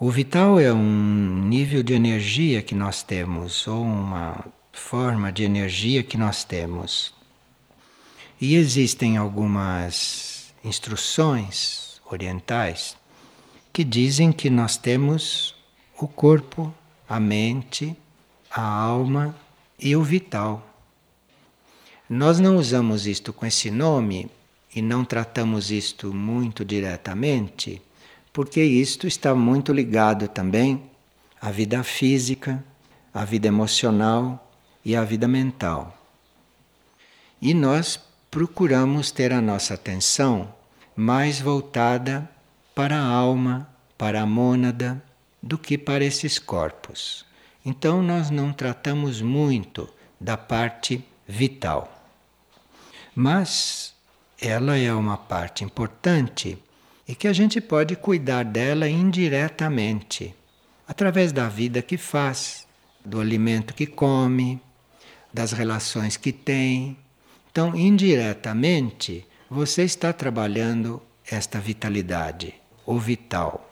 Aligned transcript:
O 0.00 0.12
vital 0.12 0.60
é 0.60 0.72
um 0.72 1.42
nível 1.48 1.82
de 1.82 1.92
energia 1.92 2.62
que 2.62 2.72
nós 2.72 3.02
temos, 3.02 3.66
ou 3.66 3.82
uma 3.82 4.44
forma 4.72 5.32
de 5.32 5.42
energia 5.42 6.04
que 6.04 6.16
nós 6.16 6.44
temos. 6.44 7.12
E 8.40 8.54
existem 8.54 9.16
algumas 9.16 10.54
instruções 10.62 12.00
orientais 12.08 12.96
que 13.72 13.82
dizem 13.82 14.30
que 14.30 14.48
nós 14.48 14.76
temos 14.76 15.56
o 15.98 16.06
corpo, 16.06 16.72
a 17.08 17.18
mente, 17.18 17.96
a 18.48 18.62
alma 18.62 19.34
e 19.80 19.96
o 19.96 20.02
vital. 20.04 20.64
Nós 22.08 22.38
não 22.38 22.56
usamos 22.56 23.04
isto 23.04 23.32
com 23.32 23.44
esse 23.44 23.68
nome 23.68 24.30
e 24.72 24.80
não 24.80 25.04
tratamos 25.04 25.72
isto 25.72 26.14
muito 26.14 26.64
diretamente, 26.64 27.82
porque 28.32 28.62
isto 28.62 29.06
está 29.06 29.34
muito 29.34 29.72
ligado 29.72 30.28
também 30.28 30.82
à 31.40 31.50
vida 31.50 31.82
física, 31.82 32.64
à 33.12 33.24
vida 33.24 33.48
emocional 33.48 34.50
e 34.84 34.94
à 34.94 35.04
vida 35.04 35.26
mental. 35.26 35.96
E 37.40 37.54
nós 37.54 38.00
procuramos 38.30 39.10
ter 39.10 39.32
a 39.32 39.40
nossa 39.40 39.74
atenção 39.74 40.52
mais 40.94 41.40
voltada 41.40 42.28
para 42.74 42.96
a 42.96 43.04
alma, 43.04 43.68
para 43.96 44.22
a 44.22 44.26
mônada, 44.26 45.02
do 45.42 45.56
que 45.56 45.78
para 45.78 46.04
esses 46.04 46.38
corpos. 46.38 47.24
Então 47.64 48.02
nós 48.02 48.30
não 48.30 48.52
tratamos 48.52 49.20
muito 49.20 49.88
da 50.20 50.36
parte 50.36 51.04
vital. 51.26 51.92
Mas 53.14 53.94
ela 54.40 54.76
é 54.76 54.92
uma 54.92 55.16
parte 55.16 55.64
importante 55.64 56.58
e 57.08 57.14
que 57.14 57.26
a 57.26 57.32
gente 57.32 57.58
pode 57.58 57.96
cuidar 57.96 58.44
dela 58.44 58.86
indiretamente, 58.86 60.34
através 60.86 61.32
da 61.32 61.48
vida 61.48 61.80
que 61.80 61.96
faz, 61.96 62.68
do 63.02 63.18
alimento 63.18 63.72
que 63.72 63.86
come, 63.86 64.60
das 65.32 65.52
relações 65.52 66.18
que 66.18 66.32
tem. 66.32 66.98
Então, 67.50 67.74
indiretamente, 67.74 69.26
você 69.48 69.84
está 69.84 70.12
trabalhando 70.12 71.00
esta 71.26 71.58
vitalidade, 71.58 72.54
o 72.84 72.98
vital. 72.98 73.64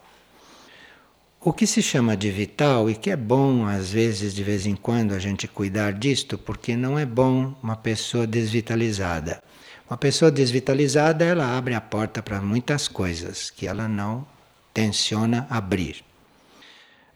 O 1.39 1.53
que 1.53 1.67
se 1.67 1.83
chama 1.83 2.17
de 2.17 2.31
vital, 2.31 2.89
e 2.91 2.95
que 2.95 3.11
é 3.11 3.17
bom 3.17 3.67
às 3.67 3.91
vezes, 3.93 4.34
de 4.34 4.43
vez 4.43 4.65
em 4.67 4.75
quando, 4.75 5.12
a 5.12 5.19
gente 5.19 5.47
cuidar 5.47 5.93
disto, 5.93 6.39
porque 6.39 6.75
não 6.75 6.98
é 6.98 7.05
bom 7.05 7.55
uma 7.62 7.77
pessoa 7.77 8.27
desvitalizada. 8.27 9.43
Uma 9.89 9.97
pessoa 9.97 10.33
desvitalizada, 10.33 11.25
ela 11.25 11.56
abre 11.56 11.73
a 11.73 11.81
porta 11.81 12.20
para 12.20 12.41
muitas 12.42 12.89
coisas 12.89 13.51
que 13.51 13.69
ela 13.69 13.87
não 13.87 14.27
tenciona 14.75 15.47
abrir. 15.48 16.05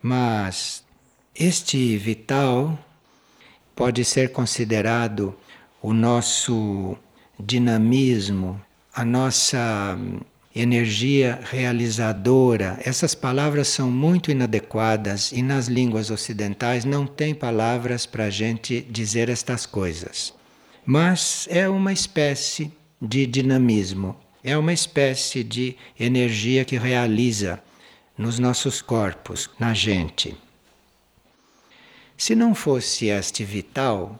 Mas 0.00 0.84
este 1.34 1.96
vital 1.96 2.78
pode 3.74 4.04
ser 4.04 4.30
considerado 4.30 5.34
o 5.82 5.92
nosso 5.92 6.96
dinamismo, 7.38 8.60
a 8.94 9.04
nossa 9.04 9.98
energia 10.54 11.40
realizadora. 11.42 12.78
Essas 12.84 13.16
palavras 13.16 13.66
são 13.66 13.90
muito 13.90 14.30
inadequadas 14.30 15.32
e 15.32 15.42
nas 15.42 15.66
línguas 15.66 16.08
ocidentais 16.10 16.84
não 16.84 17.04
tem 17.04 17.34
palavras 17.34 18.06
para 18.06 18.26
a 18.26 18.30
gente 18.30 18.80
dizer 18.82 19.28
estas 19.28 19.66
coisas. 19.66 20.38
Mas 20.84 21.46
é 21.50 21.68
uma 21.68 21.92
espécie 21.92 22.72
de 23.00 23.26
dinamismo, 23.26 24.16
é 24.42 24.56
uma 24.56 24.72
espécie 24.72 25.44
de 25.44 25.76
energia 25.98 26.64
que 26.64 26.78
realiza 26.78 27.62
nos 28.16 28.38
nossos 28.38 28.82
corpos, 28.82 29.48
na 29.58 29.72
gente. 29.72 30.36
Se 32.16 32.34
não 32.34 32.54
fosse 32.54 33.06
este 33.06 33.44
vital, 33.44 34.18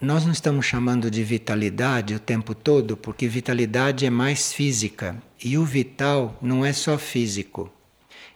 nós 0.00 0.24
não 0.24 0.32
estamos 0.32 0.66
chamando 0.66 1.10
de 1.10 1.22
vitalidade 1.22 2.14
o 2.14 2.18
tempo 2.18 2.54
todo, 2.54 2.96
porque 2.96 3.28
vitalidade 3.28 4.06
é 4.06 4.10
mais 4.10 4.52
física 4.52 5.22
e 5.42 5.56
o 5.56 5.64
vital 5.64 6.38
não 6.40 6.64
é 6.64 6.72
só 6.72 6.98
físico. 6.98 7.70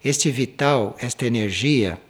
Este 0.05 0.31
vital, 0.31 0.97
esta 0.99 1.27
energia, 1.27 2.01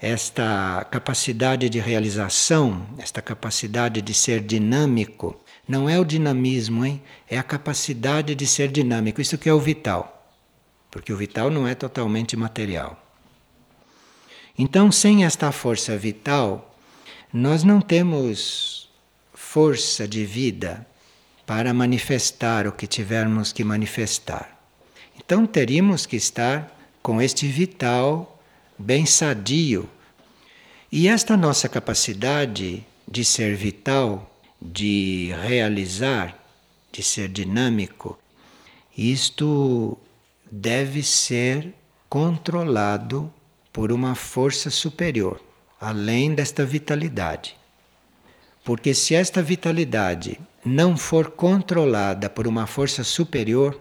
esta 0.00 0.86
capacidade 0.90 1.68
de 1.68 1.80
realização, 1.80 2.86
esta 2.98 3.20
capacidade 3.20 4.00
de 4.00 4.14
ser 4.14 4.40
dinâmico, 4.40 5.38
não 5.66 5.88
é 5.88 5.98
o 5.98 6.04
dinamismo, 6.04 6.84
hein? 6.84 7.02
É 7.28 7.38
a 7.38 7.42
capacidade 7.42 8.34
de 8.34 8.46
ser 8.46 8.68
dinâmico. 8.68 9.20
Isso 9.20 9.36
que 9.36 9.48
é 9.48 9.52
o 9.52 9.60
vital. 9.60 10.32
Porque 10.90 11.12
o 11.12 11.16
vital 11.16 11.50
não 11.50 11.68
é 11.68 11.74
totalmente 11.74 12.36
material. 12.36 13.02
Então, 14.58 14.90
sem 14.90 15.24
esta 15.24 15.52
força 15.52 15.96
vital, 15.96 16.74
nós 17.32 17.62
não 17.62 17.80
temos 17.80 18.88
força 19.34 20.08
de 20.08 20.24
vida 20.24 20.86
para 21.46 21.72
manifestar 21.72 22.66
o 22.66 22.72
que 22.72 22.86
tivermos 22.86 23.52
que 23.52 23.64
manifestar. 23.64 24.58
Então 25.18 25.46
teríamos 25.46 26.06
que 26.06 26.16
estar 26.16 26.76
com 27.02 27.20
este 27.20 27.46
vital 27.46 28.37
bem 28.78 29.04
sadio. 29.04 29.88
E 30.90 31.08
esta 31.08 31.36
nossa 31.36 31.68
capacidade 31.68 32.86
de 33.06 33.24
ser 33.24 33.56
vital, 33.56 34.30
de 34.62 35.34
realizar, 35.42 36.38
de 36.92 37.02
ser 37.02 37.28
dinâmico, 37.28 38.18
isto 38.96 39.98
deve 40.50 41.02
ser 41.02 41.74
controlado 42.08 43.32
por 43.72 43.92
uma 43.92 44.14
força 44.14 44.70
superior, 44.70 45.40
além 45.80 46.34
desta 46.34 46.64
vitalidade. 46.64 47.56
Porque 48.64 48.94
se 48.94 49.14
esta 49.14 49.42
vitalidade 49.42 50.40
não 50.64 50.96
for 50.96 51.30
controlada 51.30 52.30
por 52.30 52.46
uma 52.46 52.66
força 52.66 53.02
superior, 53.04 53.78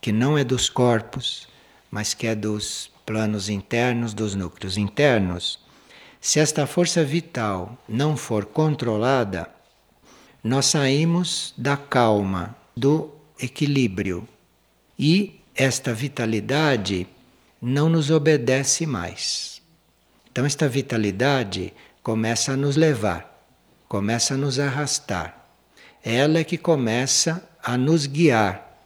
que 0.00 0.12
não 0.12 0.36
é 0.36 0.44
dos 0.44 0.68
corpos, 0.68 1.48
mas 1.90 2.14
que 2.14 2.26
é 2.26 2.34
dos 2.34 2.93
planos 3.04 3.48
internos, 3.48 4.14
dos 4.14 4.34
núcleos 4.34 4.76
internos, 4.76 5.58
se 6.20 6.40
esta 6.40 6.66
força 6.66 7.04
vital 7.04 7.76
não 7.88 8.16
for 8.16 8.46
controlada, 8.46 9.48
nós 10.42 10.66
saímos 10.66 11.52
da 11.56 11.76
calma, 11.76 12.56
do 12.76 13.10
equilíbrio. 13.40 14.26
E 14.98 15.40
esta 15.54 15.92
vitalidade 15.92 17.06
não 17.60 17.88
nos 17.88 18.10
obedece 18.10 18.86
mais. 18.86 19.62
Então, 20.30 20.44
esta 20.44 20.68
vitalidade 20.68 21.72
começa 22.02 22.52
a 22.52 22.56
nos 22.56 22.76
levar 22.76 23.34
começa 23.94 24.34
a 24.34 24.36
nos 24.36 24.58
arrastar. 24.58 25.46
Ela 26.02 26.40
é 26.40 26.44
que 26.44 26.58
começa 26.58 27.48
a 27.62 27.78
nos 27.78 28.06
guiar, 28.06 28.76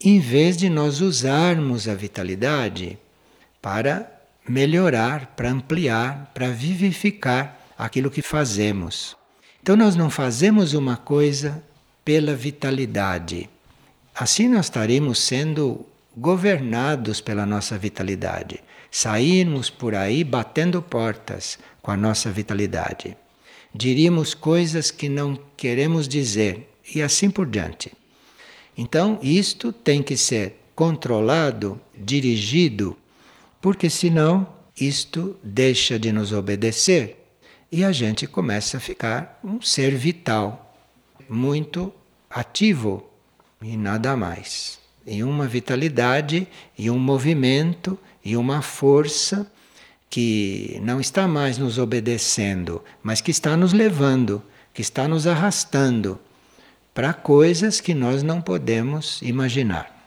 em 0.00 0.18
vez 0.18 0.56
de 0.56 0.68
nós 0.68 1.00
usarmos 1.00 1.86
a 1.86 1.94
vitalidade 1.94 2.98
para 3.60 4.10
melhorar, 4.48 5.34
para 5.36 5.50
ampliar, 5.50 6.30
para 6.34 6.48
vivificar 6.48 7.58
aquilo 7.78 8.10
que 8.10 8.22
fazemos. 8.22 9.16
Então 9.62 9.76
nós 9.76 9.94
não 9.96 10.10
fazemos 10.10 10.74
uma 10.74 10.96
coisa 10.96 11.62
pela 12.04 12.34
vitalidade. 12.34 13.48
Assim 14.14 14.48
nós 14.48 14.66
estaremos 14.66 15.18
sendo 15.18 15.86
governados 16.16 17.20
pela 17.20 17.46
nossa 17.46 17.78
vitalidade, 17.78 18.60
sairmos 18.90 19.70
por 19.70 19.94
aí 19.94 20.24
batendo 20.24 20.82
portas 20.82 21.58
com 21.80 21.90
a 21.90 21.96
nossa 21.96 22.30
vitalidade 22.30 23.16
diríamos 23.74 24.34
coisas 24.34 24.90
que 24.90 25.08
não 25.08 25.38
queremos 25.56 26.08
dizer 26.08 26.68
e 26.94 27.00
assim 27.02 27.30
por 27.30 27.46
diante. 27.46 27.92
Então, 28.76 29.18
isto 29.22 29.72
tem 29.72 30.02
que 30.02 30.16
ser 30.16 30.56
controlado, 30.74 31.80
dirigido, 31.96 32.96
porque 33.60 33.90
senão 33.90 34.46
isto 34.80 35.36
deixa 35.42 35.98
de 35.98 36.12
nos 36.12 36.32
obedecer 36.32 37.20
e 37.70 37.84
a 37.84 37.92
gente 37.92 38.26
começa 38.26 38.78
a 38.78 38.80
ficar 38.80 39.38
um 39.44 39.60
ser 39.60 39.94
vital, 39.94 40.74
muito 41.28 41.92
ativo 42.28 43.08
e 43.62 43.76
nada 43.76 44.16
mais. 44.16 44.78
E 45.06 45.22
uma 45.22 45.46
vitalidade 45.46 46.48
e 46.76 46.90
um 46.90 46.98
movimento 46.98 47.98
e 48.24 48.36
uma 48.36 48.62
força 48.62 49.50
que 50.08 50.78
não 50.82 51.00
está 51.00 51.28
mais 51.28 51.56
nos 51.56 51.78
obedecendo, 51.78 52.82
mas 53.02 53.20
que 53.20 53.30
está 53.30 53.56
nos 53.56 53.72
levando, 53.72 54.42
que 54.74 54.82
está 54.82 55.06
nos 55.06 55.26
arrastando 55.26 56.18
para 56.92 57.12
coisas 57.12 57.80
que 57.80 57.94
nós 57.94 58.22
não 58.22 58.40
podemos 58.40 59.22
imaginar. 59.22 59.99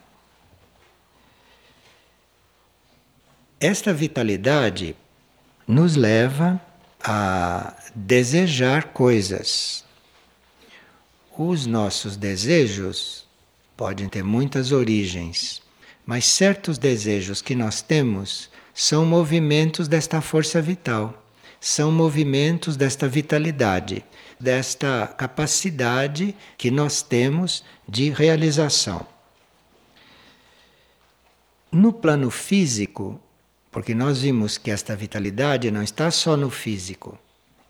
Esta 3.66 3.94
vitalidade 3.94 4.94
nos 5.66 5.96
leva 5.96 6.60
a 7.02 7.74
desejar 7.94 8.92
coisas. 8.92 9.82
Os 11.34 11.64
nossos 11.64 12.14
desejos 12.14 13.26
podem 13.74 14.06
ter 14.06 14.22
muitas 14.22 14.70
origens, 14.70 15.62
mas 16.04 16.26
certos 16.26 16.76
desejos 16.76 17.40
que 17.40 17.54
nós 17.54 17.80
temos 17.80 18.50
são 18.74 19.06
movimentos 19.06 19.88
desta 19.88 20.20
força 20.20 20.60
vital, 20.60 21.24
são 21.58 21.90
movimentos 21.90 22.76
desta 22.76 23.08
vitalidade, 23.08 24.04
desta 24.38 25.06
capacidade 25.16 26.36
que 26.58 26.70
nós 26.70 27.00
temos 27.00 27.64
de 27.88 28.10
realização. 28.10 29.06
No 31.72 31.94
plano 31.94 32.30
físico, 32.30 33.18
porque 33.74 33.92
nós 33.92 34.20
vimos 34.20 34.56
que 34.56 34.70
esta 34.70 34.94
vitalidade 34.94 35.68
não 35.68 35.82
está 35.82 36.08
só 36.08 36.36
no 36.36 36.48
físico, 36.48 37.18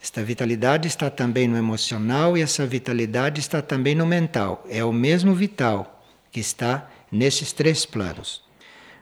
esta 0.03 0.23
vitalidade 0.23 0.87
está 0.87 1.09
também 1.09 1.49
no 1.49 1.57
emocional 1.57 2.37
e 2.37 2.43
essa 2.43 2.67
vitalidade 2.67 3.41
está 3.41 3.63
também 3.63 3.95
no 3.95 4.05
mental. 4.05 4.63
É 4.69 4.85
o 4.85 4.93
mesmo 4.93 5.35
vital 5.35 6.05
que 6.31 6.41
está 6.41 6.91
nesses 7.11 7.55
três 7.55 7.87
planos. 7.87 8.43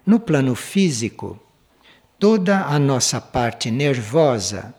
No 0.06 0.20
plano 0.20 0.54
físico, 0.54 1.40
toda 2.20 2.66
a 2.66 2.78
nossa 2.78 3.20
parte 3.20 3.68
nervosa, 3.68 4.72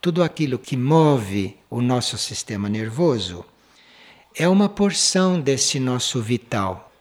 tudo 0.00 0.24
aquilo 0.24 0.58
que 0.58 0.76
move 0.76 1.56
o 1.70 1.80
nosso 1.80 2.18
sistema 2.18 2.68
nervoso, 2.68 3.44
é 4.36 4.48
uma 4.48 4.68
porção 4.68 5.40
desse 5.40 5.78
nosso 5.78 6.20
vital. 6.20 6.92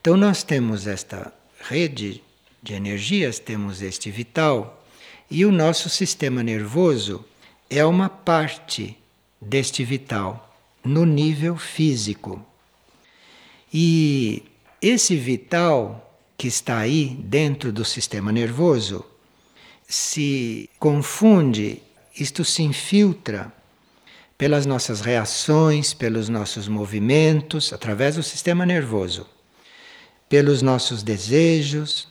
Então, 0.00 0.16
nós 0.16 0.44
temos 0.44 0.86
esta 0.86 1.34
rede 1.68 2.22
de 2.62 2.74
energias, 2.74 3.38
temos 3.38 3.82
este 3.82 4.10
vital, 4.10 4.84
e 5.30 5.44
o 5.44 5.52
nosso 5.52 5.88
sistema 5.88 6.42
nervoso 6.42 7.24
é 7.68 7.84
uma 7.84 8.08
parte 8.08 8.96
deste 9.40 9.84
vital 9.84 10.58
no 10.84 11.04
nível 11.06 11.56
físico. 11.56 12.44
E 13.72 14.42
esse 14.82 15.16
vital 15.16 16.18
que 16.36 16.48
está 16.48 16.78
aí 16.78 17.16
dentro 17.20 17.72
do 17.72 17.84
sistema 17.84 18.32
nervoso 18.32 19.04
se 19.86 20.68
confunde, 20.78 21.82
isto 22.18 22.44
se 22.44 22.62
infiltra 22.62 23.52
pelas 24.36 24.64
nossas 24.64 25.00
reações, 25.00 25.92
pelos 25.92 26.28
nossos 26.28 26.66
movimentos, 26.66 27.72
através 27.72 28.16
do 28.16 28.22
sistema 28.22 28.64
nervoso, 28.64 29.26
pelos 30.28 30.62
nossos 30.62 31.02
desejos, 31.02 32.08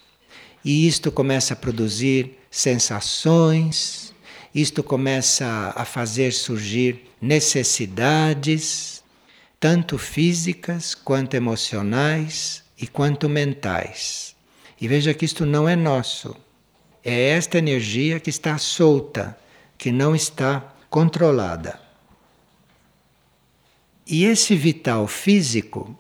e 0.64 0.88
isto 0.88 1.12
começa 1.12 1.54
a 1.54 1.58
produzir 1.58 2.38
sensações, 2.52 4.14
isto 4.54 4.84
começa 4.84 5.74
a 5.76 5.86
fazer 5.86 6.34
surgir 6.34 7.06
necessidades, 7.22 9.04
tanto 9.60 9.98
físicas 9.98 10.96
quanto 10.96 11.36
emocionais 11.36 12.64
e 12.78 12.88
quanto 12.88 13.30
mentais. 13.30 14.36
E 14.82 14.88
veja 14.88 15.14
que 15.14 15.26
isto 15.26 15.46
não 15.46 15.68
é 15.68 15.76
nosso. 15.76 16.36
É 17.04 17.30
esta 17.30 17.58
energia 17.58 18.20
que 18.20 18.30
está 18.30 18.58
solta, 18.58 19.38
que 19.78 19.92
não 19.92 20.16
está 20.16 20.74
controlada. 20.90 21.80
E 24.08 24.26
esse 24.26 24.56
vital 24.56 25.08
físico 25.08 25.98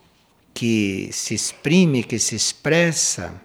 que 0.53 1.09
se 1.11 1.33
exprime, 1.35 2.03
que 2.03 2.17
se 2.17 2.35
expressa, 2.35 3.39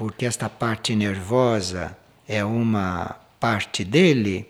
porque 0.00 0.24
esta 0.24 0.48
parte 0.48 0.96
nervosa 0.96 1.94
é 2.26 2.42
uma 2.42 3.20
parte 3.38 3.84
dele, 3.84 4.48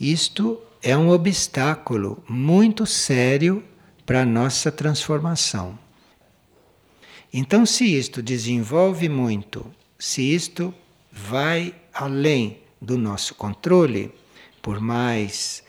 isto 0.00 0.60
é 0.82 0.96
um 0.96 1.10
obstáculo 1.10 2.20
muito 2.28 2.84
sério 2.84 3.62
para 4.04 4.22
a 4.22 4.26
nossa 4.26 4.72
transformação. 4.72 5.78
Então, 7.32 7.64
se 7.64 7.96
isto 7.96 8.20
desenvolve 8.20 9.08
muito, 9.08 9.64
se 9.96 10.34
isto 10.34 10.74
vai 11.12 11.72
além 11.94 12.58
do 12.82 12.98
nosso 12.98 13.36
controle, 13.36 14.12
por 14.60 14.80
mais 14.80 15.62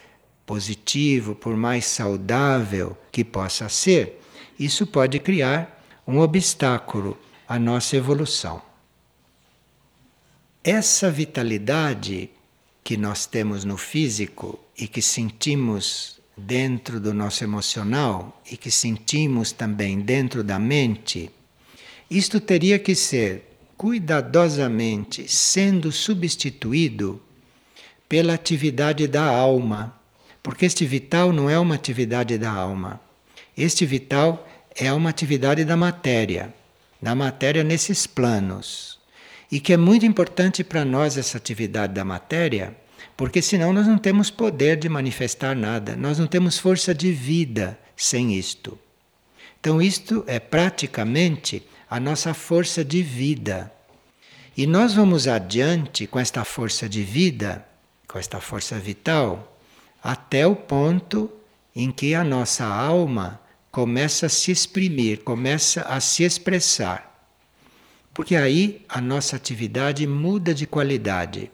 positivo, 0.44 1.36
por 1.36 1.56
mais 1.56 1.86
saudável 1.86 2.98
que 3.12 3.24
possa 3.24 3.70
ser, 3.70 4.20
isso 4.60 4.88
pode 4.88 5.20
criar 5.20 5.86
um 6.08 6.18
obstáculo 6.18 7.16
à 7.48 7.60
nossa 7.60 7.96
evolução. 7.96 8.66
Essa 10.70 11.10
vitalidade 11.10 12.30
que 12.84 12.98
nós 12.98 13.26
temos 13.26 13.64
no 13.64 13.78
físico 13.78 14.60
e 14.78 14.86
que 14.86 15.02
sentimos 15.02 16.20
dentro 16.36 17.00
do 17.00 17.14
nosso 17.14 17.42
emocional 17.42 18.42
e 18.52 18.58
que 18.58 18.70
sentimos 18.70 19.54
também 19.54 20.02
dentro 20.02 20.44
da 20.44 20.60
mente, 20.60 21.32
isto 22.12 22.42
teria 22.42 22.78
que 22.78 22.96
ser 22.96 23.58
cuidadosamente 23.78 25.32
sendo 25.32 25.90
substituído 25.90 27.22
pela 28.10 28.34
atividade 28.34 29.08
da 29.08 29.24
alma, 29.24 29.98
porque 30.44 30.66
este 30.66 30.86
vital 30.86 31.32
não 31.32 31.50
é 31.50 31.58
uma 31.58 31.76
atividade 31.76 32.38
da 32.38 32.52
alma. 32.52 33.00
Este 33.58 33.86
vital 33.86 34.46
é 34.76 34.92
uma 34.92 35.10
atividade 35.10 35.64
da 35.64 35.78
matéria, 35.78 36.54
da 37.02 37.16
matéria 37.16 37.64
nesses 37.64 38.06
planos 38.06 38.97
e 39.52 39.60
que 39.60 39.74
é 39.74 39.78
muito 39.78 40.06
importante 40.06 40.64
para 40.64 40.84
nós 40.84 41.18
essa 41.18 41.38
atividade 41.38 41.94
da 41.94 42.04
matéria, 42.04 42.76
porque 43.16 43.42
senão 43.42 43.74
nós 43.74 43.88
não 43.88 43.98
temos 43.98 44.30
poder 44.30 44.78
de 44.78 44.90
manifestar 44.90 45.56
nada, 45.56 45.96
nós 45.96 46.20
não 46.20 46.28
temos 46.28 46.58
força 46.58 46.94
de 46.94 47.12
vida 47.12 47.80
sem 47.96 48.36
isto. 48.36 48.78
Então, 49.60 49.82
isto 49.82 50.24
é 50.28 50.40
praticamente 50.40 51.64
a 51.90 52.00
nossa 52.00 52.34
força 52.34 52.86
de 52.86 53.02
vida. 53.02 53.72
E 54.56 54.68
nós 54.68 54.94
vamos 54.94 55.28
adiante 55.28 56.08
com 56.08 56.20
esta 56.20 56.44
força 56.44 56.88
de 56.88 57.04
vida, 57.04 57.66
com 58.08 58.20
esta 58.20 58.40
força 58.40 58.78
vital, 58.80 59.58
até 60.04 60.46
o 60.46 60.56
ponto 60.56 61.30
em 61.76 61.92
que 61.92 62.16
a 62.16 62.24
nossa 62.24 62.66
alma 62.66 63.40
começa 63.72 64.26
a 64.26 64.30
se 64.30 64.52
exprimir, 64.52 65.24
começa 65.24 65.82
a 65.82 66.00
se 66.00 66.24
expressar. 66.24 67.07
Porque 68.18 68.36
aí 68.36 68.84
a 68.90 69.00
nossa 69.00 69.36
atividade 69.36 70.08
muda 70.08 70.52
de 70.52 70.66
qualidade. 70.66 71.52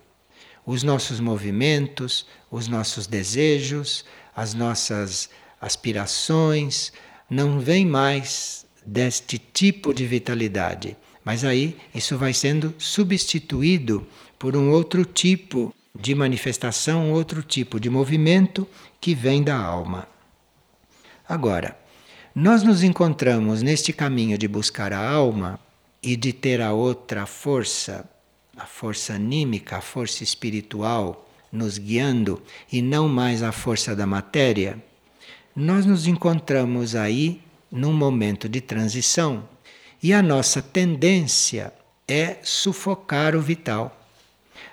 Os 0.65 0.81
nossos 0.81 1.19
movimentos, 1.19 2.25
os 2.49 2.69
nossos 2.69 3.05
desejos, 3.05 4.05
as 4.33 4.53
nossas 4.53 5.29
aspirações 5.59 6.93
não 7.29 7.59
vêm 7.59 7.85
mais 7.85 8.65
deste 8.85 9.37
tipo 9.37 9.93
de 9.93 10.07
vitalidade. 10.07 10.95
Mas 11.25 11.43
aí 11.43 11.75
isso 11.93 12.17
vai 12.17 12.33
sendo 12.33 12.73
substituído 12.77 14.07
por 14.39 14.55
um 14.55 14.71
outro 14.71 15.03
tipo 15.03 15.75
de 15.93 16.15
manifestação, 16.15 17.09
um 17.09 17.11
outro 17.11 17.43
tipo 17.43 17.77
de 17.77 17.89
movimento 17.89 18.65
que 19.01 19.13
vem 19.13 19.43
da 19.43 19.57
alma. 19.57 20.07
Agora, 21.27 21.77
nós 22.33 22.63
nos 22.63 22.83
encontramos 22.83 23.61
neste 23.61 23.91
caminho 23.91 24.37
de 24.37 24.47
buscar 24.47 24.93
a 24.93 25.09
alma 25.09 25.59
e 26.03 26.17
de 26.17 26.33
ter 26.33 26.61
a 26.61 26.73
outra 26.73 27.25
força, 27.25 28.07
a 28.57 28.65
força 28.65 29.13
anímica, 29.13 29.77
a 29.77 29.81
força 29.81 30.23
espiritual 30.23 31.29
nos 31.51 31.77
guiando 31.77 32.41
e 32.71 32.81
não 32.81 33.07
mais 33.07 33.41
a 33.41 33.51
força 33.51 33.95
da 33.95 34.05
matéria, 34.05 34.83
nós 35.55 35.85
nos 35.85 36.07
encontramos 36.07 36.95
aí 36.95 37.41
num 37.71 37.93
momento 37.93 38.49
de 38.49 38.59
transição 38.59 39.47
e 40.01 40.11
a 40.11 40.21
nossa 40.21 40.61
tendência 40.61 41.73
é 42.07 42.37
sufocar 42.43 43.35
o 43.35 43.41
vital. 43.41 43.97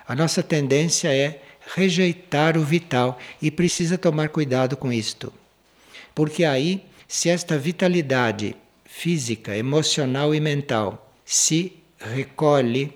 A 0.05 0.15
nossa 0.15 0.43
tendência 0.43 1.13
é 1.13 1.41
rejeitar 1.75 2.57
o 2.57 2.63
vital 2.63 3.17
e 3.41 3.49
precisa 3.49 3.97
tomar 3.97 4.29
cuidado 4.29 4.75
com 4.75 4.91
isto. 4.91 5.31
Porque 6.13 6.43
aí, 6.43 6.83
se 7.07 7.29
esta 7.29 7.57
vitalidade 7.57 8.55
física, 8.83 9.55
emocional 9.55 10.35
e 10.35 10.39
mental 10.39 11.10
se 11.31 11.71
recolhe 11.97 12.91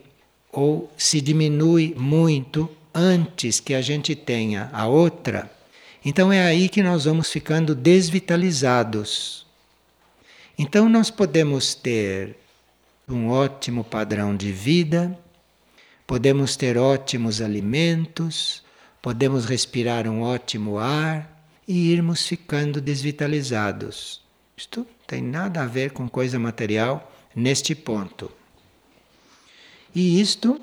ou 0.52 0.92
se 0.98 1.22
diminui 1.22 1.96
muito 1.98 2.70
antes 2.94 3.62
que 3.62 3.74
a 3.74 3.82
gente 3.82 4.14
tenha 4.14 4.70
a 4.74 4.88
outra, 4.88 5.50
então 6.04 6.34
é 6.34 6.44
aí 6.44 6.68
que 6.68 6.84
nós 6.84 7.06
vamos 7.06 7.32
ficando 7.32 7.74
desvitalizados. 7.74 9.46
Então 10.60 10.90
nós 10.90 11.10
podemos 11.10 11.74
ter 11.74 12.36
um 13.08 13.30
ótimo 13.30 13.86
padrão 13.86 14.36
de 14.36 14.52
vida, 14.52 15.18
podemos 16.06 16.58
ter 16.58 16.78
ótimos 16.78 17.40
alimentos, 17.40 18.62
podemos 19.02 19.46
respirar 19.46 20.10
um 20.10 20.22
ótimo 20.22 20.78
ar 20.78 21.48
e 21.66 21.90
irmos 21.90 22.28
ficando 22.28 22.82
desvitalizados. 22.82 24.22
Isto 24.58 24.86
tem 25.08 25.22
nada 25.22 25.64
a 25.64 25.66
ver 25.66 25.92
com 25.92 26.10
coisa 26.10 26.38
material 26.38 27.14
neste 27.36 27.76
ponto. 27.76 28.32
E 29.94 30.20
isto 30.20 30.60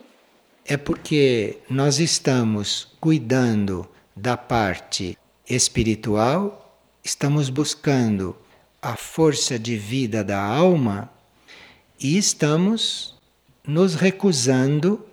é 0.64 0.76
porque 0.76 1.59
nós 1.69 1.99
estamos 1.99 2.88
cuidando 3.00 3.88
da 4.14 4.37
parte 4.37 5.19
espiritual, 5.49 6.79
estamos 7.02 7.50
buscando 7.50 8.37
a 8.81 8.97
força 8.97 9.59
de 9.59 9.76
vida 9.76 10.23
da 10.25 10.41
alma 10.41 11.11
e 12.00 12.17
estamos 12.17 13.14
nos 13.67 13.95
recusando 13.95 15.05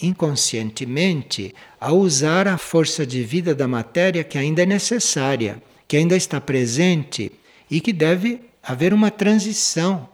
inconscientemente 0.00 1.54
a 1.80 1.92
usar 1.92 2.46
a 2.46 2.56
força 2.56 3.04
de 3.04 3.22
vida 3.24 3.54
da 3.54 3.66
matéria 3.66 4.22
que 4.22 4.38
ainda 4.38 4.62
é 4.62 4.66
necessária, 4.66 5.60
que 5.86 5.96
ainda 5.96 6.16
está 6.16 6.40
presente 6.40 7.32
e 7.70 7.80
que 7.80 7.92
deve 7.92 8.40
haver 8.62 8.94
uma 8.94 9.10
transição 9.10 10.08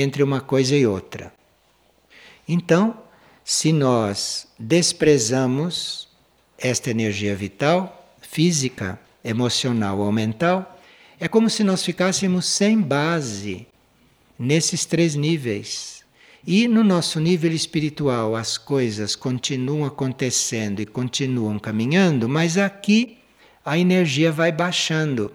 entre 0.00 0.22
uma 0.22 0.40
coisa 0.40 0.76
e 0.76 0.86
outra. 0.86 1.32
Então, 2.46 2.96
se 3.44 3.72
nós 3.72 4.48
desprezamos 4.58 6.08
esta 6.58 6.90
energia 6.90 7.34
vital, 7.34 8.14
física, 8.20 8.98
emocional 9.24 9.98
ou 9.98 10.10
mental, 10.10 10.78
é 11.18 11.28
como 11.28 11.48
se 11.48 11.64
nós 11.64 11.84
ficássemos 11.84 12.46
sem 12.46 12.80
base 12.80 13.66
nesses 14.38 14.84
três 14.84 15.14
níveis. 15.14 16.02
E 16.46 16.68
no 16.68 16.84
nosso 16.84 17.18
nível 17.20 17.52
espiritual 17.52 18.36
as 18.36 18.58
coisas 18.58 19.16
continuam 19.16 19.84
acontecendo 19.84 20.80
e 20.80 20.86
continuam 20.86 21.58
caminhando, 21.58 22.28
mas 22.28 22.58
aqui 22.58 23.18
a 23.64 23.78
energia 23.78 24.30
vai 24.30 24.52
baixando. 24.52 25.32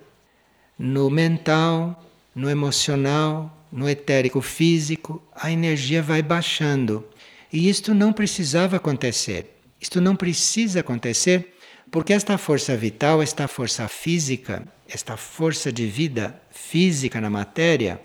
No 0.78 1.10
mental, 1.10 2.04
no 2.36 2.50
emocional, 2.50 3.59
no 3.72 3.90
etérico 3.90 4.42
físico, 4.42 5.22
a 5.36 5.52
energia 5.52 6.02
vai 6.02 6.22
baixando. 6.22 7.06
E 7.52 7.70
isto 7.70 7.94
não 7.94 8.12
precisava 8.12 8.78
acontecer. 8.78 9.56
Isto 9.80 10.02
não 10.02 10.16
precisa 10.16 10.82
acontecer 10.82 11.56
porque 11.92 12.14
esta 12.14 12.38
força 12.38 12.76
vital, 12.76 13.22
esta 13.22 13.48
força 13.48 13.88
física, 13.88 14.64
esta 14.88 15.18
força 15.18 15.72
de 15.72 15.88
vida 15.88 16.40
física 16.52 17.20
na 17.20 17.30
matéria, 17.30 18.00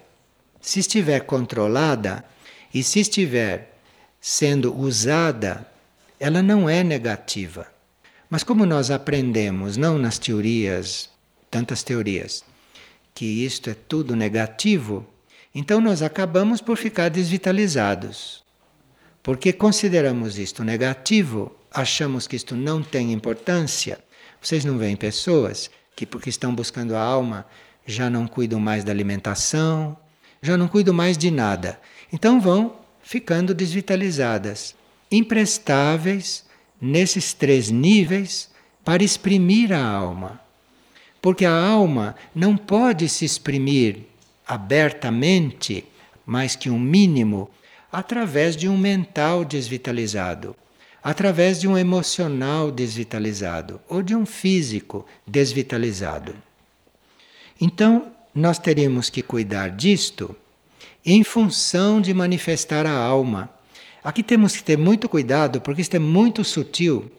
se 0.61 0.81
estiver 0.81 1.21
controlada 1.21 2.25
e 2.73 2.83
se 2.83 3.01
estiver 3.01 3.79
sendo 4.21 4.75
usada, 4.75 5.71
ela 6.19 6.43
não 6.43 6.69
é 6.69 6.83
negativa. 6.83 7.67
Mas 8.31 8.43
como 8.43 8.65
nós 8.65 8.91
aprendemos, 8.91 9.77
não 9.77 9.99
nas 9.99 10.19
teorias, 10.19 11.11
tantas 11.51 11.83
teorias, 11.83 12.43
que 13.15 13.45
isto 13.45 13.69
é 13.69 13.75
tudo 13.75 14.17
negativo, 14.17 15.07
então 15.55 15.81
nós 15.81 16.03
acabamos 16.03 16.61
por 16.61 16.77
ficar 16.77 17.09
desvitalizados. 17.09 18.43
Porque 19.23 19.53
consideramos 19.53 20.39
isto 20.39 20.65
negativo, 20.65 21.55
achamos 21.71 22.27
que 22.27 22.37
isto 22.37 22.57
não 22.57 22.83
tem 22.83 23.13
importância. 23.13 23.99
Vocês 24.43 24.65
não 24.65 24.77
veem 24.77 24.97
pessoas 24.97 25.71
que, 25.97 26.05
porque 26.05 26.29
estão 26.29 26.55
buscando 26.55 26.97
a 26.97 27.01
alma, 27.01 27.47
já 27.87 28.11
não 28.11 28.27
cuidam 28.27 28.59
mais 28.59 28.83
da 28.83 28.93
alimentação, 28.93 29.97
já 30.43 30.57
não 30.57 30.69
cuidam 30.69 30.93
mais 30.93 31.17
de 31.17 31.31
nada. 31.31 31.81
Então 32.13 32.41
vão 32.41 32.77
ficando 33.03 33.55
desvitalizadas, 33.55 34.75
imprestáveis 35.11 36.45
nesses 36.81 37.33
três 37.33 37.71
níveis 37.71 38.51
para 38.85 39.05
exprimir 39.05 39.73
a 39.73 39.83
alma. 39.83 40.41
Porque 41.23 41.47
a 41.47 41.57
alma 41.57 42.15
não 42.35 42.57
pode 42.57 43.09
se 43.09 43.25
exprimir 43.25 44.01
abertamente, 44.47 45.85
mais 46.27 46.57
que 46.57 46.71
um 46.71 46.79
mínimo, 46.79 47.51
através 47.91 48.57
de 48.57 48.69
um 48.69 48.77
mental 48.77 49.45
desvitalizado, 49.45 50.57
através 51.03 51.61
de 51.61 51.69
um 51.69 51.77
emocional 51.77 52.71
desvitalizado 52.71 53.81
ou 53.89 54.03
de 54.03 54.15
um 54.17 54.27
físico 54.27 55.07
desvitalizado. 55.27 56.35
Então, 57.61 58.13
nós 58.35 58.59
teríamos 58.59 59.11
que 59.11 59.23
cuidar 59.23 59.71
disto 59.71 60.35
em 61.05 61.23
função 61.23 62.01
de 62.01 62.13
manifestar 62.13 62.87
a 62.87 62.97
alma. 62.97 63.51
Aqui 64.03 64.23
temos 64.23 64.57
que 64.57 64.65
ter 64.65 64.77
muito 64.77 65.09
cuidado, 65.09 65.61
porque 65.61 65.83
isto 65.83 65.95
é 65.95 66.01
muito 66.01 66.43
sutil. 66.43 67.11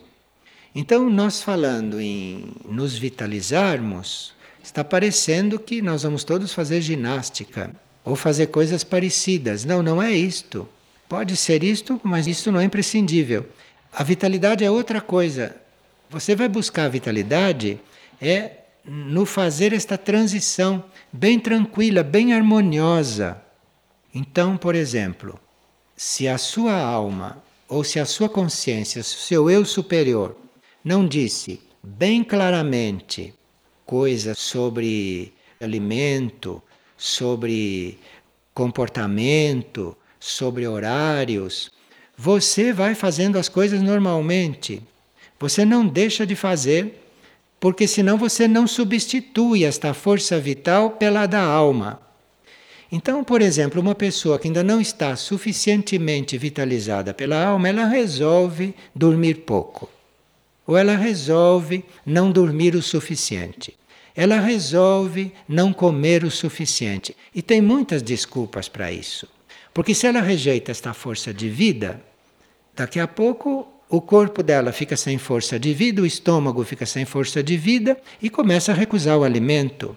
Então, 0.73 1.09
nós 1.09 1.41
falando 1.41 2.01
em 2.01 2.51
nos 2.67 2.97
vitalizarmos, 2.97 4.34
está 4.65 4.83
parecendo 4.83 5.59
que 5.59 5.81
nós 5.81 6.01
vamos 6.01 6.23
todos 6.23 6.51
fazer 6.51 6.81
ginástica 6.81 7.71
ou 8.03 8.15
fazer 8.15 8.47
coisas 8.47 8.83
parecidas. 8.83 9.63
Não, 9.63 9.83
não 9.83 10.01
é 10.01 10.11
isto. 10.11 10.67
Pode 11.07 11.37
ser 11.37 11.63
isto, 11.63 12.01
mas 12.03 12.25
isto 12.25 12.51
não 12.51 12.59
é 12.59 12.63
imprescindível. 12.63 13.45
A 13.93 14.03
vitalidade 14.03 14.65
é 14.65 14.71
outra 14.71 14.99
coisa. 14.99 15.55
Você 16.09 16.35
vai 16.35 16.49
buscar 16.49 16.85
a 16.85 16.89
vitalidade 16.89 17.79
é 18.19 18.51
no 18.83 19.25
fazer 19.25 19.71
esta 19.71 19.97
transição 19.97 20.83
bem 21.13 21.39
tranquila, 21.39 22.01
bem 22.01 22.33
harmoniosa. 22.33 23.39
Então, 24.13 24.57
por 24.57 24.73
exemplo, 24.73 25.39
se 25.95 26.27
a 26.27 26.37
sua 26.39 26.75
alma 26.75 27.43
ou 27.67 27.83
se 27.83 27.99
a 27.99 28.05
sua 28.05 28.29
consciência, 28.29 29.03
se 29.03 29.15
o 29.15 29.19
seu 29.19 29.49
eu 29.49 29.63
superior 29.63 30.35
não 30.83 31.07
disse 31.07 31.61
bem 31.83 32.23
claramente 32.23 33.33
coisas 33.85 34.37
sobre 34.37 35.33
alimento, 35.61 36.61
sobre 36.97 37.99
comportamento, 38.53 39.95
sobre 40.19 40.67
horários, 40.67 41.71
você 42.17 42.71
vai 42.71 42.95
fazendo 42.95 43.37
as 43.37 43.49
coisas 43.49 43.81
normalmente. 43.81 44.81
Você 45.39 45.65
não 45.65 45.85
deixa 45.85 46.25
de 46.25 46.35
fazer, 46.35 47.01
porque 47.59 47.87
senão 47.87 48.17
você 48.17 48.47
não 48.47 48.65
substitui 48.65 49.65
esta 49.65 49.93
força 49.93 50.39
vital 50.39 50.91
pela 50.91 51.25
da 51.25 51.41
alma. 51.41 51.99
Então, 52.91 53.23
por 53.23 53.41
exemplo, 53.41 53.81
uma 53.81 53.95
pessoa 53.95 54.39
que 54.39 54.47
ainda 54.47 54.63
não 54.63 54.79
está 54.79 55.15
suficientemente 55.15 56.37
vitalizada 56.37 57.13
pela 57.13 57.43
alma, 57.43 57.67
ela 57.67 57.85
resolve 57.85 58.73
dormir 58.95 59.35
pouco. 59.45 59.89
Ou 60.65 60.77
ela 60.77 60.95
resolve 60.95 61.85
não 62.05 62.31
dormir 62.31 62.75
o 62.75 62.81
suficiente. 62.81 63.75
Ela 64.15 64.39
resolve 64.39 65.31
não 65.47 65.73
comer 65.73 66.23
o 66.23 66.31
suficiente. 66.31 67.15
E 67.33 67.41
tem 67.41 67.61
muitas 67.61 68.01
desculpas 68.01 68.67
para 68.67 68.91
isso. 68.91 69.27
Porque 69.73 69.93
se 69.93 70.07
ela 70.07 70.21
rejeita 70.21 70.71
esta 70.71 70.93
força 70.93 71.33
de 71.33 71.49
vida, 71.49 72.01
daqui 72.75 72.99
a 72.99 73.07
pouco 73.07 73.67
o 73.89 74.01
corpo 74.01 74.41
dela 74.41 74.71
fica 74.71 74.95
sem 74.95 75.17
força 75.17 75.59
de 75.59 75.73
vida, 75.73 76.01
o 76.01 76.05
estômago 76.05 76.63
fica 76.63 76.85
sem 76.85 77.05
força 77.05 77.43
de 77.43 77.57
vida 77.57 77.97
e 78.21 78.29
começa 78.29 78.71
a 78.71 78.75
recusar 78.75 79.17
o 79.17 79.23
alimento. 79.23 79.95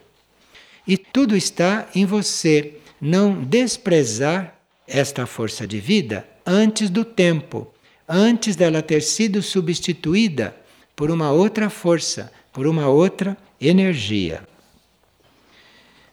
E 0.87 0.96
tudo 0.96 1.37
está 1.37 1.88
em 1.94 2.04
você 2.04 2.75
não 3.00 3.42
desprezar 3.42 4.58
esta 4.87 5.26
força 5.26 5.66
de 5.66 5.78
vida 5.78 6.26
antes 6.44 6.90
do 6.90 7.04
tempo, 7.04 7.72
antes 8.09 8.57
dela 8.57 8.83
ter 8.83 9.03
sido 9.03 9.43
substituída 9.43 10.57
por 10.97 11.11
uma 11.11 11.31
outra 11.31 11.69
força, 11.69 12.33
por 12.53 12.67
uma 12.67 12.88
outra 12.88 13.37
energia. 13.61 14.43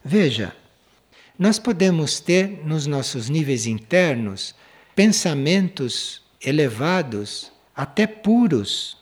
Veja, 0.04 0.56
nós 1.40 1.58
podemos 1.58 2.20
ter 2.20 2.62
nos 2.66 2.86
nossos 2.86 3.30
níveis 3.30 3.66
internos 3.66 4.54
pensamentos 4.96 6.22
elevados, 6.42 7.52
até 7.76 8.06
puros, 8.08 8.98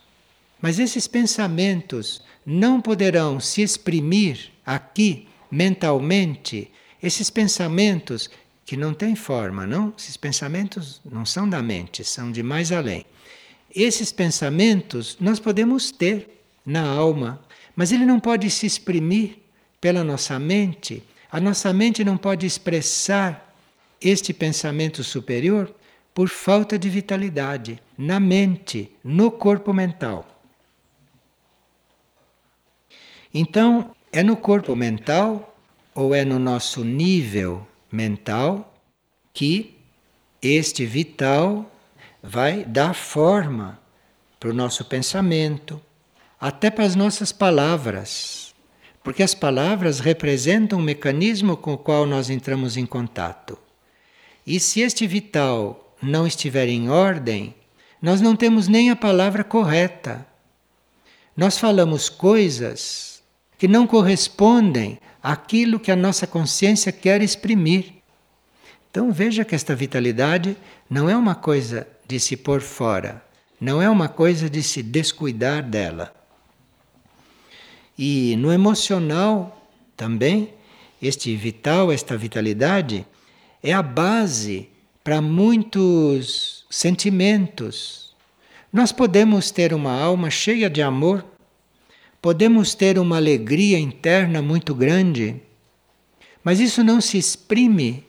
mas 0.62 0.80
esses 0.80 1.08
pensamentos 1.08 2.22
não 2.46 2.82
poderão 2.82 3.40
se 3.40 3.62
exprimir 3.62 4.50
aqui 4.66 5.28
mentalmente. 5.52 6.72
Esses 7.02 7.30
pensamentos 7.30 8.30
que 8.66 8.78
não 8.78 8.94
têm 8.94 9.16
forma, 9.16 9.68
não? 9.68 9.94
Esses 9.98 10.18
pensamentos 10.18 11.02
não 11.04 11.26
são 11.26 11.48
da 11.48 11.62
mente, 11.62 12.04
são 12.04 12.32
de 12.32 12.42
mais 12.42 12.72
além. 12.72 13.06
Esses 13.76 14.12
pensamentos 14.12 15.18
nós 15.20 15.40
podemos 15.40 15.92
ter 15.92 16.44
na 16.66 16.86
alma, 16.88 17.44
mas 17.76 17.92
ele 17.92 18.06
não 18.06 18.20
pode 18.20 18.50
se 18.50 18.66
exprimir 18.66 19.40
pela 19.82 20.04
nossa 20.04 20.40
mente 20.40 21.04
a 21.34 21.42
nossa 21.42 21.74
mente 21.74 22.04
não 22.04 22.16
pode 22.16 22.46
expressar 22.46 23.56
este 24.00 24.32
pensamento 24.32 25.04
superior 25.04 25.74
por 26.14 26.30
falta 26.30 26.78
de 26.78 26.88
vitalidade 26.92 27.82
na 27.98 28.20
mente, 28.20 28.96
no 29.04 29.32
corpo 29.32 29.74
mental. 29.74 30.28
Então, 33.34 33.96
é 34.12 34.22
no 34.22 34.38
corpo 34.38 34.76
mental 34.76 35.58
ou 35.96 36.14
é 36.14 36.24
no 36.24 36.38
nosso 36.38 36.84
nível 36.84 37.66
mental 37.94 38.74
que 39.34 39.78
este 40.42 40.86
vital 40.86 41.72
vai 42.22 42.66
dar 42.66 42.94
forma 42.94 43.80
para 44.40 44.50
o 44.50 44.54
nosso 44.54 44.84
pensamento, 44.86 45.82
até 46.40 46.70
para 46.70 46.84
as 46.84 46.96
nossas 46.96 47.32
palavras 47.32 48.44
porque 49.04 49.22
as 49.22 49.36
palavras 49.36 50.00
representam 50.00 50.80
um 50.80 50.82
mecanismo 50.82 51.58
com 51.58 51.74
o 51.74 51.78
qual 51.78 52.06
nós 52.06 52.30
entramos 52.30 52.78
em 52.78 52.86
contato. 52.86 53.60
E 54.48 54.60
se 54.60 54.80
este 54.80 55.06
vital 55.06 55.96
não 56.02 56.26
estiver 56.26 56.70
em 56.70 56.90
ordem, 56.90 57.54
nós 58.02 58.22
não 58.22 58.36
temos 58.36 58.68
nem 58.68 58.90
a 58.90 58.96
palavra 58.96 59.44
correta. 59.44 60.26
Nós 61.36 61.58
falamos 61.58 62.08
coisas 62.08 63.22
que 63.58 63.68
não 63.68 63.86
correspondem 63.86 65.00
àquilo 65.24 65.80
que 65.80 65.90
a 65.90 65.96
nossa 65.96 66.28
consciência 66.28 66.92
quer 66.92 67.22
exprimir. 67.22 67.94
Então 68.92 69.12
veja 69.12 69.46
que 69.46 69.56
esta 69.56 69.74
vitalidade 69.74 70.58
não 70.90 71.10
é 71.10 71.16
uma 71.16 71.34
coisa 71.34 71.88
de 72.06 72.20
se 72.20 72.36
pôr 72.36 72.62
fora, 72.62 73.24
Não 73.62 73.82
é 73.82 73.90
uma 73.90 74.10
coisa 74.10 74.50
de 74.50 74.62
se 74.62 74.84
descuidar 74.84 75.64
dela. 75.64 76.14
E 77.98 78.36
no 78.36 78.52
emocional 78.52 79.66
também, 79.96 80.54
este 81.02 81.34
vital, 81.38 81.90
esta 81.90 82.18
vitalidade, 82.18 83.06
é 83.64 83.72
a 83.72 83.82
base 83.82 84.68
para 85.02 85.22
muitos 85.22 86.66
sentimentos. 86.70 88.14
Nós 88.72 88.92
podemos 88.92 89.50
ter 89.50 89.74
uma 89.74 89.98
alma 89.98 90.30
cheia 90.30 90.70
de 90.70 90.82
amor, 90.82 91.24
podemos 92.24 92.74
ter 92.74 92.98
uma 92.98 93.18
alegria 93.18 93.78
interna 93.78 94.42
muito 94.42 94.74
grande, 94.74 95.42
mas 96.42 96.62
isso 96.62 96.82
não 96.82 97.02
se 97.02 97.18
exprime, 97.18 98.06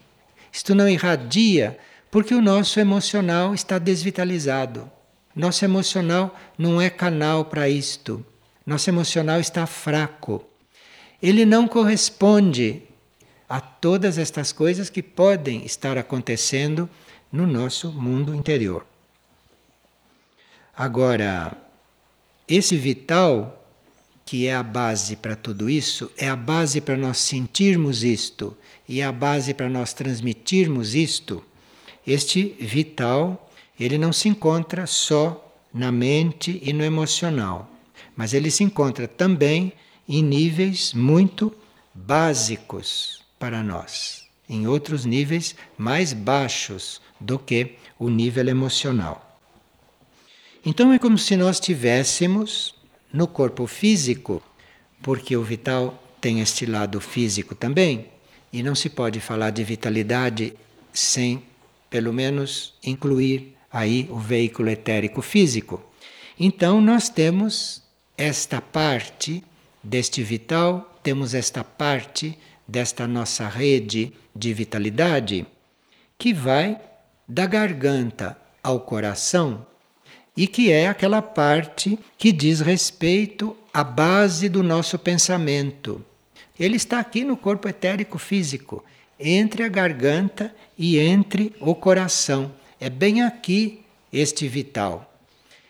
isto 0.53 0.73
não 0.73 0.87
irradia, 0.87 1.77
porque 2.09 2.33
o 2.33 2.41
nosso 2.41 2.79
emocional 2.79 3.53
está 3.53 3.77
desvitalizado. 3.77 4.89
Nosso 5.35 5.65
emocional 5.65 6.33
não 6.57 6.79
é 6.79 6.89
canal 6.89 7.43
para 7.43 7.67
isto. 7.67 8.25
Nosso 8.65 8.89
emocional 8.89 9.41
está 9.41 9.67
fraco. 9.67 10.45
Ele 11.21 11.45
não 11.45 11.67
corresponde 11.67 12.83
a 13.49 13.59
todas 13.59 14.17
estas 14.17 14.53
coisas 14.53 14.89
que 14.89 15.03
podem 15.03 15.65
estar 15.65 15.97
acontecendo 15.97 16.89
no 17.29 17.45
nosso 17.45 17.91
mundo 17.91 18.33
interior. 18.33 18.85
Agora, 20.73 21.51
esse 22.47 22.77
vital, 22.77 23.64
que 24.25 24.47
é 24.47 24.55
a 24.55 24.63
base 24.63 25.15
para 25.15 25.35
tudo 25.35 25.69
isso, 25.69 26.11
é 26.17 26.27
a 26.27 26.35
base 26.35 26.81
para 26.81 26.97
nós 26.97 27.19
sentirmos 27.19 28.03
isto 28.03 28.57
e 28.89 28.99
é 28.99 29.05
a 29.05 29.11
base 29.11 29.53
para 29.53 29.69
nós 29.69 29.93
transmitirmos 29.93 30.95
isto. 30.95 31.43
Este 32.05 32.55
vital 32.59 33.49
ele 33.79 33.97
não 33.97 34.11
se 34.11 34.27
encontra 34.27 34.87
só 34.87 35.53
na 35.73 35.91
mente 35.91 36.59
e 36.63 36.73
no 36.73 36.83
emocional, 36.83 37.69
mas 38.15 38.33
ele 38.33 38.49
se 38.49 38.63
encontra 38.63 39.07
também 39.07 39.73
em 40.07 40.23
níveis 40.23 40.93
muito 40.93 41.53
básicos 41.93 43.21
para 43.37 43.61
nós, 43.61 44.23
em 44.49 44.67
outros 44.67 45.05
níveis 45.05 45.55
mais 45.77 46.13
baixos 46.13 47.01
do 47.19 47.37
que 47.37 47.75
o 47.99 48.09
nível 48.09 48.47
emocional. 48.47 49.39
Então 50.65 50.91
é 50.91 50.97
como 50.97 51.17
se 51.17 51.35
nós 51.35 51.59
tivéssemos 51.59 52.74
no 53.15 53.27
corpo 53.29 53.65
físico, 53.65 54.43
porque 55.01 55.37
o 55.37 55.41
vital 55.41 56.03
tem 56.19 56.41
este 56.41 56.65
lado 56.65 56.99
físico 56.99 57.55
também, 57.55 58.07
e 58.51 58.61
não 58.61 58.75
se 58.75 58.89
pode 58.89 59.21
falar 59.21 59.51
de 59.51 59.63
vitalidade 59.63 60.53
sem, 60.91 61.41
pelo 61.89 62.11
menos, 62.11 62.73
incluir 62.83 63.55
aí 63.71 64.05
o 64.11 64.19
veículo 64.19 64.69
etérico 64.69 65.21
físico. 65.21 65.81
Então 66.37 66.81
nós 66.81 67.07
temos 67.07 67.81
esta 68.17 68.59
parte 68.59 69.41
deste 69.81 70.21
vital, 70.21 70.99
temos 71.01 71.33
esta 71.33 71.63
parte 71.63 72.37
desta 72.67 73.07
nossa 73.07 73.47
rede 73.47 74.11
de 74.35 74.53
vitalidade 74.53 75.45
que 76.17 76.33
vai 76.33 76.77
da 77.25 77.45
garganta 77.45 78.37
ao 78.61 78.81
coração 78.81 79.65
e 80.35 80.47
que 80.47 80.71
é 80.71 80.87
aquela 80.87 81.21
parte 81.21 81.97
que 82.17 82.31
diz 82.31 82.59
respeito 82.59 83.55
à 83.73 83.83
base 83.83 84.49
do 84.49 84.61
nosso 84.61 84.99
pensamento. 84.99 86.03
Ele 86.59 86.75
está 86.75 86.99
aqui 86.99 87.23
no 87.23 87.37
corpo 87.37 87.67
etérico 87.67 88.17
físico, 88.17 88.83
entre 89.19 89.63
a 89.63 89.69
garganta 89.69 90.53
e 90.77 90.99
entre 90.99 91.53
o 91.59 91.73
coração. 91.73 92.51
É 92.79 92.89
bem 92.89 93.21
aqui 93.21 93.81
este 94.11 94.47
vital. 94.47 95.13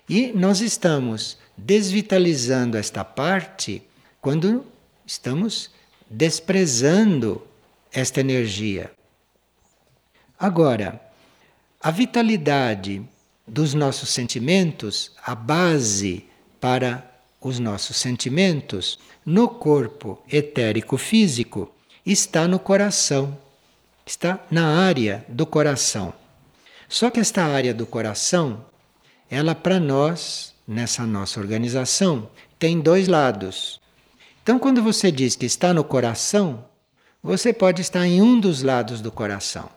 E 0.09 0.31
nós 0.33 0.61
estamos 0.61 1.37
desvitalizando 1.57 2.77
esta 2.77 3.03
parte 3.03 3.81
quando 4.21 4.65
estamos 5.05 5.71
desprezando 6.09 7.45
esta 7.91 8.19
energia. 8.19 8.91
Agora, 10.37 11.01
a 11.81 11.91
vitalidade 11.91 13.01
dos 13.47 13.73
nossos 13.73 14.09
sentimentos, 14.09 15.11
a 15.23 15.35
base 15.35 16.25
para 16.59 17.09
os 17.39 17.59
nossos 17.59 17.97
sentimentos 17.97 18.97
no 19.25 19.47
corpo 19.47 20.21
etérico 20.31 20.97
físico 20.97 21.71
está 22.05 22.47
no 22.47 22.59
coração, 22.59 23.37
está 24.05 24.39
na 24.49 24.85
área 24.85 25.25
do 25.27 25.45
coração. 25.45 26.13
Só 26.87 27.09
que 27.09 27.19
esta 27.19 27.43
área 27.43 27.73
do 27.73 27.85
coração, 27.85 28.65
ela 29.29 29.55
para 29.55 29.79
nós, 29.79 30.53
nessa 30.67 31.05
nossa 31.05 31.39
organização, 31.39 32.29
tem 32.57 32.79
dois 32.79 33.07
lados. 33.07 33.81
Então, 34.41 34.59
quando 34.59 34.81
você 34.81 35.11
diz 35.11 35.35
que 35.35 35.45
está 35.45 35.73
no 35.73 35.83
coração, 35.83 36.65
você 37.21 37.51
pode 37.51 37.81
estar 37.81 38.05
em 38.05 38.21
um 38.21 38.39
dos 38.39 38.61
lados 38.61 39.01
do 39.01 39.11
coração. 39.11 39.69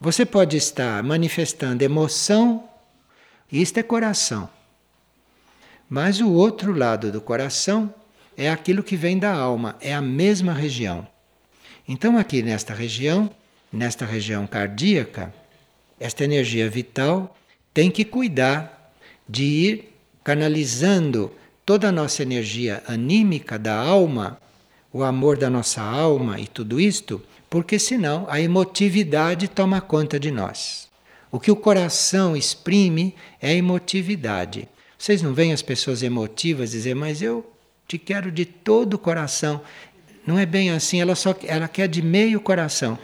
Você 0.00 0.24
pode 0.24 0.56
estar 0.56 1.02
manifestando 1.02 1.82
emoção, 1.82 2.68
isto 3.60 3.78
é 3.78 3.82
coração. 3.82 4.48
Mas 5.88 6.20
o 6.20 6.30
outro 6.30 6.72
lado 6.72 7.12
do 7.12 7.20
coração 7.20 7.94
é 8.36 8.48
aquilo 8.48 8.82
que 8.82 8.96
vem 8.96 9.18
da 9.18 9.32
alma, 9.32 9.76
é 9.80 9.92
a 9.92 10.00
mesma 10.00 10.54
região. 10.54 11.06
Então, 11.86 12.16
aqui 12.16 12.42
nesta 12.42 12.72
região, 12.72 13.30
nesta 13.70 14.06
região 14.06 14.46
cardíaca, 14.46 15.34
esta 16.00 16.24
energia 16.24 16.68
vital 16.70 17.36
tem 17.74 17.90
que 17.90 18.04
cuidar 18.04 18.92
de 19.28 19.44
ir 19.44 19.94
canalizando 20.24 21.32
toda 21.64 21.88
a 21.88 21.92
nossa 21.92 22.22
energia 22.22 22.82
anímica 22.86 23.58
da 23.58 23.74
alma, 23.74 24.38
o 24.92 25.02
amor 25.02 25.36
da 25.36 25.48
nossa 25.48 25.82
alma 25.82 26.40
e 26.40 26.46
tudo 26.46 26.80
isto, 26.80 27.22
porque 27.48 27.78
senão 27.78 28.26
a 28.28 28.40
emotividade 28.40 29.48
toma 29.48 29.80
conta 29.80 30.18
de 30.18 30.30
nós. 30.30 30.88
O 31.32 31.40
que 31.40 31.50
o 31.50 31.56
coração 31.56 32.36
exprime 32.36 33.14
é 33.40 33.54
emotividade. 33.54 34.68
Vocês 34.98 35.22
não 35.22 35.32
veem 35.32 35.54
as 35.54 35.62
pessoas 35.62 36.02
emotivas 36.02 36.72
dizer, 36.72 36.94
mas 36.94 37.22
eu 37.22 37.50
te 37.88 37.96
quero 37.96 38.30
de 38.30 38.44
todo 38.44 38.94
o 38.94 38.98
coração. 38.98 39.62
Não 40.26 40.38
é 40.38 40.44
bem 40.44 40.70
assim, 40.70 41.00
ela 41.00 41.14
só 41.14 41.34
ela 41.44 41.66
quer 41.68 41.88
de 41.88 42.02
meio 42.02 42.38
coração. 42.38 42.98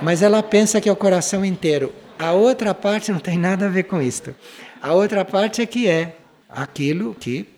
Mas 0.00 0.22
ela 0.22 0.44
pensa 0.44 0.80
que 0.80 0.88
é 0.88 0.92
o 0.92 0.96
coração 0.96 1.44
inteiro. 1.44 1.92
A 2.16 2.32
outra 2.32 2.72
parte 2.72 3.10
não 3.10 3.18
tem 3.18 3.36
nada 3.36 3.66
a 3.66 3.68
ver 3.68 3.82
com 3.82 4.00
isto. 4.00 4.32
A 4.80 4.94
outra 4.94 5.24
parte 5.24 5.60
é 5.60 5.66
que 5.66 5.88
é 5.88 6.16
aquilo 6.48 7.16
que 7.16 7.48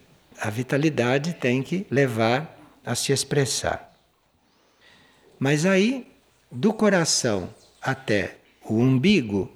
a 0.41 0.49
vitalidade 0.49 1.35
tem 1.35 1.63
que 1.63 1.87
levar 1.91 2.59
a 2.85 2.95
se 2.95 3.13
expressar. 3.13 3.93
Mas 5.39 5.67
aí, 5.67 6.07
do 6.51 6.73
coração 6.73 7.51
até 7.83 8.40
o 8.75 8.81
umbigo, 8.81 9.51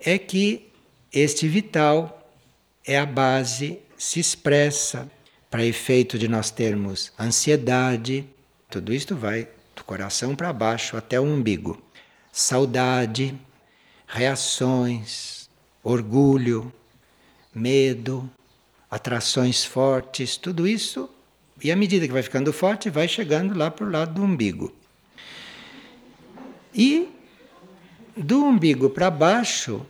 é 0.00 0.18
que 0.18 0.68
este 1.12 1.46
vital 1.46 2.30
é 2.84 2.98
a 2.98 3.06
base, 3.06 3.78
se 3.96 4.18
expressa 4.18 5.10
para 5.50 5.64
efeito 5.64 6.18
de 6.18 6.26
nós 6.26 6.50
termos 6.50 7.12
ansiedade, 7.18 8.26
tudo 8.68 8.92
isto 8.92 9.14
vai 9.14 9.48
do 9.76 9.84
coração 9.84 10.34
para 10.34 10.52
baixo 10.52 10.96
até 10.96 11.20
o 11.20 11.24
umbigo. 11.24 11.80
Saudade, 12.32 13.38
reações, 14.06 15.48
orgulho, 15.82 16.72
medo, 17.54 18.30
atrações 18.90 19.64
fortes, 19.64 20.36
tudo 20.36 20.66
isso, 20.66 21.08
e 21.62 21.70
à 21.70 21.76
medida 21.76 22.06
que 22.06 22.12
vai 22.12 22.22
ficando 22.22 22.52
forte, 22.52 22.90
vai 22.90 23.06
chegando 23.06 23.56
lá 23.56 23.70
para 23.70 23.86
o 23.86 23.90
lado 23.90 24.14
do 24.14 24.22
umbigo. 24.22 24.74
E 26.74 27.08
do 28.16 28.44
umbigo 28.44 28.90
para 28.90 29.10
baixo 29.10 29.84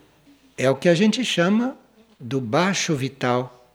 é 0.56 0.70
o 0.70 0.76
que 0.76 0.88
a 0.88 0.94
gente 0.94 1.24
chama 1.24 1.76
do 2.18 2.40
baixo 2.40 2.94
vital, 2.94 3.66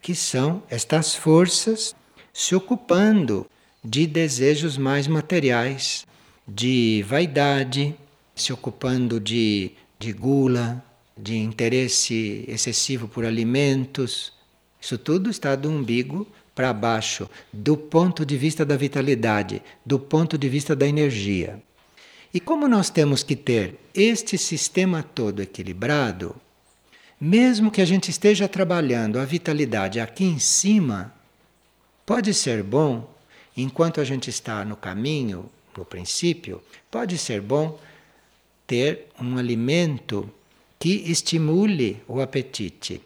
que 0.00 0.14
são 0.14 0.62
estas 0.70 1.14
forças 1.14 1.94
se 2.32 2.54
ocupando 2.54 3.46
de 3.84 4.06
desejos 4.06 4.78
mais 4.78 5.06
materiais, 5.06 6.06
de 6.46 7.04
vaidade, 7.06 7.94
se 8.34 8.52
ocupando 8.52 9.20
de, 9.20 9.72
de 9.98 10.12
gula, 10.12 10.82
de 11.16 11.36
interesse 11.36 12.44
excessivo 12.48 13.08
por 13.08 13.24
alimentos. 13.24 14.32
Isso 14.80 14.96
tudo 14.96 15.28
está 15.28 15.54
do 15.54 15.68
umbigo 15.70 16.26
para 16.54 16.72
baixo, 16.72 17.28
do 17.52 17.76
ponto 17.76 18.24
de 18.24 18.36
vista 18.36 18.64
da 18.64 18.76
vitalidade, 18.76 19.62
do 19.84 19.98
ponto 19.98 20.38
de 20.38 20.48
vista 20.48 20.74
da 20.74 20.86
energia. 20.86 21.62
E 22.32 22.40
como 22.40 22.68
nós 22.68 22.90
temos 22.90 23.22
que 23.22 23.36
ter 23.36 23.78
este 23.94 24.36
sistema 24.36 25.02
todo 25.02 25.40
equilibrado, 25.40 26.36
mesmo 27.20 27.70
que 27.70 27.80
a 27.80 27.84
gente 27.84 28.10
esteja 28.10 28.46
trabalhando 28.46 29.18
a 29.18 29.24
vitalidade 29.24 30.00
aqui 30.00 30.24
em 30.24 30.38
cima, 30.38 31.14
pode 32.04 32.34
ser 32.34 32.62
bom 32.62 33.12
enquanto 33.56 34.00
a 34.00 34.04
gente 34.04 34.28
está 34.28 34.64
no 34.64 34.76
caminho, 34.76 35.50
no 35.76 35.84
princípio, 35.84 36.62
pode 36.90 37.16
ser 37.16 37.40
bom 37.40 37.78
ter 38.66 39.06
um 39.20 39.38
alimento 39.38 40.30
que 40.78 41.10
estimule 41.10 42.02
o 42.06 42.20
apetite. 42.20 43.00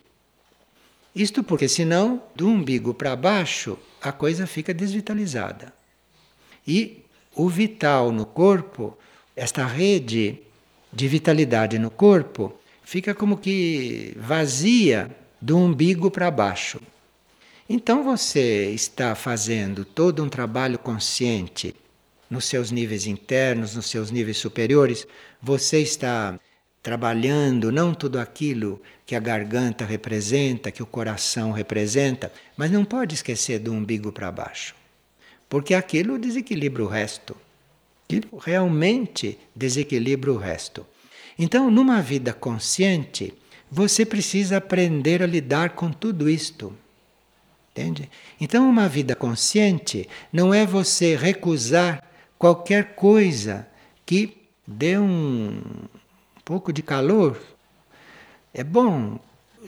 Isto 1.15 1.43
porque, 1.43 1.69
senão, 1.69 2.23
do 2.35 2.49
umbigo 2.49 2.95
para 2.95 3.17
baixo, 3.17 3.79
a 4.01 4.13
coisa 4.13 4.47
fica 4.47 4.73
desvitalizada. 4.73 5.73
E 6.67 7.05
o 7.35 7.49
vital 7.49 8.13
no 8.13 8.25
corpo, 8.25 8.97
esta 9.41 9.65
rede 9.65 10.39
de 10.93 11.09
vitalidade 11.09 11.79
no 11.79 11.91
corpo, 11.91 12.55
fica 12.85 13.15
como 13.15 13.39
que 13.39 14.15
vazia 14.19 15.11
do 15.41 15.57
umbigo 15.57 16.11
para 16.11 16.31
baixo. 16.31 16.79
Então 17.67 18.05
você 18.05 18.71
está 18.71 19.15
fazendo 19.15 19.83
todo 19.83 20.23
um 20.23 20.29
trabalho 20.29 20.79
consciente 20.79 21.75
nos 22.29 22.45
seus 22.45 22.71
níveis 22.71 23.07
internos, 23.07 23.75
nos 23.75 23.87
seus 23.87 24.11
níveis 24.11 24.37
superiores, 24.37 25.07
você 25.41 25.81
está 25.81 26.39
trabalhando 26.83 27.73
não 27.73 27.95
tudo 27.95 28.21
aquilo 28.21 28.79
que 29.07 29.15
a 29.15 29.21
garganta 29.21 29.87
representa, 29.87 30.71
que 30.71 30.83
o 30.83 30.87
coração 30.87 31.51
representa, 31.51 32.31
mas 32.59 32.71
não 32.71 32.85
pode 32.85 33.15
esquecer 33.15 33.59
do 33.59 33.73
umbigo 33.73 34.13
para 34.13 34.31
baixo. 34.31 34.75
Porque 35.49 35.73
aquilo 35.73 36.19
desequilibra 36.19 36.85
o 36.85 36.87
resto. 36.87 37.35
Aquilo 38.11 38.39
realmente 38.39 39.39
desequilibra 39.55 40.33
o 40.33 40.37
resto. 40.37 40.85
Então, 41.39 41.71
numa 41.71 42.03
vida 42.03 42.33
consciente, 42.33 43.33
você 43.71 44.05
precisa 44.05 44.57
aprender 44.57 45.23
a 45.23 45.29
lidar 45.29 45.71
com 45.77 45.93
tudo 45.93 46.29
isto. 46.29 46.77
Entende? 47.71 48.11
Então, 48.41 48.69
uma 48.69 48.89
vida 48.89 49.15
consciente 49.15 50.09
não 50.33 50.53
é 50.53 50.67
você 50.67 51.15
recusar 51.15 52.03
qualquer 52.37 52.97
coisa 52.97 53.65
que 54.05 54.37
dê 54.67 54.99
um 54.99 55.63
pouco 56.45 56.73
de 56.73 56.83
calor. 56.83 57.41
É 58.53 58.65
bom, 58.65 59.21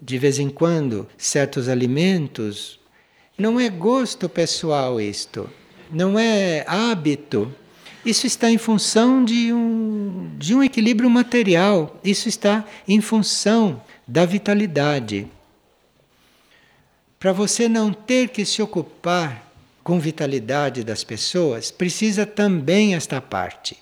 de 0.03 0.19
vez 0.19 0.41
em 0.41 0.51
quando, 0.51 1.09
certos 1.17 1.69
alimentos. 1.69 2.81
Não 3.39 3.61
é 3.61 3.69
gosto 3.69 4.29
pessoal 4.29 5.01
isto, 5.01 5.49
não 5.93 6.19
é 6.19 6.65
hábito. 6.67 7.55
Isso 8.05 8.27
está 8.27 8.51
em 8.51 8.59
função 8.59 9.25
de 9.25 9.53
um, 9.53 10.31
de 10.37 10.55
um 10.55 10.63
equilíbrio 10.63 11.09
material, 11.09 12.01
isso 12.03 12.29
está 12.29 12.65
em 12.87 13.01
função 13.01 13.81
da 14.07 14.27
vitalidade. 14.27 15.29
Para 17.19 17.33
você 17.33 17.69
não 17.69 17.93
ter 17.93 18.31
que 18.31 18.45
se 18.45 18.61
ocupar 18.61 19.49
com 19.85 20.01
vitalidade 20.01 20.83
das 20.83 21.05
pessoas, 21.05 21.71
precisa 21.71 22.27
também 22.27 22.97
esta 22.97 23.21
parte. 23.21 23.77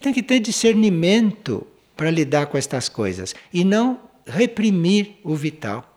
Tem 0.00 0.12
que 0.12 0.22
ter 0.22 0.40
discernimento 0.40 1.66
para 1.96 2.10
lidar 2.10 2.46
com 2.46 2.58
estas 2.58 2.90
coisas 2.90 3.34
e 3.52 3.64
não 3.64 3.98
reprimir 4.26 5.14
o 5.24 5.34
vital. 5.34 5.94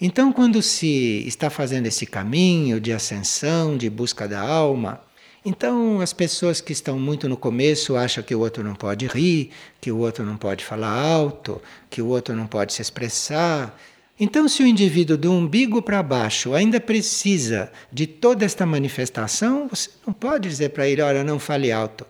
Então, 0.00 0.32
quando 0.32 0.60
se 0.62 1.24
está 1.26 1.50
fazendo 1.50 1.86
esse 1.86 2.06
caminho 2.06 2.80
de 2.80 2.92
ascensão, 2.92 3.76
de 3.76 3.88
busca 3.88 4.26
da 4.26 4.40
alma, 4.40 5.00
então 5.44 6.00
as 6.00 6.12
pessoas 6.12 6.60
que 6.60 6.72
estão 6.72 6.98
muito 6.98 7.28
no 7.28 7.36
começo 7.36 7.96
acham 7.96 8.24
que 8.24 8.34
o 8.34 8.40
outro 8.40 8.64
não 8.64 8.74
pode 8.74 9.06
rir, 9.06 9.50
que 9.80 9.92
o 9.92 9.98
outro 9.98 10.24
não 10.24 10.36
pode 10.36 10.64
falar 10.64 10.90
alto, 10.90 11.60
que 11.90 12.00
o 12.00 12.06
outro 12.06 12.34
não 12.34 12.46
pode 12.46 12.72
se 12.72 12.80
expressar. 12.80 13.78
Então, 14.18 14.48
se 14.48 14.62
o 14.62 14.66
indivíduo 14.66 15.16
do 15.18 15.32
umbigo 15.32 15.82
para 15.82 16.02
baixo 16.02 16.54
ainda 16.54 16.80
precisa 16.80 17.70
de 17.92 18.06
toda 18.06 18.44
esta 18.44 18.64
manifestação, 18.64 19.68
você 19.68 19.90
não 20.06 20.14
pode 20.14 20.48
dizer 20.48 20.70
para 20.70 20.88
ele, 20.88 21.02
olha, 21.02 21.24
não 21.24 21.38
fale 21.38 21.72
alto. 21.72 22.06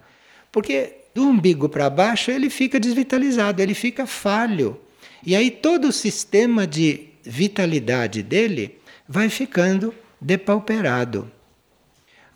Porque 0.53 0.99
do 1.15 1.23
umbigo 1.23 1.69
para 1.69 1.89
baixo 1.89 2.31
ele 2.31 2.51
fica 2.51 2.79
desvitalizado, 2.79 3.63
ele 3.63 3.75
fica 3.75 4.07
falho. 4.07 4.79
E 5.25 5.35
aí 5.35 5.51
todo 5.51 5.89
o 5.89 5.93
sistema 5.93 6.67
de 6.67 7.09
vitalidade 7.23 8.23
dele 8.23 8.79
vai 9.09 9.31
ficando 9.31 9.95
depauperado. 10.21 11.31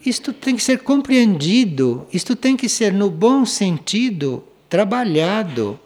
Isto 0.05 0.33
tem 0.33 0.57
que 0.57 0.63
ser 0.63 0.81
compreendido, 0.81 2.07
isto 2.13 2.37
tem 2.37 2.57
que 2.57 2.69
ser, 2.69 2.93
no 2.93 3.11
bom 3.11 3.45
sentido, 3.45 4.45
trabalhado. 4.69 5.79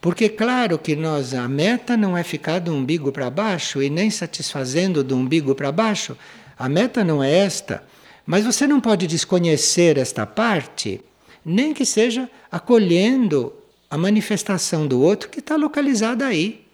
Porque, 0.00 0.28
claro 0.28 0.78
que 0.78 0.96
nós, 0.96 1.34
a 1.34 1.46
meta 1.46 1.96
não 1.96 2.16
é 2.16 2.22
ficar 2.22 2.58
do 2.58 2.72
umbigo 2.74 3.12
para 3.12 3.30
baixo 3.30 3.82
e 3.82 3.90
nem 3.90 4.10
satisfazendo 4.10 5.04
do 5.04 5.16
umbigo 5.16 5.54
para 5.54 5.70
baixo. 5.70 6.16
A 6.58 6.68
meta 6.68 7.04
não 7.04 7.22
é 7.22 7.30
esta. 7.30 7.84
Mas 8.26 8.44
você 8.44 8.66
não 8.66 8.80
pode 8.80 9.06
desconhecer 9.06 9.98
esta 9.98 10.26
parte 10.26 11.00
nem 11.44 11.72
que 11.72 11.84
seja 11.84 12.30
acolhendo 12.50 13.52
a 13.90 13.96
manifestação 13.96 14.86
do 14.86 15.00
outro 15.00 15.28
que 15.28 15.40
está 15.40 15.56
localizada 15.56 16.26
aí. 16.26 16.64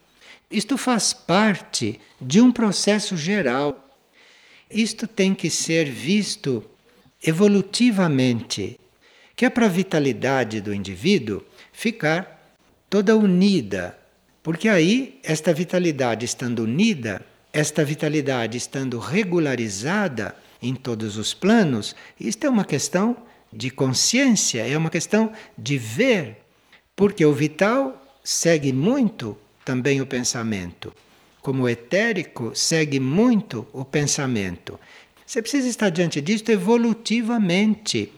Isto 0.51 0.77
faz 0.77 1.13
parte 1.13 2.01
de 2.21 2.41
um 2.41 2.53
processo 2.53 3.17
geral. 3.17 3.86
Isto 4.71 5.07
tem 5.07 5.35
que 5.35 5.49
ser 5.49 5.91
visto 5.91 6.65
evolutivamente, 7.23 8.79
que 9.35 9.45
é 9.45 9.51
para 9.51 9.67
a 9.67 9.71
vitalidade 9.71 10.61
do 10.61 10.75
indivíduo 10.75 11.43
ficar 11.73 12.55
toda 12.91 13.17
unida. 13.17 13.99
Porque 14.43 14.69
aí, 14.69 15.19
esta 15.23 15.53
vitalidade 15.53 16.25
estando 16.25 16.61
unida, 16.61 17.25
esta 17.53 17.85
vitalidade 17.85 18.57
estando 18.57 18.99
regularizada 18.99 20.37
em 20.63 20.75
todos 20.75 21.17
os 21.17 21.33
planos, 21.35 21.95
isto 22.19 22.47
é 22.47 22.51
uma 22.51 22.65
questão 22.65 23.17
de 23.53 23.71
consciência, 23.71 24.67
é 24.67 24.77
uma 24.77 24.91
questão 24.91 25.33
de 25.57 25.79
ver, 25.79 26.39
porque 26.95 27.25
o 27.25 27.33
vital 27.33 28.03
segue 28.23 28.73
muito 28.73 29.37
também 29.65 30.01
o 30.01 30.07
pensamento, 30.07 30.93
como 31.47 31.69
etérico 31.69 32.51
segue 32.57 32.99
muito 32.99 33.69
o 33.73 33.85
pensamento. 33.85 34.81
Você 35.25 35.41
precisa 35.41 35.69
estar 35.69 35.91
diante 35.91 36.21
disto 36.21 36.51
evolutivamente 36.51 38.13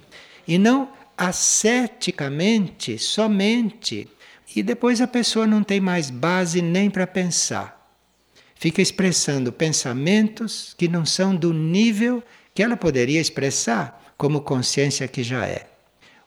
e 0.47 0.57
não 0.57 0.89
asceticamente 1.15 2.97
somente. 2.97 4.09
E 4.57 4.63
depois 4.63 5.03
a 5.03 5.07
pessoa 5.07 5.47
não 5.47 5.63
tem 5.63 5.79
mais 5.79 6.09
base 6.09 6.63
nem 6.63 6.89
para 6.89 7.07
pensar. 7.07 7.95
Fica 8.55 8.81
expressando 8.81 9.53
pensamentos 9.53 10.75
que 10.79 10.89
não 10.89 11.05
são 11.05 11.37
do 11.37 11.53
nível 11.53 12.25
que 12.55 12.63
ela 12.63 12.79
poderia 12.79 13.21
expressar 13.21 14.15
como 14.17 14.41
consciência 14.41 15.07
que 15.07 15.23
já 15.23 15.45
é. 15.47 15.69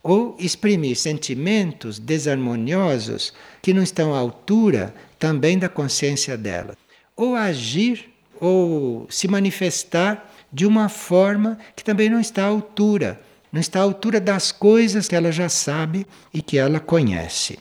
Ou 0.04 0.36
exprimir 0.38 0.96
sentimentos 0.96 1.98
desarmoniosos 1.98 3.34
que 3.60 3.74
não 3.74 3.82
estão 3.82 4.14
à 4.14 4.20
altura 4.20 4.94
também 5.18 5.58
da 5.58 5.68
consciência 5.68 6.38
dela. 6.38 6.78
Ou 7.16 7.36
agir 7.36 8.10
ou 8.40 9.06
se 9.10 9.28
manifestar 9.28 10.30
de 10.52 10.66
uma 10.66 10.90
forma 10.90 11.58
que 11.76 11.84
também 11.84 12.10
não 12.10 12.20
está 12.20 12.44
à 12.44 12.48
altura, 12.48 13.22
não 13.52 13.62
está 13.62 13.80
à 13.80 13.84
altura 13.84 14.20
das 14.20 14.52
coisas 14.52 15.08
que 15.08 15.16
ela 15.16 15.32
já 15.32 15.48
sabe 15.48 16.06
e 16.34 16.42
que 16.42 16.58
ela 16.58 16.80
conhece. 16.80 17.60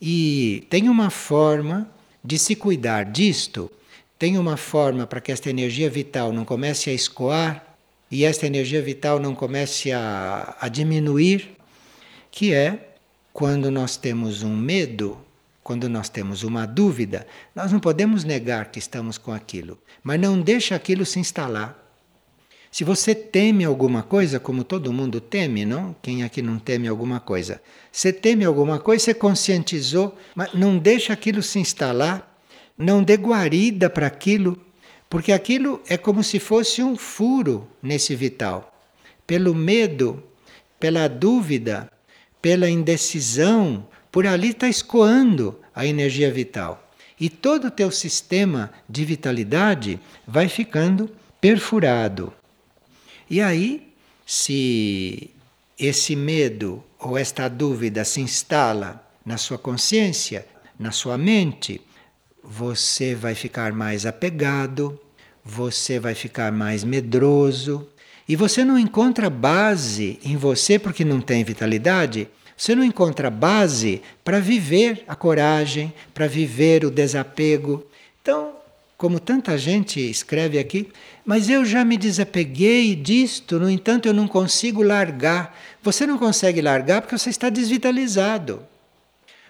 E 0.00 0.66
tem 0.70 0.88
uma 0.88 1.10
forma 1.10 1.90
de 2.22 2.38
se 2.38 2.56
cuidar 2.56 3.04
disto, 3.04 3.70
tem 4.18 4.38
uma 4.38 4.56
forma 4.56 5.06
para 5.06 5.20
que 5.20 5.30
esta 5.30 5.50
energia 5.50 5.90
vital 5.90 6.32
não 6.32 6.44
comece 6.44 6.90
a 6.90 6.92
escoar 6.92 7.76
e 8.10 8.24
esta 8.24 8.46
energia 8.46 8.80
vital 8.80 9.18
não 9.18 9.34
comece 9.34 9.92
a, 9.92 10.56
a 10.60 10.68
diminuir, 10.68 11.56
que 12.30 12.52
é 12.52 12.94
quando 13.32 13.70
nós 13.70 13.96
temos 13.96 14.42
um 14.42 14.56
medo, 14.56 15.18
quando 15.64 15.88
nós 15.88 16.10
temos 16.10 16.42
uma 16.42 16.66
dúvida, 16.66 17.26
nós 17.56 17.72
não 17.72 17.80
podemos 17.80 18.22
negar 18.22 18.70
que 18.70 18.78
estamos 18.78 19.16
com 19.16 19.32
aquilo, 19.32 19.78
mas 20.02 20.20
não 20.20 20.38
deixa 20.38 20.74
aquilo 20.74 21.06
se 21.06 21.18
instalar. 21.18 21.82
Se 22.70 22.84
você 22.84 23.14
teme 23.14 23.64
alguma 23.64 24.02
coisa, 24.02 24.38
como 24.38 24.62
todo 24.62 24.92
mundo 24.92 25.22
teme, 25.22 25.64
não? 25.64 25.96
Quem 26.02 26.22
aqui 26.22 26.42
não 26.42 26.58
teme 26.58 26.86
alguma 26.86 27.18
coisa? 27.18 27.62
Você 27.90 28.12
teme 28.12 28.44
alguma 28.44 28.78
coisa, 28.78 29.04
você 29.04 29.14
conscientizou, 29.14 30.18
mas 30.34 30.52
não 30.52 30.76
deixa 30.76 31.14
aquilo 31.14 31.42
se 31.42 31.58
instalar, 31.58 32.38
não 32.76 33.02
dê 33.02 33.16
guarida 33.16 33.88
para 33.88 34.06
aquilo, 34.06 34.60
porque 35.08 35.32
aquilo 35.32 35.80
é 35.88 35.96
como 35.96 36.22
se 36.22 36.38
fosse 36.38 36.82
um 36.82 36.94
furo 36.94 37.66
nesse 37.82 38.14
vital. 38.14 38.70
Pelo 39.26 39.54
medo, 39.54 40.22
pela 40.78 41.08
dúvida, 41.08 41.90
pela 42.42 42.68
indecisão, 42.68 43.86
por 44.14 44.28
ali 44.28 44.50
está 44.50 44.68
escoando 44.68 45.58
a 45.74 45.84
energia 45.84 46.30
vital. 46.30 46.88
E 47.18 47.28
todo 47.28 47.66
o 47.66 47.70
teu 47.70 47.90
sistema 47.90 48.70
de 48.88 49.04
vitalidade 49.04 49.98
vai 50.24 50.48
ficando 50.48 51.10
perfurado. 51.40 52.32
E 53.28 53.40
aí, 53.40 53.92
se 54.24 55.32
esse 55.76 56.14
medo 56.14 56.80
ou 56.96 57.18
esta 57.18 57.48
dúvida 57.48 58.04
se 58.04 58.20
instala 58.20 59.04
na 59.26 59.36
sua 59.36 59.58
consciência, 59.58 60.46
na 60.78 60.92
sua 60.92 61.18
mente, 61.18 61.80
você 62.40 63.16
vai 63.16 63.34
ficar 63.34 63.72
mais 63.72 64.06
apegado, 64.06 64.96
você 65.44 65.98
vai 65.98 66.14
ficar 66.14 66.52
mais 66.52 66.84
medroso 66.84 67.88
e 68.28 68.36
você 68.36 68.64
não 68.64 68.78
encontra 68.78 69.28
base 69.28 70.20
em 70.22 70.36
você 70.36 70.78
porque 70.78 71.04
não 71.04 71.20
tem 71.20 71.42
vitalidade, 71.42 72.28
Você 72.56 72.74
não 72.74 72.84
encontra 72.84 73.30
base 73.30 74.00
para 74.22 74.40
viver 74.40 75.04
a 75.08 75.14
coragem, 75.14 75.92
para 76.12 76.26
viver 76.26 76.84
o 76.84 76.90
desapego. 76.90 77.84
Então, 78.22 78.52
como 78.96 79.18
tanta 79.18 79.58
gente 79.58 80.00
escreve 80.00 80.58
aqui, 80.58 80.88
mas 81.24 81.50
eu 81.50 81.64
já 81.64 81.84
me 81.84 81.96
desapeguei 81.96 82.94
disto, 82.94 83.58
no 83.58 83.68
entanto 83.68 84.06
eu 84.06 84.14
não 84.14 84.28
consigo 84.28 84.82
largar. 84.82 85.58
Você 85.82 86.06
não 86.06 86.16
consegue 86.16 86.62
largar 86.62 87.02
porque 87.02 87.18
você 87.18 87.30
está 87.30 87.50
desvitalizado. 87.50 88.62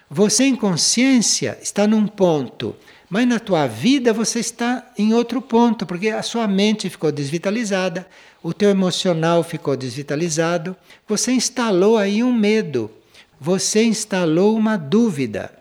Você 0.09 0.43
em 0.43 0.55
consciência 0.55 1.57
está 1.61 1.87
num 1.87 2.07
ponto, 2.07 2.75
mas 3.09 3.27
na 3.27 3.39
tua 3.39 3.67
vida 3.67 4.11
você 4.11 4.39
está 4.39 4.91
em 4.97 5.13
outro 5.13 5.41
ponto, 5.41 5.85
porque 5.85 6.09
a 6.09 6.23
sua 6.23 6.47
mente 6.47 6.89
ficou 6.89 7.11
desvitalizada, 7.11 8.07
o 8.41 8.53
teu 8.53 8.69
emocional 8.69 9.43
ficou 9.43 9.75
desvitalizado, 9.75 10.75
você 11.07 11.31
instalou 11.31 11.97
aí 11.97 12.23
um 12.23 12.33
medo, 12.33 12.91
você 13.39 13.83
instalou 13.83 14.55
uma 14.55 14.77
dúvida. 14.77 15.51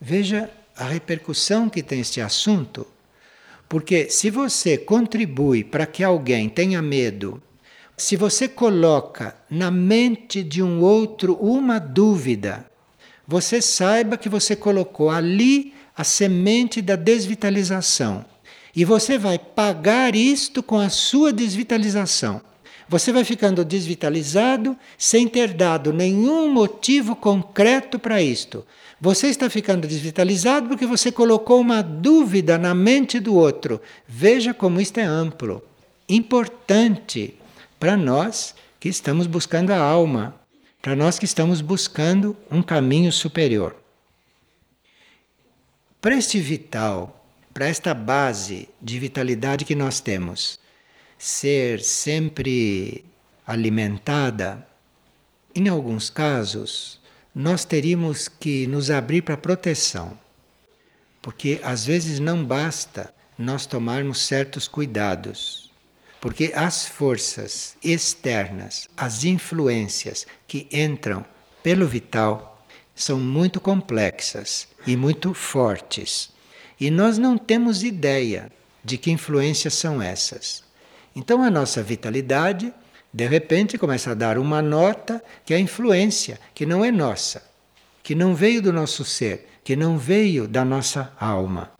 Veja 0.00 0.50
a 0.76 0.84
repercussão 0.84 1.68
que 1.68 1.82
tem 1.82 2.00
este 2.00 2.20
assunto, 2.20 2.86
porque 3.68 4.10
se 4.10 4.30
você 4.30 4.76
contribui 4.76 5.64
para 5.64 5.86
que 5.86 6.04
alguém 6.04 6.48
tenha 6.48 6.82
medo, 6.82 7.42
se 7.96 8.16
você 8.16 8.48
coloca 8.48 9.36
na 9.48 9.70
mente 9.70 10.42
de 10.42 10.62
um 10.62 10.80
outro 10.80 11.34
uma 11.36 11.78
dúvida, 11.78 12.66
você 13.26 13.62
saiba 13.62 14.16
que 14.16 14.28
você 14.28 14.54
colocou 14.54 15.10
ali 15.10 15.72
a 15.96 16.04
semente 16.04 16.82
da 16.82 16.96
desvitalização. 16.96 18.24
E 18.74 18.84
você 18.84 19.16
vai 19.16 19.38
pagar 19.38 20.16
isto 20.16 20.62
com 20.62 20.78
a 20.78 20.88
sua 20.88 21.32
desvitalização. 21.32 22.40
Você 22.88 23.12
vai 23.12 23.24
ficando 23.24 23.64
desvitalizado 23.64 24.76
sem 24.98 25.26
ter 25.26 25.54
dado 25.54 25.92
nenhum 25.92 26.52
motivo 26.52 27.16
concreto 27.16 27.98
para 27.98 28.20
isto. 28.20 28.64
Você 29.00 29.28
está 29.28 29.48
ficando 29.48 29.86
desvitalizado 29.86 30.68
porque 30.68 30.86
você 30.86 31.10
colocou 31.10 31.60
uma 31.60 31.82
dúvida 31.82 32.58
na 32.58 32.74
mente 32.74 33.20
do 33.20 33.34
outro. 33.34 33.80
Veja 34.06 34.52
como 34.52 34.80
isto 34.80 34.98
é 34.98 35.04
amplo, 35.04 35.62
importante 36.08 37.34
para 37.78 37.96
nós 37.96 38.54
que 38.78 38.88
estamos 38.88 39.26
buscando 39.26 39.70
a 39.70 39.78
alma, 39.78 40.34
para 40.82 40.94
nós 40.94 41.18
que 41.18 41.24
estamos 41.24 41.60
buscando 41.60 42.36
um 42.50 42.62
caminho 42.62 43.10
superior. 43.10 43.83
Para 46.04 46.16
este 46.16 46.38
vital, 46.38 47.24
para 47.54 47.66
esta 47.66 47.94
base 47.94 48.68
de 48.78 48.98
vitalidade 48.98 49.64
que 49.64 49.74
nós 49.74 50.00
temos, 50.00 50.60
ser 51.16 51.80
sempre 51.80 53.06
alimentada, 53.46 54.68
em 55.54 55.66
alguns 55.66 56.10
casos, 56.10 57.00
nós 57.34 57.64
teríamos 57.64 58.28
que 58.28 58.66
nos 58.66 58.90
abrir 58.90 59.22
para 59.22 59.38
proteção. 59.38 60.20
Porque 61.22 61.58
às 61.64 61.86
vezes 61.86 62.20
não 62.20 62.44
basta 62.44 63.14
nós 63.38 63.64
tomarmos 63.64 64.26
certos 64.26 64.68
cuidados. 64.68 65.72
Porque 66.20 66.52
as 66.54 66.84
forças 66.84 67.78
externas, 67.82 68.90
as 68.94 69.24
influências 69.24 70.26
que 70.46 70.68
entram 70.70 71.24
pelo 71.62 71.88
vital 71.88 72.62
são 72.94 73.18
muito 73.18 73.58
complexas 73.58 74.68
e 74.86 74.96
muito 74.96 75.34
fortes. 75.34 76.30
E 76.80 76.90
nós 76.90 77.18
não 77.18 77.38
temos 77.38 77.82
ideia 77.82 78.50
de 78.84 78.98
que 78.98 79.10
influências 79.10 79.74
são 79.74 80.02
essas. 80.02 80.62
Então 81.14 81.42
a 81.42 81.50
nossa 81.50 81.82
vitalidade 81.82 82.72
de 83.12 83.26
repente 83.28 83.78
começa 83.78 84.10
a 84.10 84.14
dar 84.14 84.38
uma 84.38 84.60
nota 84.60 85.22
que 85.46 85.54
é 85.54 85.58
influência, 85.58 86.40
que 86.52 86.66
não 86.66 86.84
é 86.84 86.90
nossa, 86.90 87.48
que 88.02 88.12
não 88.12 88.34
veio 88.34 88.60
do 88.60 88.72
nosso 88.72 89.04
ser, 89.04 89.48
que 89.62 89.76
não 89.76 89.96
veio 89.96 90.48
da 90.48 90.64
nossa 90.64 91.12
alma. 91.18 91.70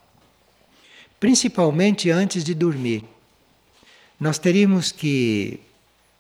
Principalmente 1.19 2.09
antes 2.09 2.45
de 2.45 2.55
dormir. 2.55 3.05
Nós 4.19 4.39
teríamos 4.39 4.93
que 4.93 5.61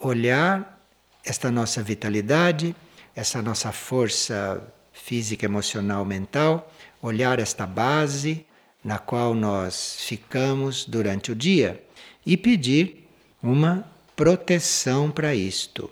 olhar 0.00 0.80
esta 1.24 1.48
nossa 1.48 1.80
vitalidade, 1.80 2.74
essa 3.14 3.40
nossa 3.40 3.70
força 3.70 4.60
física, 4.92 5.46
emocional, 5.46 6.04
mental, 6.04 6.72
olhar 7.06 7.38
esta 7.38 7.66
base 7.66 8.46
na 8.82 8.98
qual 8.98 9.34
nós 9.34 9.96
ficamos 10.00 10.86
durante 10.86 11.30
o 11.30 11.34
dia 11.34 11.84
e 12.24 12.34
pedir 12.34 13.06
uma 13.42 13.86
proteção 14.16 15.10
para 15.10 15.34
isto. 15.34 15.90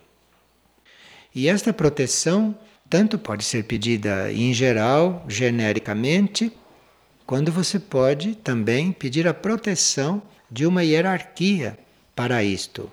E 1.34 1.48
esta 1.48 1.70
proteção 1.70 2.56
tanto 2.88 3.18
pode 3.18 3.44
ser 3.44 3.64
pedida 3.64 4.32
em 4.32 4.54
geral, 4.54 5.24
genericamente, 5.28 6.50
quando 7.26 7.52
você 7.52 7.78
pode 7.78 8.34
também 8.36 8.90
pedir 8.90 9.28
a 9.28 9.34
proteção 9.34 10.22
de 10.50 10.66
uma 10.66 10.82
hierarquia 10.82 11.78
para 12.16 12.42
isto. 12.42 12.90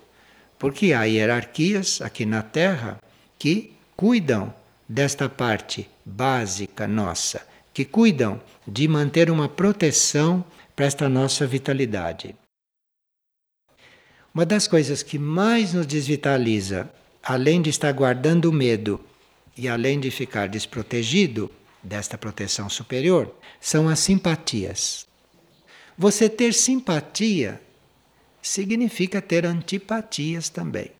Porque 0.58 0.92
há 0.92 1.04
hierarquias 1.04 2.02
aqui 2.02 2.26
na 2.26 2.42
Terra 2.42 3.00
que 3.38 3.72
cuidam 3.96 4.52
desta 4.86 5.26
parte 5.26 5.88
básica 6.04 6.86
nossa, 6.86 7.49
que 7.72 7.84
cuidam 7.84 8.40
de 8.66 8.86
manter 8.88 9.30
uma 9.30 9.48
proteção 9.48 10.44
para 10.74 10.86
esta 10.86 11.08
nossa 11.08 11.46
vitalidade. 11.46 12.34
Uma 14.34 14.46
das 14.46 14.66
coisas 14.66 15.02
que 15.02 15.18
mais 15.18 15.74
nos 15.74 15.86
desvitaliza, 15.86 16.88
além 17.22 17.60
de 17.60 17.70
estar 17.70 17.92
guardando 17.92 18.46
o 18.46 18.52
medo 18.52 19.00
e 19.56 19.68
além 19.68 19.98
de 19.98 20.10
ficar 20.10 20.48
desprotegido 20.48 21.50
desta 21.82 22.16
proteção 22.16 22.68
superior, 22.68 23.34
são 23.60 23.88
as 23.88 23.98
simpatias. 23.98 25.06
Você 25.98 26.28
ter 26.28 26.54
simpatia 26.54 27.60
significa 28.40 29.20
ter 29.20 29.44
antipatias 29.44 30.48
também. 30.48 30.92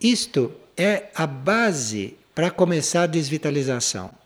Isto 0.00 0.52
é 0.76 1.10
a 1.14 1.26
base 1.26 2.16
para 2.34 2.50
começar 2.50 3.02
a 3.02 3.06
desvitalização. 3.06 4.19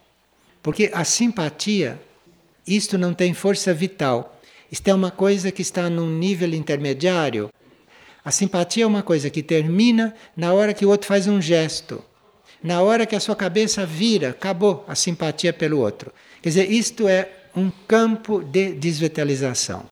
Porque 0.65 0.91
a 0.95 1.05
simpatia, 1.05 2.01
isto 2.67 2.97
não 2.97 3.13
tem 3.13 3.35
força 3.35 3.75
vital. 3.75 4.41
Isto 4.73 4.89
é 4.89 4.95
uma 4.95 5.11
coisa 5.11 5.53
que 5.53 5.61
está 5.61 5.91
num 5.91 6.09
nível 6.09 6.55
intermediário. 6.55 7.51
A 8.25 8.31
simpatia 8.31 8.85
é 8.85 8.87
uma 8.87 9.03
coisa 9.03 9.29
que 9.29 9.43
termina 9.43 10.15
na 10.35 10.55
hora 10.55 10.73
que 10.73 10.87
o 10.87 10.89
outro 10.89 11.07
faz 11.07 11.29
um 11.29 11.39
gesto. 11.39 12.03
Na 12.63 12.81
hora 12.81 13.05
que 13.05 13.15
a 13.15 13.21
sua 13.21 13.37
cabeça 13.37 13.85
vira, 13.85 14.31
acabou 14.31 14.87
a 14.89 14.95
simpatia 14.95 15.53
pelo 15.53 15.81
outro. 15.81 16.11
Quer 16.41 16.49
dizer, 16.49 16.73
isto 16.73 17.07
é 17.07 17.31
um 17.55 17.71
campo 17.87 18.43
de 18.43 18.73
desvitalização. 18.73 19.85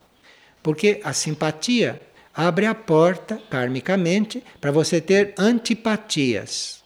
Porque 0.62 1.02
a 1.04 1.12
simpatia 1.12 2.00
abre 2.34 2.64
a 2.64 2.74
porta, 2.74 3.38
karmicamente, 3.50 4.42
para 4.58 4.72
você 4.72 5.02
ter 5.02 5.34
antipatias. 5.36 6.81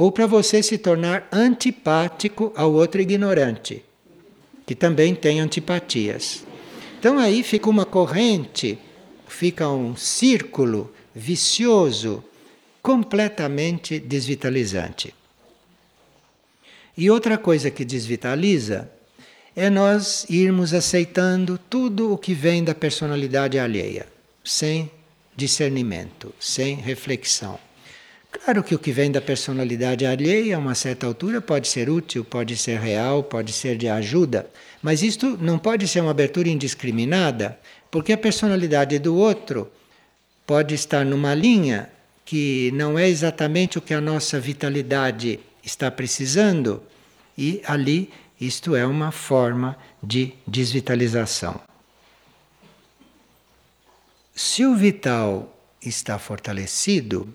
Ou 0.00 0.10
para 0.10 0.26
você 0.26 0.62
se 0.62 0.78
tornar 0.78 1.28
antipático 1.30 2.54
ao 2.56 2.72
outro 2.72 3.02
ignorante, 3.02 3.84
que 4.64 4.74
também 4.74 5.14
tem 5.14 5.40
antipatias. 5.40 6.42
Então 6.98 7.18
aí 7.18 7.42
fica 7.42 7.68
uma 7.68 7.84
corrente, 7.84 8.78
fica 9.28 9.68
um 9.68 9.94
círculo 9.94 10.90
vicioso, 11.14 12.24
completamente 12.80 13.98
desvitalizante. 13.98 15.14
E 16.96 17.10
outra 17.10 17.36
coisa 17.36 17.70
que 17.70 17.84
desvitaliza 17.84 18.90
é 19.54 19.68
nós 19.68 20.24
irmos 20.30 20.72
aceitando 20.72 21.60
tudo 21.68 22.10
o 22.10 22.16
que 22.16 22.32
vem 22.32 22.64
da 22.64 22.74
personalidade 22.74 23.58
alheia, 23.58 24.06
sem 24.42 24.90
discernimento, 25.36 26.34
sem 26.40 26.76
reflexão. 26.76 27.58
Claro 28.30 28.62
que 28.62 28.74
o 28.74 28.78
que 28.78 28.92
vem 28.92 29.10
da 29.10 29.20
personalidade 29.20 30.06
alheia, 30.06 30.56
a 30.56 30.58
uma 30.58 30.74
certa 30.74 31.06
altura, 31.06 31.40
pode 31.40 31.66
ser 31.66 31.90
útil, 31.90 32.24
pode 32.24 32.56
ser 32.56 32.78
real, 32.78 33.24
pode 33.24 33.52
ser 33.52 33.76
de 33.76 33.88
ajuda, 33.88 34.48
mas 34.80 35.02
isto 35.02 35.36
não 35.40 35.58
pode 35.58 35.86
ser 35.88 36.00
uma 36.00 36.12
abertura 36.12 36.48
indiscriminada, 36.48 37.58
porque 37.90 38.12
a 38.12 38.18
personalidade 38.18 38.98
do 38.98 39.16
outro 39.16 39.70
pode 40.46 40.74
estar 40.74 41.04
numa 41.04 41.34
linha 41.34 41.90
que 42.24 42.70
não 42.72 42.96
é 42.96 43.08
exatamente 43.08 43.78
o 43.78 43.80
que 43.82 43.92
a 43.92 44.00
nossa 44.00 44.38
vitalidade 44.38 45.40
está 45.64 45.90
precisando, 45.90 46.82
e 47.36 47.60
ali 47.66 48.10
isto 48.40 48.76
é 48.76 48.86
uma 48.86 49.10
forma 49.10 49.76
de 50.00 50.32
desvitalização. 50.46 51.60
Se 54.34 54.64
o 54.64 54.74
vital 54.74 55.54
está 55.82 56.18
fortalecido, 56.18 57.34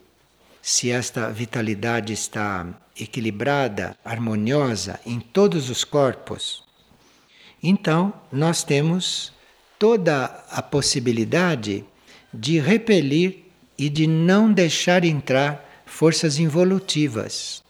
se 0.67 0.89
esta 0.89 1.29
vitalidade 1.29 2.11
está 2.11 2.65
equilibrada, 2.99 3.95
harmoniosa 4.03 4.99
em 5.05 5.19
todos 5.19 5.69
os 5.69 5.83
corpos, 5.83 6.63
então 7.61 8.11
nós 8.31 8.63
temos 8.63 9.31
toda 9.77 10.25
a 10.49 10.63
possibilidade 10.63 11.85
de 12.33 12.59
repelir 12.59 13.43
e 13.77 13.89
de 13.89 14.07
não 14.07 14.51
deixar 14.51 15.03
entrar 15.03 15.83
forças 15.85 16.39
involutivas. 16.39 17.63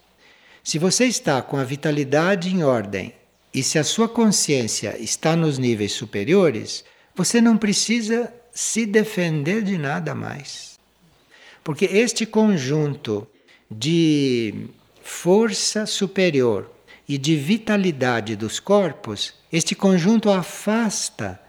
Se 0.64 0.80
você 0.80 1.06
está 1.06 1.42
com 1.42 1.58
a 1.58 1.66
vitalidade 1.66 2.48
em 2.50 2.64
ordem 2.64 3.14
e 3.54 3.62
se 3.62 3.78
a 3.78 3.84
sua 3.84 4.08
consciência 4.08 4.96
está 4.98 5.36
nos 5.36 5.58
níveis 5.58 5.92
superiores, 5.92 6.86
você 7.14 7.42
não 7.42 7.58
precisa 7.58 8.34
se 8.54 8.86
defender 8.86 9.64
de 9.64 9.78
nada 9.78 10.16
mais. 10.16 10.75
Porque 11.66 11.86
este 11.86 12.28
conjunto 12.28 13.28
de 13.72 14.68
força 15.02 15.88
superior 15.88 16.72
e 17.10 17.18
de 17.18 17.36
vitalidade 17.36 18.36
dos 18.36 18.60
corpos, 18.60 19.34
este 19.52 19.74
conjunto 19.74 20.30
afasta 20.30 21.42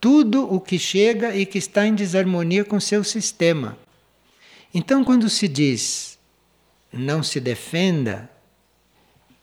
tudo 0.00 0.44
o 0.44 0.60
que 0.60 0.78
chega 0.78 1.34
e 1.34 1.44
que 1.44 1.58
está 1.58 1.88
em 1.88 1.92
desarmonia 1.92 2.64
com 2.64 2.78
seu 2.78 3.02
sistema. 3.02 3.76
Então, 4.72 5.02
quando 5.02 5.28
se 5.28 5.48
diz 5.48 6.16
não 6.92 7.24
se 7.24 7.40
defenda, 7.40 8.30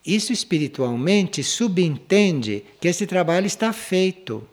isso 0.06 0.32
espiritualmente 0.32 1.44
subentende 1.44 2.64
que 2.80 2.88
esse 2.88 3.06
trabalho 3.06 3.46
está 3.46 3.70
feito. 3.70 4.48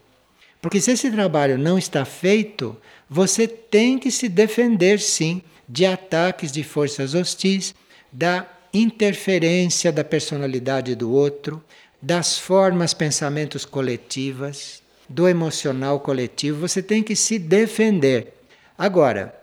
Porque 0.62 0.82
se 0.82 0.92
esse 0.92 1.10
trabalho 1.10 1.58
não 1.58 1.78
está 1.78 2.04
feito, 2.04 2.76
você 3.10 3.48
tem 3.48 3.98
que 3.98 4.12
se 4.12 4.28
defender 4.28 5.00
sim 5.00 5.42
de 5.70 5.86
ataques 5.86 6.52
de 6.52 6.64
forças 6.64 7.14
hostis, 7.14 7.76
da 8.12 8.48
interferência 8.74 9.92
da 9.92 10.04
personalidade 10.04 10.96
do 10.96 11.12
outro, 11.12 11.64
das 12.02 12.40
formas 12.40 12.94
pensamentos 12.94 13.66
coletivas, 13.66 14.82
do 15.08 15.28
emocional 15.28 16.00
coletivo, 16.00 16.68
você 16.68 16.82
tem 16.82 17.04
que 17.04 17.16
se 17.16 17.38
defender. 17.38 18.34
Agora, 18.78 19.36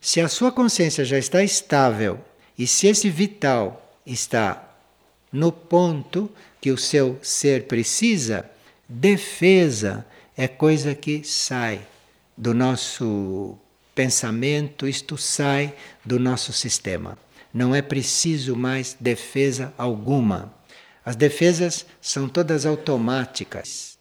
se 0.00 0.20
a 0.20 0.28
sua 0.28 0.52
consciência 0.52 1.04
já 1.04 1.18
está 1.18 1.42
estável 1.42 2.20
e 2.58 2.66
se 2.66 2.86
esse 2.86 3.08
vital 3.10 3.98
está 4.06 4.76
no 5.32 5.50
ponto 5.50 6.30
que 6.60 6.70
o 6.70 6.78
seu 6.78 7.18
ser 7.22 7.64
precisa, 7.64 8.48
defesa 8.88 10.06
é 10.36 10.46
coisa 10.46 10.94
que 10.94 11.24
sai 11.24 11.80
do 12.36 12.52
nosso 12.52 13.56
pensamento, 13.94 14.86
isto 14.86 15.16
sai 15.16 15.74
do 16.04 16.18
nosso 16.18 16.52
sistema. 16.52 17.16
Não 17.52 17.74
é 17.74 17.80
preciso 17.80 18.56
mais 18.56 18.96
defesa 18.98 19.72
alguma. 19.78 20.52
As 21.04 21.16
defesas 21.16 21.86
são 22.00 22.28
todas 22.28 22.66
automáticas. 22.66 23.98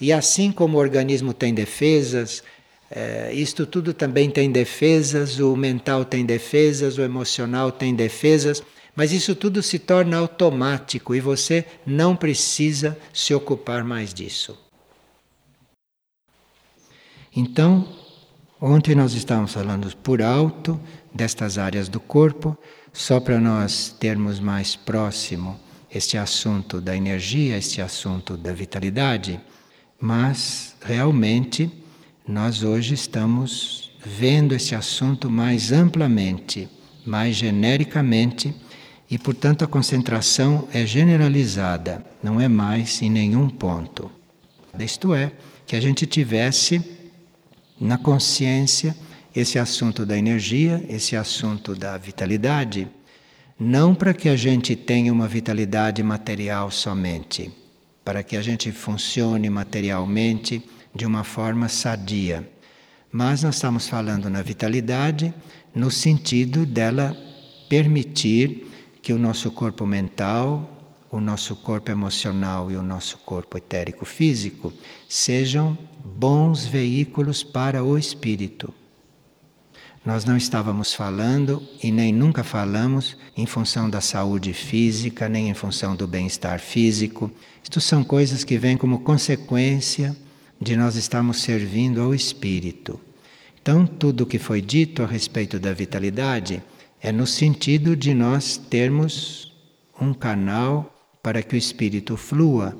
E 0.00 0.12
assim 0.12 0.50
como 0.50 0.76
o 0.76 0.80
organismo 0.80 1.32
tem 1.32 1.54
defesas, 1.54 2.42
é, 2.90 3.32
isto 3.32 3.64
tudo 3.64 3.94
também 3.94 4.28
tem 4.30 4.50
defesas, 4.50 5.38
o 5.38 5.56
mental 5.56 6.04
tem 6.04 6.26
defesas, 6.26 6.98
o 6.98 7.02
emocional 7.02 7.72
tem 7.72 7.94
defesas, 7.94 8.62
mas 8.94 9.12
isso 9.12 9.34
tudo 9.34 9.62
se 9.62 9.78
torna 9.78 10.18
automático 10.18 11.14
e 11.14 11.20
você 11.20 11.64
não 11.86 12.14
precisa 12.14 12.98
se 13.12 13.32
ocupar 13.32 13.82
mais 13.82 14.12
disso. 14.12 14.58
Então, 17.34 17.88
ontem 18.64 18.94
nós 18.94 19.12
estávamos 19.12 19.52
falando 19.52 19.94
por 19.96 20.22
alto 20.22 20.78
destas 21.12 21.58
áreas 21.58 21.88
do 21.88 21.98
corpo, 21.98 22.56
só 22.92 23.18
para 23.18 23.40
nós 23.40 23.94
termos 23.98 24.38
mais 24.38 24.76
próximo 24.76 25.58
este 25.92 26.16
assunto 26.16 26.80
da 26.80 26.96
energia, 26.96 27.58
este 27.58 27.82
assunto 27.82 28.36
da 28.36 28.52
vitalidade, 28.52 29.40
mas 30.00 30.76
realmente 30.80 31.70
nós 32.26 32.62
hoje 32.62 32.94
estamos 32.94 33.90
vendo 34.06 34.54
esse 34.54 34.76
assunto 34.76 35.28
mais 35.28 35.72
amplamente, 35.72 36.68
mais 37.04 37.34
genericamente, 37.34 38.54
e 39.10 39.18
portanto 39.18 39.64
a 39.64 39.66
concentração 39.66 40.68
é 40.72 40.86
generalizada, 40.86 42.06
não 42.22 42.40
é 42.40 42.46
mais 42.46 43.02
em 43.02 43.10
nenhum 43.10 43.48
ponto. 43.48 44.08
Isto 44.78 45.14
é, 45.14 45.32
que 45.66 45.74
a 45.74 45.80
gente 45.80 46.06
tivesse 46.06 47.01
na 47.82 47.98
consciência 47.98 48.96
esse 49.34 49.58
assunto 49.58 50.06
da 50.06 50.16
energia, 50.16 50.84
esse 50.88 51.16
assunto 51.16 51.74
da 51.74 51.98
vitalidade, 51.98 52.86
não 53.58 53.92
para 53.92 54.14
que 54.14 54.28
a 54.28 54.36
gente 54.36 54.76
tenha 54.76 55.12
uma 55.12 55.26
vitalidade 55.26 56.00
material 56.00 56.70
somente, 56.70 57.50
para 58.04 58.22
que 58.22 58.36
a 58.36 58.42
gente 58.42 58.70
funcione 58.70 59.50
materialmente 59.50 60.62
de 60.94 61.04
uma 61.04 61.24
forma 61.24 61.68
sadia. 61.68 62.48
Mas 63.10 63.42
nós 63.42 63.56
estamos 63.56 63.88
falando 63.88 64.30
na 64.30 64.42
vitalidade 64.42 65.34
no 65.74 65.90
sentido 65.90 66.64
dela 66.64 67.16
permitir 67.68 68.70
que 69.02 69.12
o 69.12 69.18
nosso 69.18 69.50
corpo 69.50 69.84
mental, 69.84 70.70
o 71.10 71.20
nosso 71.20 71.56
corpo 71.56 71.90
emocional 71.90 72.70
e 72.70 72.76
o 72.76 72.82
nosso 72.82 73.18
corpo 73.18 73.58
etérico 73.58 74.04
físico 74.04 74.72
sejam 75.08 75.76
bons 76.04 76.64
veículos 76.64 77.42
para 77.42 77.82
o 77.84 77.96
espírito. 77.96 78.72
Nós 80.04 80.24
não 80.24 80.36
estávamos 80.36 80.92
falando 80.92 81.62
e 81.80 81.92
nem 81.92 82.12
nunca 82.12 82.42
falamos 82.42 83.16
em 83.36 83.46
função 83.46 83.88
da 83.88 84.00
saúde 84.00 84.52
física, 84.52 85.28
nem 85.28 85.48
em 85.48 85.54
função 85.54 85.94
do 85.94 86.08
bem-estar 86.08 86.58
físico. 86.58 87.30
Isto 87.62 87.80
são 87.80 88.02
coisas 88.02 88.42
que 88.42 88.58
vêm 88.58 88.76
como 88.76 89.00
consequência 89.00 90.16
de 90.60 90.76
nós 90.76 90.96
estarmos 90.96 91.40
servindo 91.40 92.00
ao 92.00 92.12
espírito. 92.12 92.98
Então, 93.60 93.86
tudo 93.86 94.22
o 94.22 94.26
que 94.26 94.40
foi 94.40 94.60
dito 94.60 95.04
a 95.04 95.06
respeito 95.06 95.60
da 95.60 95.72
vitalidade 95.72 96.60
é 97.00 97.12
no 97.12 97.26
sentido 97.26 97.96
de 97.96 98.12
nós 98.12 98.56
termos 98.56 99.52
um 100.00 100.12
canal 100.12 100.92
para 101.22 101.44
que 101.44 101.54
o 101.54 101.58
espírito 101.58 102.16
flua 102.16 102.76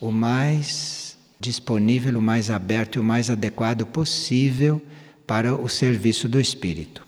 o 0.00 0.12
mais 0.12 0.95
disponível, 1.38 2.18
o 2.18 2.22
mais 2.22 2.50
aberto 2.50 2.96
e 2.96 2.98
o 2.98 3.04
mais 3.04 3.30
adequado 3.30 3.86
possível 3.86 4.80
para 5.26 5.54
o 5.54 5.68
serviço 5.68 6.28
do 6.28 6.40
espírito. 6.40 7.06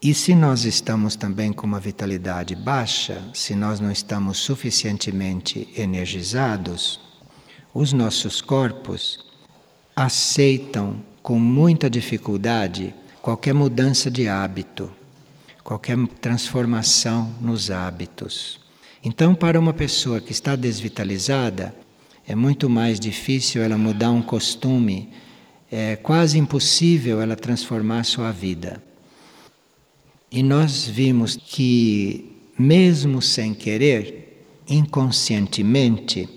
E 0.00 0.14
se 0.14 0.32
nós 0.32 0.64
estamos 0.64 1.16
também 1.16 1.52
com 1.52 1.66
uma 1.66 1.80
vitalidade 1.80 2.54
baixa, 2.54 3.20
se 3.34 3.56
nós 3.56 3.80
não 3.80 3.90
estamos 3.90 4.38
suficientemente 4.38 5.68
energizados, 5.76 7.00
os 7.74 7.92
nossos 7.92 8.40
corpos 8.40 9.26
aceitam 9.96 11.02
com 11.20 11.38
muita 11.38 11.90
dificuldade 11.90 12.94
qualquer 13.20 13.52
mudança 13.52 14.08
de 14.08 14.28
hábito, 14.28 14.90
qualquer 15.64 15.98
transformação 16.20 17.34
nos 17.40 17.68
hábitos. 17.68 18.67
Então, 19.04 19.34
para 19.34 19.60
uma 19.60 19.72
pessoa 19.72 20.20
que 20.20 20.32
está 20.32 20.56
desvitalizada, 20.56 21.74
é 22.26 22.34
muito 22.34 22.68
mais 22.68 22.98
difícil 22.98 23.62
ela 23.62 23.78
mudar 23.78 24.10
um 24.10 24.20
costume, 24.20 25.08
é 25.70 25.96
quase 25.96 26.38
impossível 26.38 27.20
ela 27.20 27.36
transformar 27.36 28.04
sua 28.04 28.32
vida. 28.32 28.82
E 30.30 30.42
nós 30.42 30.84
vimos 30.84 31.36
que, 31.36 32.36
mesmo 32.58 33.22
sem 33.22 33.54
querer, 33.54 34.44
inconscientemente, 34.68 36.28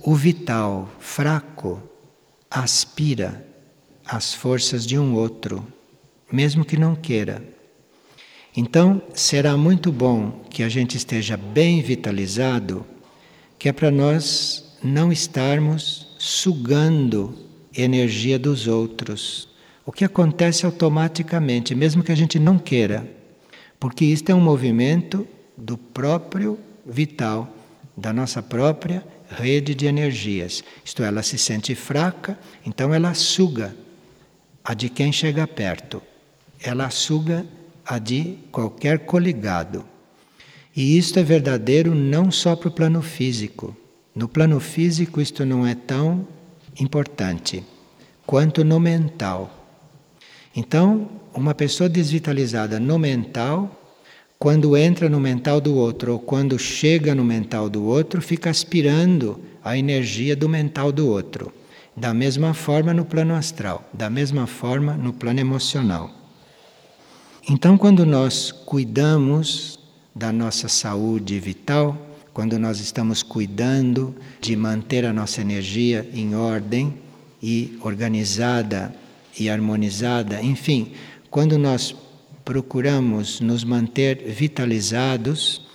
o 0.00 0.14
vital 0.14 0.90
fraco 0.98 1.82
aspira 2.50 3.46
às 4.04 4.34
forças 4.34 4.84
de 4.84 4.98
um 4.98 5.14
outro, 5.14 5.66
mesmo 6.30 6.64
que 6.64 6.76
não 6.76 6.94
queira. 6.94 7.42
Então, 8.56 9.00
será 9.14 9.56
muito 9.56 9.92
bom 9.92 10.42
que 10.50 10.62
a 10.62 10.68
gente 10.68 10.96
esteja 10.96 11.36
bem 11.36 11.80
vitalizado, 11.80 12.84
que 13.58 13.68
é 13.68 13.72
para 13.72 13.90
nós 13.90 14.76
não 14.82 15.12
estarmos 15.12 16.08
sugando 16.18 17.34
energia 17.76 18.38
dos 18.38 18.66
outros. 18.66 19.48
O 19.86 19.92
que 19.92 20.04
acontece 20.04 20.66
automaticamente, 20.66 21.74
mesmo 21.74 22.02
que 22.02 22.12
a 22.12 22.16
gente 22.16 22.38
não 22.38 22.58
queira, 22.58 23.08
porque 23.78 24.04
isto 24.04 24.30
é 24.30 24.34
um 24.34 24.40
movimento 24.40 25.26
do 25.56 25.78
próprio 25.78 26.58
vital, 26.84 27.48
da 27.96 28.12
nossa 28.12 28.42
própria 28.42 29.04
rede 29.30 29.74
de 29.74 29.86
energias. 29.86 30.64
Isto 30.84 31.02
é, 31.02 31.06
ela 31.06 31.22
se 31.22 31.38
sente 31.38 31.74
fraca, 31.74 32.38
então 32.66 32.92
ela 32.92 33.14
suga 33.14 33.74
a 34.64 34.74
de 34.74 34.88
quem 34.88 35.12
chega 35.12 35.46
perto. 35.46 36.02
Ela 36.62 36.90
suga 36.90 37.46
a 37.90 37.98
de 37.98 38.38
qualquer 38.52 39.00
coligado. 39.00 39.84
E 40.76 40.96
isto 40.96 41.18
é 41.18 41.24
verdadeiro 41.24 41.92
não 41.92 42.30
só 42.30 42.54
para 42.54 42.68
o 42.68 42.70
plano 42.70 43.02
físico, 43.02 43.76
no 44.14 44.28
plano 44.28 44.60
físico, 44.60 45.20
isto 45.20 45.44
não 45.44 45.66
é 45.66 45.74
tão 45.74 46.24
importante 46.78 47.64
quanto 48.24 48.62
no 48.62 48.78
mental. 48.78 49.50
Então, 50.54 51.10
uma 51.34 51.52
pessoa 51.52 51.88
desvitalizada 51.88 52.78
no 52.78 52.96
mental, 52.96 53.68
quando 54.38 54.76
entra 54.76 55.08
no 55.08 55.18
mental 55.18 55.60
do 55.60 55.74
outro 55.74 56.12
ou 56.12 56.20
quando 56.20 56.56
chega 56.60 57.12
no 57.12 57.24
mental 57.24 57.68
do 57.68 57.84
outro, 57.84 58.22
fica 58.22 58.50
aspirando 58.50 59.40
a 59.64 59.76
energia 59.76 60.36
do 60.36 60.48
mental 60.48 60.92
do 60.92 61.08
outro. 61.08 61.52
Da 61.96 62.14
mesma 62.14 62.54
forma 62.54 62.94
no 62.94 63.04
plano 63.04 63.34
astral, 63.34 63.84
da 63.92 64.08
mesma 64.08 64.46
forma 64.46 64.94
no 64.94 65.12
plano 65.12 65.40
emocional. 65.40 66.19
Então, 67.52 67.76
quando 67.76 68.06
nós 68.06 68.52
cuidamos 68.52 69.76
da 70.14 70.32
nossa 70.32 70.68
saúde 70.68 71.40
vital, 71.40 71.98
quando 72.32 72.56
nós 72.60 72.78
estamos 72.78 73.24
cuidando 73.24 74.14
de 74.40 74.54
manter 74.54 75.04
a 75.04 75.12
nossa 75.12 75.40
energia 75.40 76.08
em 76.14 76.36
ordem 76.36 76.94
e 77.42 77.76
organizada 77.82 78.94
e 79.36 79.50
harmonizada, 79.50 80.40
enfim, 80.40 80.92
quando 81.28 81.58
nós 81.58 81.92
procuramos 82.44 83.40
nos 83.40 83.64
manter 83.64 84.28
vitalizados, 84.28 85.66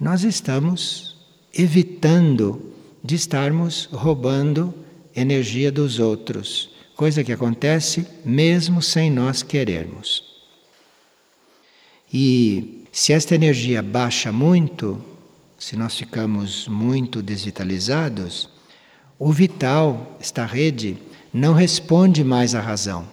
nós 0.00 0.24
estamos 0.24 1.14
evitando 1.52 2.72
de 3.04 3.16
estarmos 3.16 3.86
roubando 3.92 4.74
energia 5.14 5.70
dos 5.70 5.98
outros, 5.98 6.70
coisa 6.96 7.22
que 7.22 7.32
acontece 7.34 8.06
mesmo 8.24 8.80
sem 8.80 9.10
nós 9.10 9.42
querermos. 9.42 10.27
E 12.12 12.84
se 12.90 13.12
esta 13.12 13.34
energia 13.34 13.82
baixa 13.82 14.32
muito, 14.32 15.02
se 15.58 15.76
nós 15.76 15.96
ficamos 15.96 16.66
muito 16.68 17.22
desvitalizados, 17.22 18.48
o 19.18 19.32
vital, 19.32 20.16
esta 20.20 20.44
rede, 20.44 20.96
não 21.32 21.52
responde 21.52 22.22
mais 22.22 22.54
à 22.54 22.60
razão. 22.60 23.06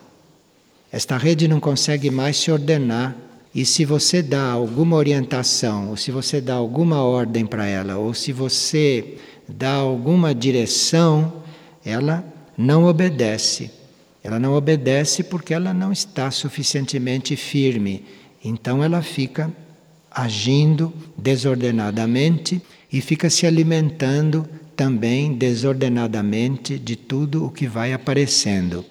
Esta 0.92 1.18
rede 1.18 1.48
não 1.48 1.60
consegue 1.60 2.10
mais 2.10 2.38
se 2.38 2.52
ordenar. 2.52 3.16
E 3.54 3.66
se 3.66 3.86
você 3.86 4.22
dá 4.22 4.52
alguma 4.52 4.96
orientação, 4.96 5.90
ou 5.90 5.98
se 5.98 6.12
você 6.12 6.40
dá 6.40 6.56
alguma 6.56 7.02
ordem 7.02 7.46
para 7.46 7.66
ela, 7.66 7.98
ou 7.98 8.14
se 8.14 8.32
você 8.32 9.18
dá 9.48 9.72
alguma 9.72 10.36
direção, 10.36 11.42
ela 11.84 12.24
não 12.58 12.86
obedece. 12.86 13.72
Ela 14.24 14.40
não 14.40 14.54
obedece 14.54 15.24
porque 15.24 15.54
ela 15.54 15.74
não 15.74 15.92
está 15.92 16.32
suficientemente 16.32 17.36
firme. 17.36 18.06
Então 18.48 18.84
ela 18.84 19.02
fica 19.02 19.52
agindo 20.12 20.94
desordenadamente 21.18 22.62
e 22.94 23.02
fica 23.02 23.28
se 23.28 23.48
alimentando 23.48 24.48
também 24.76 25.34
desordenadamente 25.34 26.78
de 26.78 26.96
tudo 26.96 27.44
o 27.44 27.50
que 27.50 27.66
vai 27.66 27.92
aparecendo. 27.92 28.86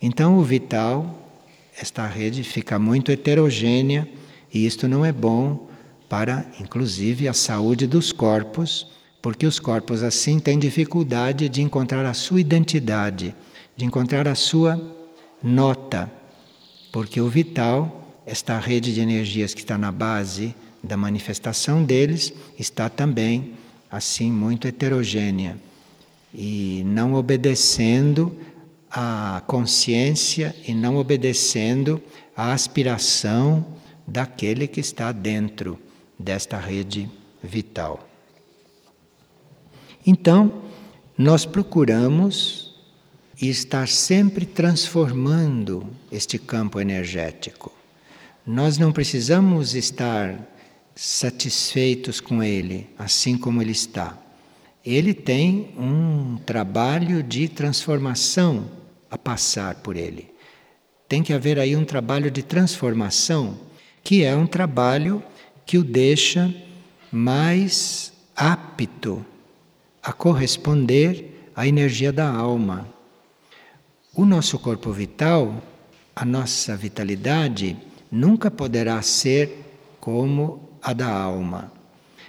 Então 0.00 0.38
o 0.38 0.44
vital, 0.44 1.28
esta 1.76 2.06
rede 2.06 2.44
fica 2.44 2.78
muito 2.78 3.10
heterogênea 3.10 4.08
e 4.54 4.64
isto 4.64 4.86
não 4.86 5.04
é 5.04 5.10
bom 5.10 5.68
para, 6.08 6.46
inclusive, 6.60 7.26
a 7.26 7.32
saúde 7.32 7.88
dos 7.88 8.12
corpos, 8.12 8.86
porque 9.20 9.46
os 9.46 9.58
corpos 9.58 10.04
assim 10.04 10.38
têm 10.38 10.60
dificuldade 10.60 11.48
de 11.48 11.60
encontrar 11.60 12.06
a 12.06 12.14
sua 12.14 12.40
identidade, 12.40 13.34
de 13.76 13.84
encontrar 13.84 14.28
a 14.28 14.36
sua 14.36 14.80
nota, 15.42 16.08
porque 16.92 17.20
o 17.20 17.28
vital 17.28 18.01
esta 18.26 18.58
rede 18.58 18.94
de 18.94 19.00
energias 19.00 19.54
que 19.54 19.60
está 19.60 19.76
na 19.76 19.90
base 19.90 20.54
da 20.82 20.96
manifestação 20.96 21.84
deles 21.84 22.32
está 22.58 22.88
também 22.88 23.54
assim 23.90 24.30
muito 24.30 24.66
heterogênea 24.66 25.56
e 26.34 26.82
não 26.86 27.14
obedecendo 27.14 28.36
à 28.90 29.42
consciência 29.46 30.54
e 30.66 30.74
não 30.74 30.96
obedecendo 30.96 32.02
à 32.36 32.52
aspiração 32.52 33.64
daquele 34.06 34.66
que 34.66 34.80
está 34.80 35.12
dentro 35.12 35.78
desta 36.18 36.58
rede 36.58 37.08
vital. 37.42 38.08
Então, 40.06 40.62
nós 41.16 41.44
procuramos 41.44 42.74
estar 43.40 43.88
sempre 43.88 44.46
transformando 44.46 45.86
este 46.10 46.38
campo 46.38 46.80
energético. 46.80 47.72
Nós 48.46 48.76
não 48.76 48.90
precisamos 48.90 49.76
estar 49.76 50.36
satisfeitos 50.96 52.20
com 52.20 52.42
ele, 52.42 52.88
assim 52.98 53.38
como 53.38 53.62
ele 53.62 53.70
está. 53.70 54.18
Ele 54.84 55.14
tem 55.14 55.72
um 55.78 56.36
trabalho 56.44 57.22
de 57.22 57.48
transformação 57.48 58.68
a 59.08 59.16
passar 59.16 59.76
por 59.76 59.96
ele. 59.96 60.28
Tem 61.08 61.22
que 61.22 61.32
haver 61.32 61.56
aí 61.56 61.76
um 61.76 61.84
trabalho 61.84 62.32
de 62.32 62.42
transformação, 62.42 63.56
que 64.02 64.24
é 64.24 64.34
um 64.34 64.46
trabalho 64.46 65.22
que 65.64 65.78
o 65.78 65.84
deixa 65.84 66.52
mais 67.12 68.12
apto 68.34 69.24
a 70.02 70.12
corresponder 70.12 71.48
à 71.54 71.64
energia 71.64 72.12
da 72.12 72.28
alma. 72.28 72.88
O 74.12 74.24
nosso 74.24 74.58
corpo 74.58 74.90
vital, 74.90 75.62
a 76.16 76.24
nossa 76.24 76.76
vitalidade, 76.76 77.76
nunca 78.12 78.50
poderá 78.50 79.00
ser 79.00 79.64
como 79.98 80.68
a 80.82 80.92
da 80.92 81.08
alma, 81.08 81.72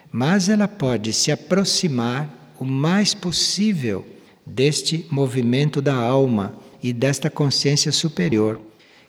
mas 0.09 0.47
ela 0.47 0.67
pode 0.67 1.11
se 1.11 1.31
aproximar 1.31 2.55
o 2.57 2.63
mais 2.63 3.13
possível 3.13 4.05
deste 4.45 5.05
movimento 5.09 5.81
da 5.81 5.95
alma 5.95 6.55
e 6.81 6.93
desta 6.93 7.29
consciência 7.29 7.91
superior, 7.91 8.61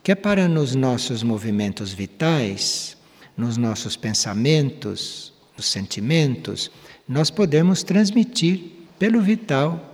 que 0.03 0.11
é 0.11 0.15
para 0.15 0.49
nos 0.49 0.75
nossos 0.75 1.23
movimentos 1.23 1.93
vitais, 1.93 2.97
nos 3.37 3.57
nossos 3.57 3.97
pensamentos, 3.97 5.33
nos 5.57 5.67
sentimentos, 5.67 6.71
nós 7.09 7.31
podemos 7.31 7.83
transmitir 7.83 8.73
pelo 8.99 9.21
vital, 9.21 9.91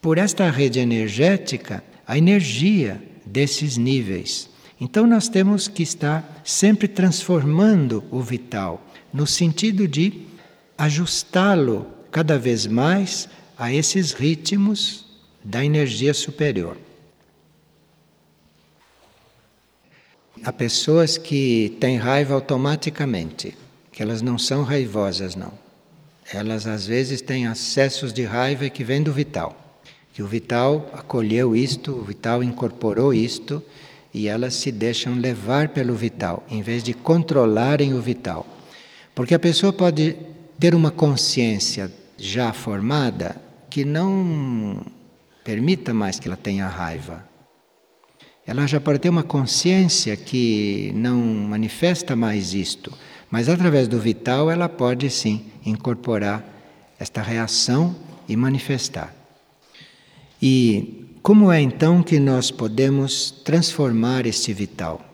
por 0.00 0.18
esta 0.18 0.50
rede 0.50 0.78
energética, 0.78 1.82
a 2.06 2.18
energia 2.18 3.02
desses 3.24 3.76
níveis. 3.76 4.49
Então 4.80 5.06
nós 5.06 5.28
temos 5.28 5.68
que 5.68 5.82
estar 5.82 6.40
sempre 6.42 6.88
transformando 6.88 8.02
o 8.10 8.22
vital, 8.22 8.82
no 9.12 9.26
sentido 9.26 9.86
de 9.86 10.26
ajustá-lo 10.78 11.86
cada 12.10 12.38
vez 12.38 12.66
mais 12.66 13.28
a 13.58 13.70
esses 13.70 14.12
ritmos 14.12 15.04
da 15.44 15.62
energia 15.62 16.14
superior. 16.14 16.78
Há 20.42 20.50
pessoas 20.50 21.18
que 21.18 21.76
têm 21.78 21.98
raiva 21.98 22.32
automaticamente, 22.32 23.54
que 23.92 24.02
elas 24.02 24.22
não 24.22 24.38
são 24.38 24.62
raivosas, 24.62 25.36
não. 25.36 25.52
Elas 26.32 26.66
às 26.66 26.86
vezes 26.86 27.20
têm 27.20 27.46
acessos 27.46 28.10
de 28.10 28.24
raiva 28.24 28.70
que 28.70 28.82
vêm 28.82 29.02
do 29.02 29.12
vital. 29.12 29.54
Que 30.14 30.22
o 30.22 30.26
vital 30.26 30.88
acolheu 30.94 31.54
isto, 31.54 31.92
o 31.92 32.02
vital 32.02 32.42
incorporou 32.42 33.12
isto 33.12 33.62
e 34.12 34.28
elas 34.28 34.54
se 34.54 34.72
deixam 34.72 35.14
levar 35.14 35.68
pelo 35.68 35.94
vital, 35.94 36.44
em 36.50 36.62
vez 36.62 36.82
de 36.82 36.92
controlarem 36.94 37.94
o 37.94 38.00
vital. 38.00 38.46
Porque 39.14 39.34
a 39.34 39.38
pessoa 39.38 39.72
pode 39.72 40.16
ter 40.58 40.74
uma 40.74 40.90
consciência 40.90 41.92
já 42.18 42.52
formada 42.52 43.40
que 43.68 43.84
não 43.84 44.84
permita 45.44 45.94
mais 45.94 46.18
que 46.18 46.28
ela 46.28 46.36
tenha 46.36 46.66
raiva. 46.66 47.24
Ela 48.46 48.66
já 48.66 48.80
pode 48.80 48.98
ter 48.98 49.08
uma 49.08 49.22
consciência 49.22 50.16
que 50.16 50.92
não 50.94 51.16
manifesta 51.16 52.16
mais 52.16 52.52
isto, 52.52 52.92
mas 53.30 53.48
através 53.48 53.86
do 53.86 53.98
vital 53.98 54.50
ela 54.50 54.68
pode 54.68 55.08
sim 55.08 55.46
incorporar 55.64 56.44
esta 56.98 57.22
reação 57.22 57.94
e 58.28 58.36
manifestar. 58.36 59.14
E 60.42 60.99
como 61.22 61.52
é 61.52 61.60
então 61.60 62.02
que 62.02 62.18
nós 62.18 62.50
podemos 62.50 63.30
transformar 63.30 64.24
este 64.24 64.54
vital? 64.54 65.04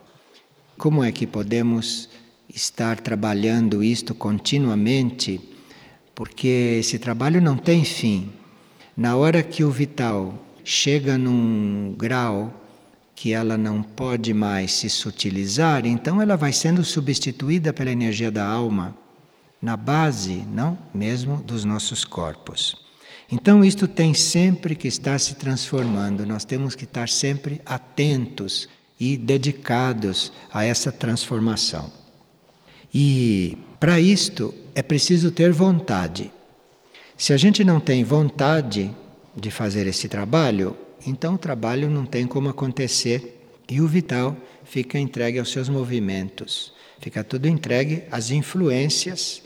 Como 0.78 1.02
é 1.02 1.10
que 1.10 1.26
podemos 1.26 2.08
estar 2.48 3.00
trabalhando 3.00 3.82
isto 3.82 4.14
continuamente? 4.14 5.40
Porque 6.14 6.78
esse 6.78 7.00
trabalho 7.00 7.42
não 7.42 7.56
tem 7.56 7.84
fim. 7.84 8.30
Na 8.96 9.16
hora 9.16 9.42
que 9.42 9.64
o 9.64 9.70
vital 9.70 10.32
chega 10.62 11.18
num 11.18 11.92
grau 11.98 12.54
que 13.16 13.32
ela 13.32 13.58
não 13.58 13.82
pode 13.82 14.32
mais 14.32 14.74
se 14.74 14.88
sutilizar, 14.88 15.84
então 15.86 16.22
ela 16.22 16.36
vai 16.36 16.52
sendo 16.52 16.84
substituída 16.84 17.72
pela 17.72 17.90
energia 17.90 18.30
da 18.30 18.46
alma, 18.46 18.96
na 19.60 19.76
base, 19.76 20.44
não, 20.52 20.78
mesmo 20.94 21.38
dos 21.38 21.64
nossos 21.64 22.04
corpos. 22.04 22.85
Então, 23.30 23.64
isto 23.64 23.88
tem 23.88 24.14
sempre 24.14 24.74
que 24.76 24.86
estar 24.86 25.18
se 25.18 25.34
transformando, 25.34 26.24
nós 26.24 26.44
temos 26.44 26.74
que 26.74 26.84
estar 26.84 27.08
sempre 27.08 27.60
atentos 27.66 28.68
e 28.98 29.16
dedicados 29.16 30.32
a 30.52 30.64
essa 30.64 30.92
transformação. 30.92 31.92
E 32.94 33.58
para 33.78 34.00
isto 34.00 34.54
é 34.74 34.82
preciso 34.82 35.30
ter 35.30 35.52
vontade. 35.52 36.32
Se 37.16 37.32
a 37.32 37.36
gente 37.36 37.64
não 37.64 37.80
tem 37.80 38.04
vontade 38.04 38.90
de 39.34 39.50
fazer 39.50 39.86
esse 39.86 40.08
trabalho, 40.08 40.76
então 41.06 41.34
o 41.34 41.38
trabalho 41.38 41.90
não 41.90 42.06
tem 42.06 42.26
como 42.26 42.48
acontecer 42.48 43.42
e 43.68 43.80
o 43.80 43.88
vital 43.88 44.36
fica 44.64 44.98
entregue 44.98 45.38
aos 45.38 45.50
seus 45.50 45.68
movimentos, 45.68 46.72
fica 47.00 47.24
tudo 47.24 47.48
entregue 47.48 48.04
às 48.10 48.30
influências 48.30 49.42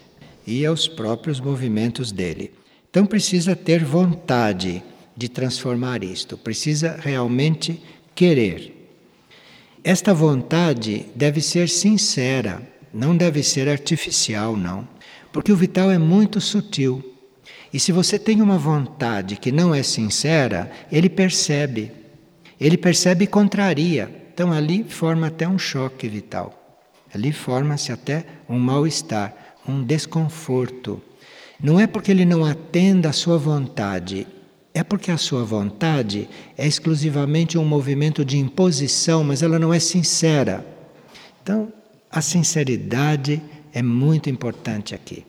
e 0.46 0.64
aos 0.64 0.86
próprios 0.86 1.40
movimentos 1.40 2.12
dele. 2.12 2.52
Então 2.91 3.07
precisa 3.07 3.55
ter 3.55 3.84
vontade 3.84 4.82
de 5.16 5.28
transformar 5.28 6.03
isto, 6.03 6.36
precisa 6.36 6.99
realmente 7.01 7.80
querer. 8.14 8.76
esta 9.84 10.12
vontade 10.12 11.07
deve 11.14 11.41
ser 11.41 11.68
sincera, 11.68 12.61
não 12.93 13.16
deve 13.16 13.43
ser 13.43 13.68
artificial, 13.68 14.57
não. 14.57 14.86
Porque 15.32 15.53
o 15.53 15.57
vital 15.57 15.91
é 15.91 15.99
muito 15.99 16.41
sutil. 16.41 17.03
E 17.72 17.78
se 17.78 17.93
você 17.93 18.18
tem 18.18 18.43
uma 18.43 18.59
vontade 18.59 19.36
que 19.36 19.53
não 19.53 19.72
é 19.74 19.82
sincera, 19.82 20.70
ele 20.91 21.09
percebe. 21.09 21.93
Ele 22.61 22.76
percebe 22.76 23.24
e 23.24 23.28
contraria. 23.28 24.11
Então 24.34 24.53
ali 24.53 24.84
forma 24.84 25.28
até 25.28 25.47
um 25.47 25.59
choque 25.59 26.09
vital. 26.09 26.57
Ali 27.14 27.32
forma-se 27.32 27.93
até 27.93 28.24
um 28.49 28.59
mal-estar, 28.59 29.55
um 29.66 29.82
desconforto. 29.82 31.01
Não 31.62 31.78
é 31.78 31.86
porque 31.86 32.11
ele 32.11 32.24
não 32.24 32.44
atenda 32.44 33.11
à 33.11 33.12
sua 33.12 33.36
vontade, 33.36 34.26
é 34.72 34.82
porque 34.82 35.11
a 35.11 35.18
sua 35.18 35.44
vontade 35.44 36.28
é 36.56 36.66
exclusivamente 36.66 37.58
um 37.58 37.64
movimento 37.64 38.24
de 38.24 38.38
imposição, 38.38 39.22
mas 39.22 39.42
ela 39.42 39.58
não 39.58 39.72
é 39.72 39.78
sincera. 39.78 40.64
Então, 41.42 41.72
a 42.11 42.22
sinceridade 42.22 43.42
é 43.72 43.82
muito 43.82 44.30
importante 44.30 44.94
aqui. 44.94 45.24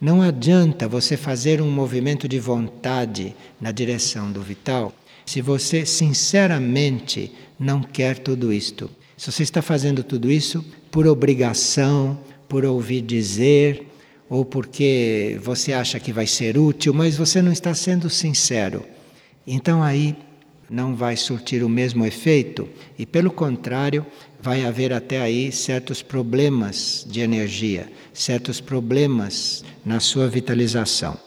Não 0.00 0.22
adianta 0.22 0.88
você 0.88 1.16
fazer 1.16 1.60
um 1.60 1.70
movimento 1.70 2.28
de 2.28 2.38
vontade 2.38 3.34
na 3.60 3.72
direção 3.72 4.30
do 4.30 4.40
vital 4.40 4.92
se 5.26 5.42
você 5.42 5.84
sinceramente 5.84 7.32
não 7.58 7.82
quer 7.82 8.18
tudo 8.18 8.52
isto. 8.52 8.88
Se 9.16 9.30
você 9.30 9.42
está 9.42 9.60
fazendo 9.60 10.02
tudo 10.02 10.30
isso 10.30 10.64
por 10.90 11.06
obrigação, 11.06 12.18
por 12.48 12.64
ouvir 12.64 13.02
dizer, 13.02 13.86
ou 14.28 14.44
porque 14.44 15.38
você 15.42 15.72
acha 15.72 15.98
que 15.98 16.12
vai 16.12 16.26
ser 16.26 16.58
útil, 16.58 16.92
mas 16.92 17.16
você 17.16 17.40
não 17.40 17.52
está 17.52 17.74
sendo 17.74 18.10
sincero. 18.10 18.84
Então 19.46 19.82
aí 19.82 20.16
não 20.70 20.94
vai 20.94 21.16
surtir 21.16 21.64
o 21.64 21.68
mesmo 21.68 22.04
efeito 22.04 22.68
e, 22.98 23.06
pelo 23.06 23.30
contrário, 23.30 24.04
vai 24.40 24.64
haver 24.64 24.92
até 24.92 25.20
aí 25.20 25.50
certos 25.50 26.02
problemas 26.02 27.06
de 27.08 27.20
energia, 27.20 27.90
certos 28.12 28.60
problemas 28.60 29.64
na 29.84 29.98
sua 29.98 30.28
vitalização. 30.28 31.18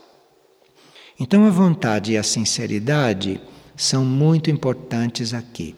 Então, 1.20 1.46
a 1.46 1.50
vontade 1.50 2.14
e 2.14 2.18
a 2.18 2.24
sinceridade 2.24 3.42
são 3.76 4.06
muito 4.06 4.50
importantes 4.50 5.34
aqui. 5.34 5.76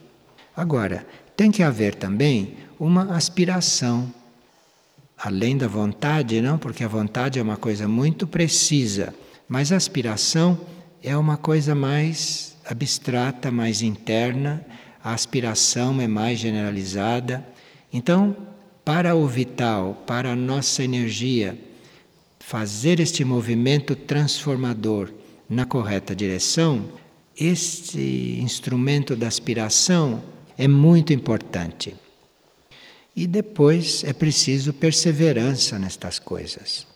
Agora, 0.55 1.05
tem 1.35 1.51
que 1.51 1.63
haver 1.63 1.95
também 1.95 2.55
uma 2.79 3.15
aspiração 3.15 4.13
além 5.23 5.55
da 5.55 5.69
vontade, 5.69 6.41
não, 6.41 6.57
porque 6.57 6.83
a 6.83 6.87
vontade 6.87 7.39
é 7.39 7.41
uma 7.41 7.55
coisa 7.55 7.87
muito 7.87 8.27
precisa, 8.27 9.15
mas 9.47 9.71
a 9.71 9.77
aspiração 9.77 10.59
é 11.01 11.15
uma 11.15 11.37
coisa 11.37 11.73
mais 11.73 12.57
abstrata, 12.65 13.49
mais 13.49 13.81
interna, 13.81 14.65
a 15.01 15.13
aspiração 15.13 16.01
é 16.01 16.09
mais 16.09 16.39
generalizada. 16.39 17.45
Então, 17.91 18.35
para 18.83 19.15
o 19.15 19.25
vital, 19.25 20.03
para 20.05 20.33
a 20.33 20.35
nossa 20.35 20.83
energia, 20.83 21.57
fazer 22.39 22.99
este 22.99 23.23
movimento 23.23 23.95
transformador 23.95 25.09
na 25.49 25.65
correta 25.65 26.13
direção, 26.13 26.83
este 27.39 28.39
instrumento 28.41 29.15
da 29.15 29.27
aspiração 29.27 30.21
é 30.57 30.67
muito 30.67 31.13
importante. 31.13 31.95
E 33.15 33.27
depois 33.27 34.03
é 34.03 34.11
preciso 34.11 34.73
perseverança 34.73 35.77
nestas 35.77 36.17
coisas, 36.17 36.87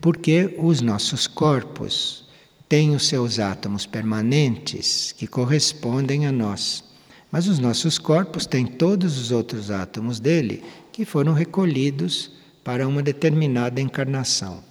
porque 0.00 0.54
os 0.58 0.80
nossos 0.80 1.26
corpos 1.26 2.24
têm 2.68 2.94
os 2.94 3.08
seus 3.08 3.40
átomos 3.40 3.84
permanentes 3.84 5.12
que 5.12 5.26
correspondem 5.26 6.26
a 6.26 6.32
nós. 6.32 6.84
Mas 7.30 7.48
os 7.48 7.58
nossos 7.58 7.98
corpos 7.98 8.46
têm 8.46 8.64
todos 8.64 9.18
os 9.18 9.32
outros 9.32 9.70
átomos 9.70 10.20
dele 10.20 10.62
que 10.92 11.04
foram 11.04 11.32
recolhidos 11.32 12.30
para 12.62 12.86
uma 12.86 13.02
determinada 13.02 13.80
encarnação. 13.80 14.62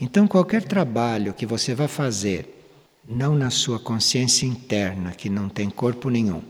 Então, 0.00 0.26
qualquer 0.26 0.64
trabalho 0.64 1.32
que 1.32 1.46
você 1.46 1.74
vá 1.74 1.86
fazer, 1.86 2.64
não 3.08 3.36
na 3.36 3.50
sua 3.50 3.78
consciência 3.78 4.46
interna, 4.46 5.12
que 5.12 5.28
não 5.28 5.48
tem 5.48 5.70
corpo 5.70 6.10
nenhum, 6.10 6.42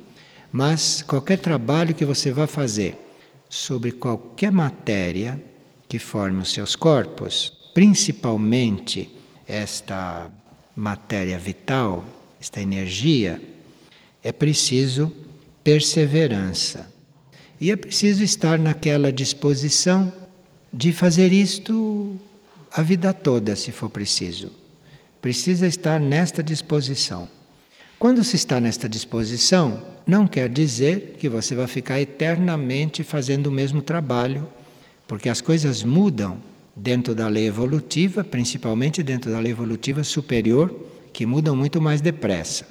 mas 0.50 1.02
qualquer 1.02 1.38
trabalho 1.38 1.94
que 1.94 2.04
você 2.04 2.32
vá 2.32 2.46
fazer, 2.46 2.96
sobre 3.50 3.90
qualquer 3.90 4.52
matéria 4.52 5.42
que 5.88 5.98
forme 5.98 6.40
os 6.40 6.52
seus 6.52 6.76
corpos, 6.76 7.52
principalmente 7.74 9.10
esta 9.46 10.30
matéria 10.76 11.36
vital, 11.36 12.04
esta 12.40 12.62
energia, 12.62 13.42
é 14.22 14.30
preciso 14.30 15.12
perseverança. 15.64 16.88
E 17.60 17.72
é 17.72 17.76
preciso 17.76 18.22
estar 18.22 18.58
naquela 18.58 19.12
disposição 19.12 20.12
de 20.72 20.92
fazer 20.92 21.32
isto 21.32 22.16
a 22.72 22.82
vida 22.82 23.12
toda, 23.12 23.56
se 23.56 23.72
for 23.72 23.90
preciso. 23.90 24.52
Precisa 25.20 25.66
estar 25.66 26.00
nesta 26.00 26.42
disposição. 26.42 27.28
Quando 27.98 28.22
se 28.24 28.36
está 28.36 28.60
nesta 28.60 28.88
disposição, 28.88 29.82
não 30.10 30.26
quer 30.26 30.48
dizer 30.48 31.16
que 31.18 31.28
você 31.28 31.54
vai 31.54 31.68
ficar 31.68 32.00
eternamente 32.00 33.04
fazendo 33.04 33.46
o 33.46 33.52
mesmo 33.52 33.80
trabalho, 33.80 34.46
porque 35.06 35.28
as 35.28 35.40
coisas 35.40 35.84
mudam 35.84 36.38
dentro 36.74 37.14
da 37.14 37.28
lei 37.28 37.46
evolutiva, 37.46 38.24
principalmente 38.24 39.04
dentro 39.04 39.30
da 39.30 39.38
lei 39.38 39.52
evolutiva 39.52 40.02
superior, 40.02 40.74
que 41.12 41.24
mudam 41.24 41.54
muito 41.54 41.80
mais 41.80 42.00
depressa. 42.00 42.66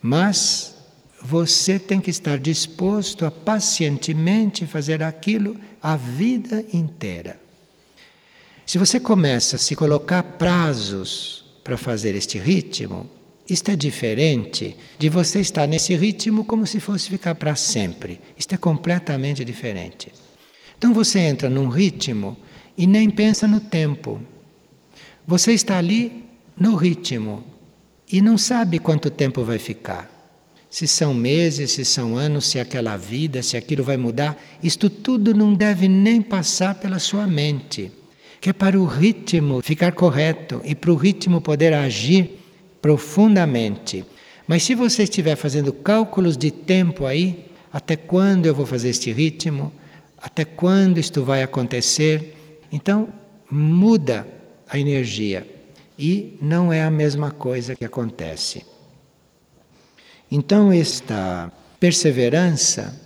Mas 0.00 0.76
você 1.20 1.76
tem 1.76 2.00
que 2.00 2.10
estar 2.10 2.38
disposto 2.38 3.26
a 3.26 3.30
pacientemente 3.32 4.64
fazer 4.64 5.02
aquilo 5.02 5.56
a 5.82 5.96
vida 5.96 6.64
inteira. 6.72 7.38
Se 8.64 8.78
você 8.78 9.00
começa 9.00 9.56
a 9.56 9.58
se 9.58 9.74
colocar 9.74 10.22
prazos 10.22 11.44
para 11.64 11.76
fazer 11.76 12.14
este 12.14 12.38
ritmo, 12.38 13.10
isto 13.50 13.68
é 13.70 13.76
diferente 13.76 14.76
de 14.96 15.08
você 15.08 15.40
estar 15.40 15.66
nesse 15.66 15.96
ritmo 15.96 16.44
como 16.44 16.64
se 16.66 16.78
fosse 16.78 17.10
ficar 17.10 17.34
para 17.34 17.56
sempre. 17.56 18.20
Isto 18.38 18.54
é 18.54 18.56
completamente 18.56 19.44
diferente. 19.44 20.12
Então 20.78 20.94
você 20.94 21.18
entra 21.18 21.50
num 21.50 21.68
ritmo 21.68 22.36
e 22.78 22.86
nem 22.86 23.10
pensa 23.10 23.48
no 23.48 23.58
tempo. 23.58 24.20
Você 25.26 25.52
está 25.52 25.78
ali 25.78 26.24
no 26.56 26.76
ritmo 26.76 27.44
e 28.10 28.22
não 28.22 28.38
sabe 28.38 28.78
quanto 28.78 29.10
tempo 29.10 29.42
vai 29.42 29.58
ficar. 29.58 30.08
Se 30.70 30.86
são 30.86 31.12
meses, 31.12 31.72
se 31.72 31.84
são 31.84 32.16
anos, 32.16 32.46
se 32.46 32.58
é 32.58 32.60
aquela 32.60 32.96
vida, 32.96 33.42
se 33.42 33.56
aquilo 33.56 33.82
vai 33.82 33.96
mudar, 33.96 34.40
isto 34.62 34.88
tudo 34.88 35.34
não 35.34 35.52
deve 35.52 35.88
nem 35.88 36.22
passar 36.22 36.76
pela 36.76 37.00
sua 37.00 37.26
mente. 37.26 37.90
Que 38.40 38.50
é 38.50 38.52
para 38.52 38.80
o 38.80 38.86
ritmo 38.86 39.60
ficar 39.60 39.92
correto 39.92 40.62
e 40.64 40.74
para 40.74 40.92
o 40.92 40.96
ritmo 40.96 41.40
poder 41.40 41.74
agir 41.74 42.39
profundamente. 42.80 44.04
Mas 44.46 44.62
se 44.62 44.74
você 44.74 45.04
estiver 45.04 45.36
fazendo 45.36 45.72
cálculos 45.72 46.36
de 46.36 46.50
tempo 46.50 47.06
aí, 47.06 47.46
até 47.72 47.96
quando 47.96 48.46
eu 48.46 48.54
vou 48.54 48.66
fazer 48.66 48.88
este 48.88 49.12
ritmo, 49.12 49.72
até 50.18 50.44
quando 50.44 50.98
isto 50.98 51.24
vai 51.24 51.42
acontecer, 51.42 52.60
então 52.70 53.08
muda 53.50 54.26
a 54.68 54.78
energia 54.78 55.46
e 55.98 56.36
não 56.40 56.72
é 56.72 56.82
a 56.82 56.90
mesma 56.90 57.30
coisa 57.30 57.76
que 57.76 57.84
acontece. 57.84 58.64
Então, 60.30 60.72
esta 60.72 61.52
perseverança 61.78 63.00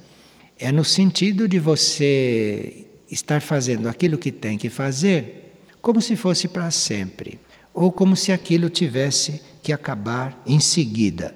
é 0.58 0.70
no 0.70 0.84
sentido 0.84 1.48
de 1.48 1.58
você 1.58 2.86
estar 3.10 3.40
fazendo 3.40 3.88
aquilo 3.88 4.18
que 4.18 4.30
tem 4.30 4.58
que 4.58 4.68
fazer 4.68 5.58
como 5.80 6.00
se 6.00 6.16
fosse 6.16 6.48
para 6.48 6.70
sempre, 6.70 7.38
ou 7.72 7.92
como 7.92 8.16
se 8.16 8.32
aquilo 8.32 8.70
tivesse 8.70 9.42
que 9.64 9.72
acabar 9.72 10.40
em 10.46 10.60
seguida. 10.60 11.34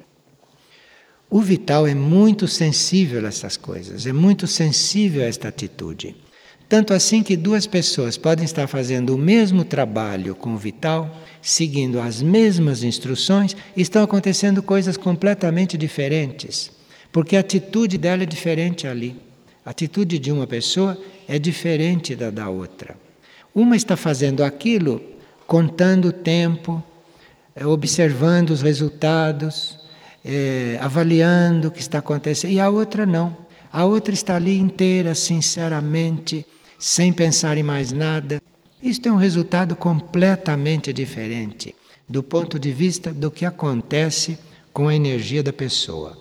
O 1.30 1.40
vital 1.40 1.86
é 1.86 1.94
muito 1.94 2.46
sensível 2.46 3.24
a 3.24 3.28
essas 3.28 3.56
coisas, 3.56 4.06
é 4.06 4.12
muito 4.12 4.46
sensível 4.46 5.22
a 5.22 5.26
esta 5.26 5.48
atitude. 5.48 6.14
Tanto 6.68 6.92
assim 6.92 7.22
que 7.22 7.36
duas 7.36 7.66
pessoas 7.66 8.18
podem 8.18 8.44
estar 8.44 8.66
fazendo 8.66 9.14
o 9.14 9.18
mesmo 9.18 9.64
trabalho 9.64 10.34
com 10.34 10.54
o 10.54 10.58
vital, 10.58 11.10
seguindo 11.40 11.98
as 11.98 12.20
mesmas 12.20 12.82
instruções, 12.82 13.56
e 13.74 13.80
estão 13.80 14.02
acontecendo 14.02 14.62
coisas 14.62 14.98
completamente 14.98 15.78
diferentes, 15.78 16.70
porque 17.10 17.34
a 17.34 17.40
atitude 17.40 17.96
dela 17.96 18.24
é 18.24 18.26
diferente 18.26 18.86
ali. 18.86 19.16
A 19.64 19.70
atitude 19.70 20.18
de 20.18 20.30
uma 20.30 20.46
pessoa 20.46 20.98
é 21.26 21.38
diferente 21.38 22.14
da 22.14 22.30
da 22.30 22.50
outra. 22.50 22.94
Uma 23.54 23.76
está 23.76 23.96
fazendo 23.96 24.44
aquilo 24.44 25.00
contando 25.46 26.08
o 26.08 26.12
tempo, 26.12 26.82
observando 27.64 28.50
os 28.50 28.62
resultados, 28.62 29.78
é, 30.24 30.78
avaliando 30.80 31.68
o 31.68 31.70
que 31.70 31.80
está 31.80 31.98
acontecendo, 31.98 32.52
e 32.52 32.60
a 32.60 32.68
outra 32.68 33.06
não. 33.06 33.36
A 33.72 33.84
outra 33.84 34.14
está 34.14 34.36
ali 34.36 34.58
inteira, 34.58 35.14
sinceramente, 35.14 36.46
sem 36.78 37.12
pensar 37.12 37.58
em 37.58 37.62
mais 37.62 37.92
nada. 37.92 38.40
Isto 38.82 39.08
é 39.08 39.12
um 39.12 39.16
resultado 39.16 39.74
completamente 39.76 40.92
diferente 40.92 41.74
do 42.08 42.22
ponto 42.22 42.58
de 42.58 42.72
vista 42.72 43.12
do 43.12 43.30
que 43.30 43.44
acontece 43.44 44.38
com 44.72 44.88
a 44.88 44.94
energia 44.94 45.42
da 45.42 45.52
pessoa. 45.52 46.16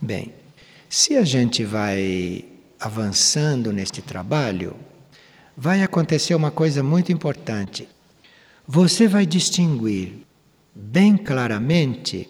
Bem, 0.00 0.32
se 0.88 1.16
a 1.16 1.24
gente 1.24 1.64
vai 1.64 2.44
avançando 2.80 3.72
neste 3.72 4.02
trabalho, 4.02 4.74
vai 5.56 5.82
acontecer 5.82 6.34
uma 6.34 6.50
coisa 6.50 6.82
muito 6.82 7.12
importante. 7.12 7.88
Você 8.66 9.06
vai 9.06 9.26
distinguir 9.26 10.26
bem 10.80 11.16
claramente 11.16 12.28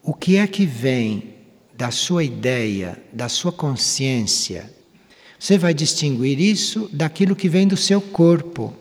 o 0.00 0.14
que 0.14 0.36
é 0.36 0.46
que 0.46 0.64
vem 0.64 1.34
da 1.74 1.90
sua 1.90 2.22
ideia, 2.22 3.02
da 3.12 3.28
sua 3.28 3.50
consciência. 3.50 4.72
Você 5.36 5.58
vai 5.58 5.74
distinguir 5.74 6.40
isso 6.40 6.88
daquilo 6.92 7.34
que 7.34 7.48
vem 7.48 7.66
do 7.66 7.76
seu 7.76 8.00
corpo. 8.00 8.72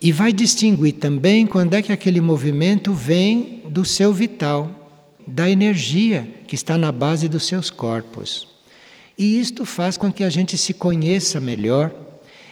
E 0.00 0.10
vai 0.10 0.32
distinguir 0.32 0.94
também 0.94 1.46
quando 1.46 1.74
é 1.74 1.82
que 1.82 1.92
aquele 1.92 2.20
movimento 2.20 2.94
vem 2.94 3.62
do 3.68 3.84
seu 3.84 4.12
vital, 4.12 5.14
da 5.26 5.48
energia 5.48 6.26
que 6.46 6.54
está 6.54 6.78
na 6.78 6.90
base 6.90 7.28
dos 7.28 7.46
seus 7.46 7.68
corpos. 7.68 8.48
E 9.18 9.38
isto 9.38 9.66
faz 9.66 9.98
com 9.98 10.10
que 10.10 10.24
a 10.24 10.30
gente 10.30 10.56
se 10.56 10.72
conheça 10.72 11.40
melhor 11.40 11.94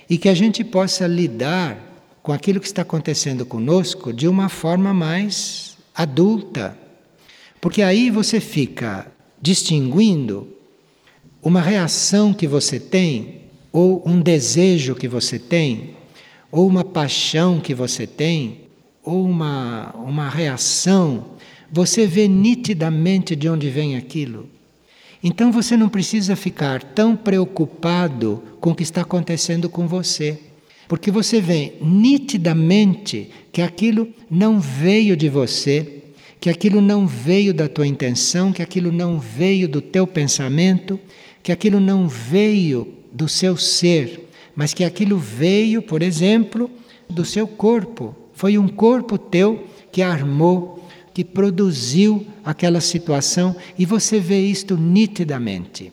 e 0.08 0.18
que 0.18 0.28
a 0.28 0.34
gente 0.34 0.62
possa 0.62 1.06
lidar 1.06 1.93
com 2.24 2.32
aquilo 2.32 2.58
que 2.58 2.66
está 2.66 2.80
acontecendo 2.80 3.44
conosco 3.44 4.10
de 4.10 4.26
uma 4.26 4.48
forma 4.48 4.94
mais 4.94 5.76
adulta. 5.94 6.74
Porque 7.60 7.82
aí 7.82 8.08
você 8.08 8.40
fica 8.40 9.06
distinguindo 9.42 10.48
uma 11.42 11.60
reação 11.60 12.32
que 12.32 12.46
você 12.46 12.80
tem, 12.80 13.42
ou 13.70 14.02
um 14.06 14.22
desejo 14.22 14.94
que 14.94 15.06
você 15.06 15.38
tem, 15.38 15.96
ou 16.50 16.66
uma 16.66 16.82
paixão 16.82 17.60
que 17.60 17.74
você 17.74 18.06
tem, 18.06 18.62
ou 19.02 19.22
uma, 19.22 19.94
uma 19.94 20.30
reação, 20.30 21.26
você 21.70 22.06
vê 22.06 22.26
nitidamente 22.26 23.36
de 23.36 23.50
onde 23.50 23.68
vem 23.68 23.96
aquilo. 23.96 24.48
Então 25.22 25.52
você 25.52 25.76
não 25.76 25.90
precisa 25.90 26.34
ficar 26.34 26.82
tão 26.82 27.14
preocupado 27.14 28.42
com 28.62 28.70
o 28.70 28.74
que 28.74 28.82
está 28.82 29.02
acontecendo 29.02 29.68
com 29.68 29.86
você, 29.86 30.40
porque 30.89 31.11
você 31.11 31.41
vê 31.41 31.74
nitidamente 31.80 33.30
que 33.53 33.62
aquilo 33.62 34.09
não 34.30 34.61
veio 34.61 35.16
de 35.16 35.28
você, 35.28 36.03
que 36.41 36.51
aquilo 36.51 36.80
não 36.80 37.07
veio 37.07 37.55
da 37.55 37.68
tua 37.68 37.87
intenção, 37.87 38.53
que 38.53 38.62
aquilo 38.62 38.93
não 38.93 39.18
veio 39.18 39.68
do 39.68 39.80
teu 39.80 40.07
pensamento, 40.07 41.01
que 41.43 41.53
aquilo 41.53 41.80
não 41.80 42.09
veio 42.09 42.87
do 43.12 43.28
seu 43.28 43.57
ser, 43.57 44.28
mas 44.55 44.74
que 44.74 44.85
aquilo 44.85 45.18
veio, 45.18 45.80
por 45.80 46.03
exemplo, 46.03 46.70
do 47.09 47.24
seu 47.24 47.47
corpo. 47.47 48.14
Foi 48.35 48.59
um 48.59 48.68
corpo 48.68 49.16
teu 49.16 49.64
que 49.91 50.03
armou 50.03 50.85
que 51.14 51.24
produziu 51.24 52.26
aquela 52.45 52.80
situação 52.80 53.55
e 53.78 53.87
você 53.87 54.18
vê 54.18 54.41
isto 54.41 54.76
nitidamente. 54.76 55.93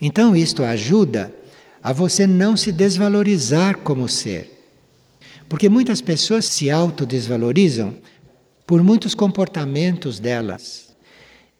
Então, 0.00 0.34
isto 0.36 0.64
ajuda 0.64 1.32
a 1.82 1.92
você 1.92 2.26
não 2.26 2.56
se 2.56 2.72
desvalorizar 2.72 3.78
como 3.78 4.08
ser. 4.08 4.54
Porque 5.48 5.68
muitas 5.68 6.00
pessoas 6.00 6.44
se 6.44 6.70
autodesvalorizam 6.70 7.94
por 8.66 8.82
muitos 8.82 9.14
comportamentos 9.14 10.18
delas. 10.18 10.94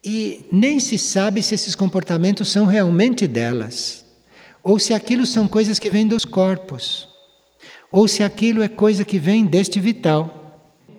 E 0.04 0.46
nem 0.52 0.78
se 0.78 0.98
sabe 0.98 1.42
se 1.42 1.54
esses 1.54 1.74
comportamentos 1.74 2.48
são 2.48 2.66
realmente 2.66 3.26
delas, 3.26 4.04
ou 4.62 4.78
se 4.78 4.94
aquilo 4.94 5.26
são 5.26 5.48
coisas 5.48 5.78
que 5.78 5.90
vêm 5.90 6.06
dos 6.06 6.24
corpos, 6.24 7.08
ou 7.90 8.06
se 8.06 8.22
aquilo 8.22 8.62
é 8.62 8.68
coisa 8.68 9.04
que 9.04 9.18
vem 9.18 9.46
deste 9.46 9.80
vital 9.80 10.38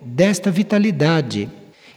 desta 0.02 0.50
vitalidade. 0.50 1.50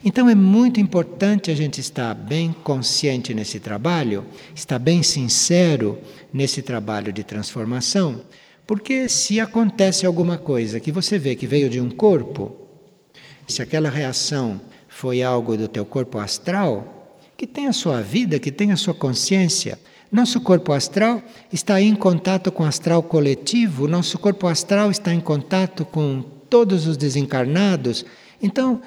Então 0.05 0.27
é 0.29 0.35
muito 0.35 0.81
importante 0.81 1.49
a 1.49 1.55
gente 1.55 1.79
estar 1.79 2.13
bem 2.13 2.53
consciente 2.63 3.33
nesse 3.33 3.57
trabalho, 3.57 4.25
estar 4.53 4.77
bem 4.77 5.01
sincero 5.01 5.97
nesse 6.33 6.61
trabalho 6.61 7.13
de 7.13 7.23
transformação, 7.23 8.21
porque 8.67 9.07
se 9.07 9.39
acontece 9.39 10.05
alguma 10.05 10.37
coisa 10.37 10.79
que 10.79 10.91
você 10.91 11.17
vê 11.17 11.35
que 11.35 11.47
veio 11.47 11.69
de 11.69 11.79
um 11.79 11.89
corpo, 11.89 12.53
se 13.47 13.61
aquela 13.61 13.89
reação 13.89 14.59
foi 14.89 15.23
algo 15.23 15.55
do 15.55 15.69
teu 15.69 15.85
corpo 15.85 16.17
astral, 16.17 17.17
que 17.37 17.47
tem 17.47 17.67
a 17.67 17.73
sua 17.73 18.01
vida, 18.01 18.39
que 18.39 18.51
tem 18.51 18.73
a 18.73 18.77
sua 18.77 18.93
consciência. 18.93 19.79
Nosso 20.11 20.41
corpo 20.41 20.73
astral 20.73 21.21
está 21.51 21.81
em 21.81 21.95
contato 21.95 22.51
com 22.51 22.63
o 22.63 22.67
astral 22.67 23.01
coletivo, 23.03 23.87
nosso 23.87 24.19
corpo 24.19 24.47
astral 24.47 24.91
está 24.91 25.13
em 25.13 25.19
contato 25.21 25.85
com 25.85 26.21
todos 26.49 26.87
os 26.87 26.97
desencarnados. 26.97 28.05
Então, 28.41 28.81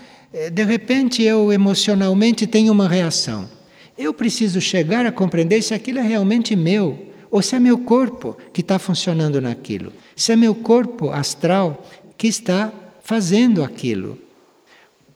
de 0.52 0.64
repente, 0.64 1.22
eu 1.22 1.52
emocionalmente 1.52 2.46
tenho 2.46 2.72
uma 2.72 2.88
reação. 2.88 3.48
Eu 3.96 4.12
preciso 4.12 4.60
chegar 4.60 5.06
a 5.06 5.12
compreender 5.12 5.62
se 5.62 5.72
aquilo 5.72 5.98
é 5.98 6.02
realmente 6.02 6.54
meu, 6.54 7.06
ou 7.30 7.40
se 7.40 7.56
é 7.56 7.60
meu 7.60 7.78
corpo 7.78 8.36
que 8.52 8.60
está 8.60 8.78
funcionando 8.78 9.40
naquilo, 9.40 9.92
se 10.14 10.32
é 10.32 10.36
meu 10.36 10.54
corpo 10.54 11.10
astral 11.10 11.84
que 12.16 12.26
está 12.26 12.72
fazendo 13.02 13.62
aquilo. 13.64 14.18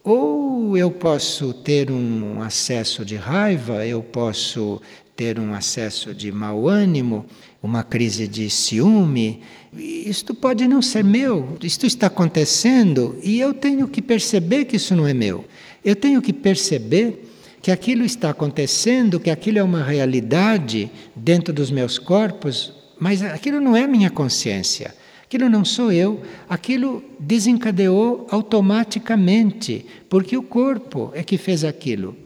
Ou 0.02 0.78
eu 0.78 0.90
posso 0.90 1.52
ter 1.52 1.90
um 1.90 2.40
acesso 2.40 3.04
de 3.04 3.16
raiva, 3.16 3.86
eu 3.86 4.02
posso 4.02 4.80
ter 5.20 5.38
um 5.38 5.52
acesso 5.52 6.14
de 6.14 6.32
mau 6.32 6.66
ânimo, 6.66 7.26
uma 7.62 7.82
crise 7.82 8.26
de 8.26 8.48
ciúme. 8.48 9.42
Isto 9.70 10.34
pode 10.34 10.66
não 10.66 10.80
ser 10.80 11.04
meu, 11.04 11.58
isto 11.62 11.84
está 11.84 12.06
acontecendo 12.06 13.18
e 13.22 13.38
eu 13.38 13.52
tenho 13.52 13.86
que 13.86 14.00
perceber 14.00 14.64
que 14.64 14.76
isso 14.76 14.96
não 14.96 15.06
é 15.06 15.12
meu. 15.12 15.44
Eu 15.84 15.94
tenho 15.94 16.22
que 16.22 16.32
perceber 16.32 17.30
que 17.60 17.70
aquilo 17.70 18.02
está 18.02 18.30
acontecendo, 18.30 19.20
que 19.20 19.28
aquilo 19.28 19.58
é 19.58 19.62
uma 19.62 19.84
realidade 19.84 20.90
dentro 21.14 21.52
dos 21.52 21.70
meus 21.70 21.98
corpos, 21.98 22.72
mas 22.98 23.22
aquilo 23.22 23.60
não 23.60 23.76
é 23.76 23.86
minha 23.86 24.08
consciência. 24.08 24.94
Aquilo 25.24 25.50
não 25.50 25.66
sou 25.66 25.92
eu, 25.92 26.22
aquilo 26.48 27.04
desencadeou 27.18 28.26
automaticamente, 28.30 29.84
porque 30.08 30.34
o 30.34 30.42
corpo 30.42 31.12
é 31.14 31.22
que 31.22 31.36
fez 31.36 31.62
aquilo. 31.62 32.16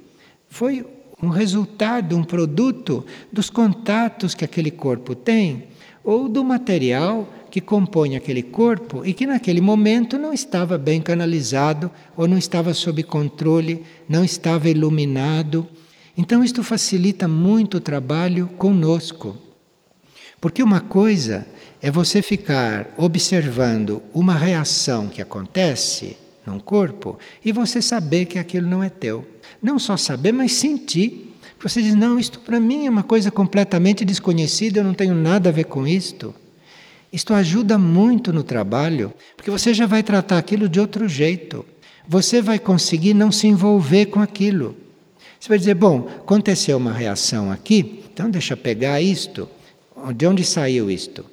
Foi 0.48 0.86
um 1.24 1.30
resultado, 1.30 2.16
um 2.16 2.22
produto 2.22 3.04
dos 3.32 3.50
contatos 3.50 4.34
que 4.34 4.44
aquele 4.44 4.70
corpo 4.70 5.14
tem 5.14 5.64
ou 6.04 6.28
do 6.28 6.44
material 6.44 7.28
que 7.50 7.60
compõe 7.60 8.16
aquele 8.16 8.42
corpo 8.42 9.04
e 9.06 9.14
que 9.14 9.26
naquele 9.26 9.60
momento 9.60 10.18
não 10.18 10.32
estava 10.32 10.76
bem 10.76 11.00
canalizado 11.00 11.90
ou 12.16 12.28
não 12.28 12.36
estava 12.36 12.74
sob 12.74 13.02
controle, 13.04 13.84
não 14.08 14.24
estava 14.24 14.68
iluminado. 14.68 15.66
Então 16.16 16.42
isto 16.44 16.62
facilita 16.62 17.26
muito 17.26 17.76
o 17.76 17.80
trabalho 17.80 18.48
conosco. 18.58 19.36
Porque 20.40 20.62
uma 20.62 20.80
coisa 20.80 21.46
é 21.80 21.90
você 21.90 22.20
ficar 22.20 22.92
observando 22.98 24.02
uma 24.12 24.34
reação 24.34 25.08
que 25.08 25.22
acontece 25.22 26.16
num 26.46 26.58
corpo 26.58 27.18
e 27.44 27.52
você 27.52 27.80
saber 27.80 28.26
que 28.26 28.38
aquilo 28.38 28.68
não 28.68 28.82
é 28.82 28.88
teu. 28.88 29.26
Não 29.62 29.78
só 29.78 29.96
saber, 29.96 30.32
mas 30.32 30.52
sentir. 30.52 31.34
Você 31.62 31.80
diz: 31.80 31.94
não, 31.94 32.18
isto 32.18 32.40
para 32.40 32.60
mim 32.60 32.86
é 32.86 32.90
uma 32.90 33.02
coisa 33.02 33.30
completamente 33.30 34.04
desconhecida, 34.04 34.80
eu 34.80 34.84
não 34.84 34.94
tenho 34.94 35.14
nada 35.14 35.48
a 35.48 35.52
ver 35.52 35.64
com 35.64 35.86
isto. 35.86 36.34
Isto 37.12 37.32
ajuda 37.32 37.78
muito 37.78 38.32
no 38.32 38.42
trabalho, 38.42 39.12
porque 39.36 39.50
você 39.50 39.72
já 39.72 39.86
vai 39.86 40.02
tratar 40.02 40.36
aquilo 40.36 40.68
de 40.68 40.80
outro 40.80 41.08
jeito. 41.08 41.64
Você 42.06 42.42
vai 42.42 42.58
conseguir 42.58 43.14
não 43.14 43.32
se 43.32 43.46
envolver 43.46 44.06
com 44.06 44.20
aquilo. 44.20 44.76
Você 45.40 45.48
vai 45.48 45.58
dizer: 45.58 45.74
bom, 45.74 46.08
aconteceu 46.18 46.76
uma 46.76 46.92
reação 46.92 47.50
aqui, 47.50 48.04
então 48.12 48.30
deixa 48.30 48.54
eu 48.54 48.58
pegar 48.58 49.00
isto. 49.00 49.48
De 50.14 50.26
onde 50.26 50.44
saiu 50.44 50.90
isto? 50.90 51.24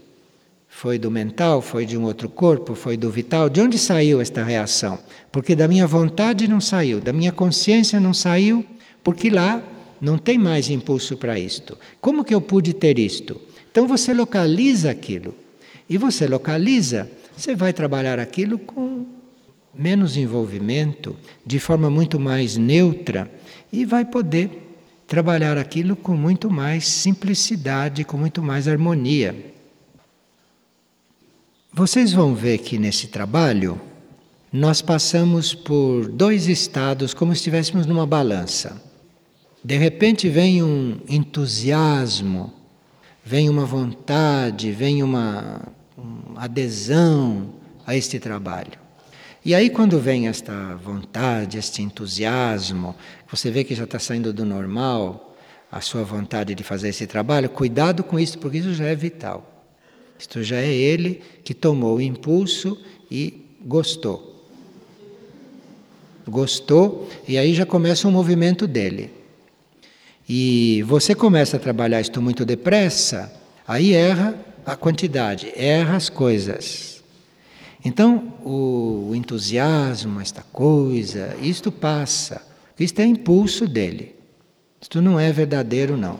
Foi 0.74 0.98
do 0.98 1.12
mental? 1.12 1.62
Foi 1.62 1.86
de 1.86 1.96
um 1.98 2.04
outro 2.06 2.28
corpo? 2.30 2.74
Foi 2.74 2.96
do 2.98 3.12
vital? 3.12 3.50
De 3.50 3.62
onde 3.62 3.78
saiu 3.78 4.20
esta 4.20 4.42
reação? 4.42 4.98
Porque 5.32 5.54
da 5.54 5.68
minha 5.68 5.86
vontade 5.86 6.48
não 6.48 6.62
saiu, 6.62 7.00
da 7.00 7.14
minha 7.14 7.32
consciência 7.32 8.00
não 8.00 8.14
saiu, 8.14 8.66
porque 9.04 9.30
lá 9.30 9.62
não 10.00 10.18
tem 10.18 10.40
mais 10.40 10.70
impulso 10.72 11.18
para 11.18 11.38
isto. 11.38 11.78
Como 12.00 12.24
que 12.24 12.34
eu 12.34 12.42
pude 12.42 12.74
ter 12.74 12.98
isto? 12.98 13.40
Então 13.70 13.86
você 13.86 14.12
localiza 14.14 14.90
aquilo. 14.90 15.36
E 15.88 15.98
você 15.98 16.26
localiza, 16.26 17.12
você 17.38 17.54
vai 17.54 17.74
trabalhar 17.74 18.18
aquilo 18.18 18.58
com 18.58 19.06
menos 19.76 20.18
envolvimento, 20.18 21.16
de 21.46 21.60
forma 21.60 21.90
muito 21.90 22.20
mais 22.20 22.58
neutra, 22.58 23.30
e 23.72 23.86
vai 23.86 24.06
poder 24.06 24.50
trabalhar 25.06 25.58
aquilo 25.58 25.96
com 25.96 26.16
muito 26.16 26.50
mais 26.50 26.88
simplicidade, 26.88 28.06
com 28.06 28.18
muito 28.18 28.42
mais 28.42 28.68
harmonia. 28.68 29.51
Vocês 31.74 32.12
vão 32.12 32.36
ver 32.36 32.58
que 32.58 32.78
nesse 32.78 33.08
trabalho 33.08 33.80
nós 34.52 34.82
passamos 34.82 35.54
por 35.54 36.10
dois 36.10 36.50
estados 36.50 37.14
como 37.14 37.32
se 37.32 37.38
estivéssemos 37.38 37.86
numa 37.86 38.06
balança. 38.06 38.82
De 39.64 39.78
repente 39.78 40.28
vem 40.28 40.62
um 40.62 41.00
entusiasmo, 41.08 42.52
vem 43.24 43.50
uma 43.50 43.64
vontade, 43.64 44.70
vem 44.74 45.02
uma, 45.02 45.62
uma 45.98 46.44
adesão 46.44 47.54
a 47.88 47.96
este 47.96 48.20
trabalho. 48.20 48.78
E 49.46 49.56
aí, 49.56 49.70
quando 49.70 49.98
vem 49.98 50.28
esta 50.28 50.76
vontade, 50.76 51.58
este 51.58 51.82
entusiasmo, 51.82 52.94
você 53.30 53.50
vê 53.50 53.64
que 53.64 53.74
já 53.74 53.86
está 53.86 53.98
saindo 53.98 54.34
do 54.34 54.44
normal, 54.44 55.38
a 55.72 55.80
sua 55.80 56.04
vontade 56.04 56.54
de 56.54 56.66
fazer 56.66 56.90
esse 56.90 57.08
trabalho, 57.08 57.50
cuidado 57.50 58.04
com 58.04 58.20
isso, 58.20 58.38
porque 58.40 58.58
isso 58.58 58.74
já 58.74 58.88
é 58.88 58.96
vital. 58.96 59.61
Isto 60.22 60.44
já 60.44 60.58
é 60.58 60.72
ele 60.72 61.20
que 61.44 61.52
tomou 61.52 61.96
o 61.96 62.02
impulso 62.02 62.78
e 63.10 63.42
gostou. 63.66 64.46
Gostou, 66.28 67.10
e 67.28 67.40
aí 67.40 67.56
já 67.56 67.66
começa 67.66 68.08
um 68.08 68.12
movimento 68.12 68.68
dele. 68.68 69.10
E 70.30 70.84
você 70.84 71.16
começa 71.16 71.58
a 71.58 71.60
trabalhar 71.60 72.00
isto 72.00 72.22
muito 72.22 72.46
depressa, 72.46 73.34
aí 73.68 73.94
erra 73.94 74.36
a 74.64 74.76
quantidade, 74.76 75.52
erra 75.56 75.96
as 75.96 76.08
coisas. 76.08 77.04
Então, 77.84 78.32
o 78.46 79.14
entusiasmo, 79.16 80.22
esta 80.22 80.44
coisa, 80.44 81.36
isto 81.42 81.72
passa. 81.72 82.46
Isto 82.80 83.00
é 83.00 83.06
impulso 83.06 83.68
dele. 83.68 84.16
Isto 84.80 85.02
não 85.02 85.20
é 85.20 85.32
verdadeiro, 85.32 85.98
não. 85.98 86.20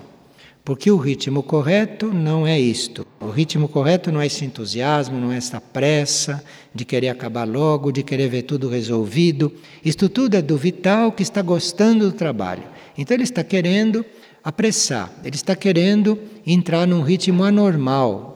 Porque 0.64 0.92
o 0.92 0.98
ritmo 0.98 1.42
correto 1.42 2.14
não 2.14 2.46
é 2.46 2.60
isto. 2.60 3.06
O 3.20 3.30
ritmo 3.30 3.68
correto 3.68 4.12
não 4.12 4.22
é 4.22 4.28
esse 4.28 4.46
entusiasmo, 4.46 5.20
não 5.20 5.32
é 5.32 5.38
essa 5.38 5.60
pressa 5.60 6.44
de 6.74 6.86
querer 6.86 7.10
acabar 7.10 7.48
logo, 7.48 7.92
de 7.92 8.04
querer 8.04 8.30
ver 8.30 8.44
tudo 8.44 8.70
resolvido. 8.70 9.52
Isto 9.84 10.08
tudo 10.08 10.36
é 10.36 10.42
do 10.42 10.58
vital 10.58 11.12
que 11.12 11.24
está 11.24 11.42
gostando 11.42 12.12
do 12.12 12.16
trabalho. 12.16 12.64
Então 12.98 13.16
ele 13.16 13.24
está 13.24 13.44
querendo 13.44 14.06
apressar, 14.44 15.12
ele 15.24 15.36
está 15.36 15.56
querendo 15.56 16.20
entrar 16.46 16.88
num 16.88 17.02
ritmo 17.02 17.44
anormal, 17.44 18.32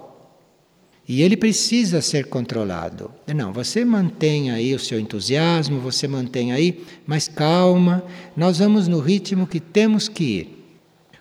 e 1.07 1.21
ele 1.21 1.37
precisa 1.37 2.01
ser 2.01 2.25
controlado. 2.27 3.11
Não, 3.27 3.53
você 3.53 3.85
mantém 3.85 4.49
aí 4.49 4.73
o 4.73 4.79
seu 4.79 4.99
entusiasmo, 4.99 5.79
você 5.79 6.07
mantém 6.07 6.51
aí, 6.51 6.83
mas 7.05 7.27
calma, 7.27 8.03
nós 8.35 8.57
vamos 8.57 8.87
no 8.87 8.99
ritmo 8.99 9.45
que 9.45 9.59
temos 9.59 10.07
que 10.07 10.23
ir. 10.23 10.65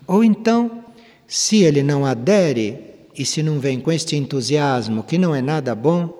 Ou 0.06 0.24
então, 0.24 0.83
se 1.26 1.62
ele 1.62 1.82
não 1.82 2.04
adere 2.04 2.78
e 3.16 3.24
se 3.24 3.42
não 3.42 3.60
vem 3.60 3.80
com 3.80 3.92
este 3.92 4.16
entusiasmo, 4.16 5.02
que 5.02 5.18
não 5.18 5.34
é 5.34 5.40
nada 5.40 5.74
bom, 5.74 6.12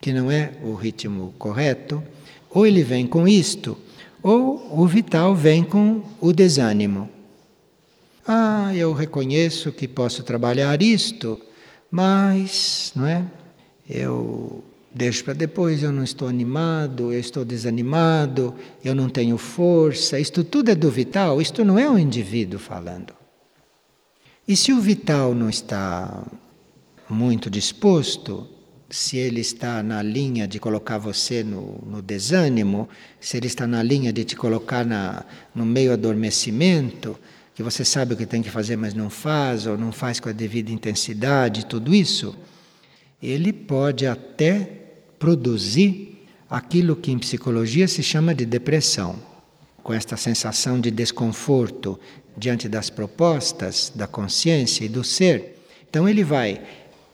que 0.00 0.12
não 0.12 0.30
é 0.30 0.52
o 0.62 0.74
ritmo 0.74 1.34
correto, 1.38 2.02
ou 2.50 2.66
ele 2.66 2.82
vem 2.82 3.06
com 3.06 3.26
isto, 3.26 3.76
ou 4.22 4.68
o 4.70 4.86
vital 4.86 5.34
vem 5.34 5.64
com 5.64 6.02
o 6.20 6.32
desânimo. 6.32 7.08
Ah, 8.26 8.72
eu 8.74 8.92
reconheço 8.92 9.72
que 9.72 9.88
posso 9.88 10.22
trabalhar 10.22 10.80
isto 10.82 11.40
mas, 11.92 12.90
não 12.96 13.06
é? 13.06 13.22
Eu 13.86 14.64
deixo 14.94 15.22
para 15.24 15.34
depois, 15.34 15.82
eu 15.82 15.92
não 15.92 16.02
estou 16.02 16.26
animado, 16.26 17.12
eu 17.12 17.20
estou 17.20 17.44
desanimado, 17.44 18.54
eu 18.82 18.94
não 18.94 19.10
tenho 19.10 19.36
força. 19.36 20.18
Isto 20.18 20.42
tudo 20.42 20.70
é 20.70 20.74
do 20.74 20.90
vital, 20.90 21.38
isto 21.42 21.62
não 21.62 21.78
é 21.78 21.86
o 21.86 21.92
um 21.92 21.98
indivíduo 21.98 22.58
falando. 22.58 23.12
E 24.46 24.56
se 24.56 24.72
o 24.72 24.80
vital 24.80 25.34
não 25.34 25.48
está 25.48 26.24
muito 27.08 27.48
disposto, 27.48 28.48
se 28.90 29.16
ele 29.16 29.40
está 29.40 29.82
na 29.82 30.02
linha 30.02 30.46
de 30.46 30.58
colocar 30.58 30.98
você 30.98 31.44
no, 31.44 31.78
no 31.86 32.02
desânimo, 32.02 32.88
se 33.20 33.36
ele 33.36 33.46
está 33.46 33.66
na 33.66 33.82
linha 33.82 34.12
de 34.12 34.24
te 34.24 34.36
colocar 34.36 34.84
na, 34.84 35.24
no 35.54 35.64
meio 35.64 35.92
adormecimento, 35.92 37.18
que 37.54 37.62
você 37.62 37.84
sabe 37.84 38.14
o 38.14 38.16
que 38.16 38.26
tem 38.26 38.42
que 38.42 38.50
fazer, 38.50 38.76
mas 38.76 38.94
não 38.94 39.08
faz, 39.08 39.66
ou 39.66 39.78
não 39.78 39.92
faz 39.92 40.18
com 40.18 40.28
a 40.28 40.32
devida 40.32 40.72
intensidade, 40.72 41.66
tudo 41.66 41.94
isso, 41.94 42.36
ele 43.22 43.52
pode 43.52 44.06
até 44.06 44.82
produzir 45.18 46.26
aquilo 46.50 46.96
que 46.96 47.12
em 47.12 47.18
psicologia 47.18 47.86
se 47.86 48.02
chama 48.02 48.34
de 48.34 48.44
depressão, 48.44 49.16
com 49.82 49.92
esta 49.94 50.16
sensação 50.16 50.80
de 50.80 50.90
desconforto 50.90 51.98
diante 52.36 52.68
das 52.68 52.90
propostas 52.90 53.92
da 53.94 54.06
consciência 54.06 54.84
e 54.84 54.88
do 54.88 55.04
ser. 55.04 55.58
Então 55.88 56.08
ele 56.08 56.24
vai 56.24 56.60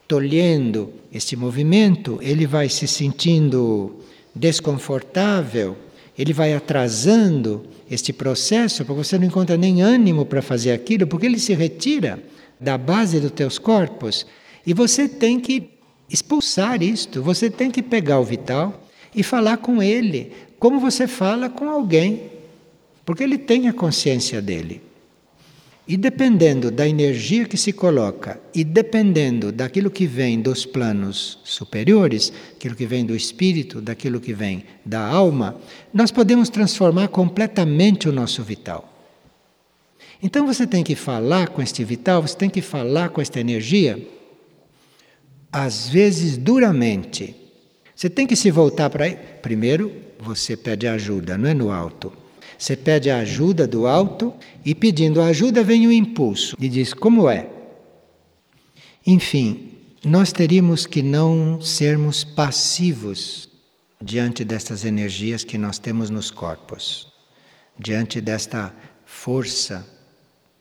tolhendo 0.07 0.93
este 1.13 1.37
movimento, 1.37 2.19
ele 2.23 2.47
vai 2.47 2.69
se 2.69 2.87
sentindo 2.87 3.97
desconfortável, 4.35 5.77
ele 6.19 6.33
vai 6.33 6.55
atrasando 6.55 7.67
este 7.91 8.13
processo, 8.13 8.85
porque 8.85 9.05
você 9.05 9.19
não 9.19 9.27
encontra 9.27 9.57
nem 9.57 9.83
ânimo 9.83 10.25
para 10.25 10.43
fazer 10.43 10.73
aquilo, 10.73 11.07
porque 11.07 11.27
ele 11.27 11.39
se 11.39 11.55
retira 11.55 12.23
da 12.61 12.77
base 12.77 13.21
dos 13.21 13.31
teus 13.31 13.59
corpos 13.59 14.27
e 14.67 14.75
você 14.75 15.09
tem 15.09 15.39
que 15.39 15.71
expulsar 16.11 16.83
isto, 16.83 17.23
você 17.23 17.51
tem 17.51 17.71
que 17.71 17.83
pegar 17.83 18.19
o 18.19 18.25
vital 18.25 18.83
e 19.15 19.23
falar 19.23 19.59
com 19.59 19.83
ele, 19.83 20.33
como 20.59 20.81
você 20.81 21.07
fala 21.07 21.49
com 21.49 21.69
alguém, 21.69 22.23
porque 23.05 23.23
ele 23.23 23.39
tem 23.39 23.69
a 23.69 23.73
consciência 23.73 24.43
dele. 24.43 24.88
E 25.89 25.97
dependendo 25.97 26.71
da 26.71 26.87
energia 26.87 27.47
que 27.47 27.57
se 27.57 27.73
coloca 27.73 28.39
e 28.55 28.63
dependendo 28.63 29.51
daquilo 29.51 29.91
que 29.91 30.07
vem 30.07 30.39
dos 30.39 30.67
planos 30.67 31.39
superiores, 31.43 32.31
aquilo 32.55 32.75
que 32.75 32.85
vem 32.85 33.07
do 33.07 33.17
espírito, 33.17 33.81
daquilo 33.81 34.21
que 34.21 34.35
vem 34.35 34.65
da 34.85 35.01
alma, 35.01 35.59
nós 35.93 36.11
podemos 36.11 36.51
transformar 36.51 37.09
completamente 37.09 38.07
o 38.07 38.13
nosso 38.13 38.43
vital. 38.43 38.87
Então 40.23 40.47
você 40.47 40.67
tem 40.67 40.85
que 40.85 40.95
falar 40.95 41.49
com 41.49 41.63
este 41.63 41.83
vital, 41.85 42.21
você 42.21 42.37
tem 42.37 42.51
que 42.51 42.61
falar 42.61 43.09
com 43.09 43.23
esta 43.23 43.41
energia, 43.41 44.07
às 45.51 45.89
vezes 45.89 46.37
duramente. 46.37 47.35
Você 47.97 48.11
tem 48.11 48.27
que 48.27 48.37
se 48.37 48.51
voltar 48.51 48.91
para. 48.91 49.11
Primeiro, 49.41 49.91
você 50.19 50.55
pede 50.55 50.87
ajuda, 50.87 51.39
não 51.39 51.49
é 51.49 51.55
no 51.55 51.71
alto. 51.71 52.13
Você 52.59 52.75
pede 52.77 53.09
a 53.09 53.19
ajuda 53.19 53.69
do 53.69 53.87
alto 53.87 54.35
e 54.65 54.75
pedindo 54.75 55.23
ajuda 55.23 55.63
vem 55.63 55.87
o 55.87 55.93
impulso 55.93 56.57
e 56.59 56.69
diz: 56.69 56.93
Como 56.93 57.31
é? 57.31 57.49
Enfim, 59.07 59.75
nós 60.05 60.33
teríamos 60.33 60.85
que 60.85 61.01
não 61.01 61.61
sermos 61.61 62.25
passivos 62.25 63.49
diante 64.03 64.45
destas 64.45 64.85
energias 64.85 65.45
que 65.45 65.57
nós 65.57 65.79
temos 65.79 66.11
nos 66.11 66.33
corpos, 66.33 67.13
diante 67.79 68.21
desta 68.21 68.75
força, 69.07 69.87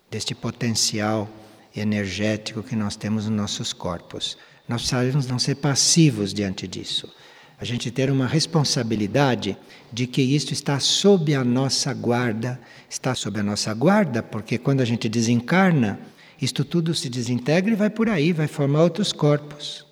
deste 0.10 0.36
potencial 0.36 1.28
energético 1.76 2.62
que 2.62 2.76
nós 2.76 2.96
temos 2.96 3.26
nos 3.26 3.36
nossos 3.36 3.74
corpos. 3.74 4.38
Nós 4.68 4.88
precisamos 4.88 5.28
não 5.28 5.40
ser 5.40 5.56
passivos 5.56 6.32
diante 6.32 6.68
disso 6.68 7.12
a 7.60 7.66
gente 7.66 7.90
ter 7.90 8.12
uma 8.12 8.28
responsabilidade 8.28 9.58
de 9.92 10.06
que 10.06 10.22
isto 10.22 10.54
está 10.54 10.80
sob 10.80 11.34
a 11.34 11.44
nossa 11.44 11.94
guarda, 11.94 12.60
está 12.90 13.16
sob 13.16 13.40
a 13.40 13.44
nossa 13.44 13.74
guarda, 13.74 14.22
porque 14.22 14.58
quando 14.58 14.82
a 14.82 14.86
gente 14.86 15.10
desencarna, 15.10 16.00
isto 16.40 16.64
tudo 16.64 16.94
se 16.94 17.10
desintegra 17.10 17.72
e 17.72 17.76
vai 17.76 17.90
por 17.90 18.10
aí, 18.10 18.32
vai 18.32 18.48
formar 18.48 18.84
outros 18.84 19.12
corpos. 19.12 19.86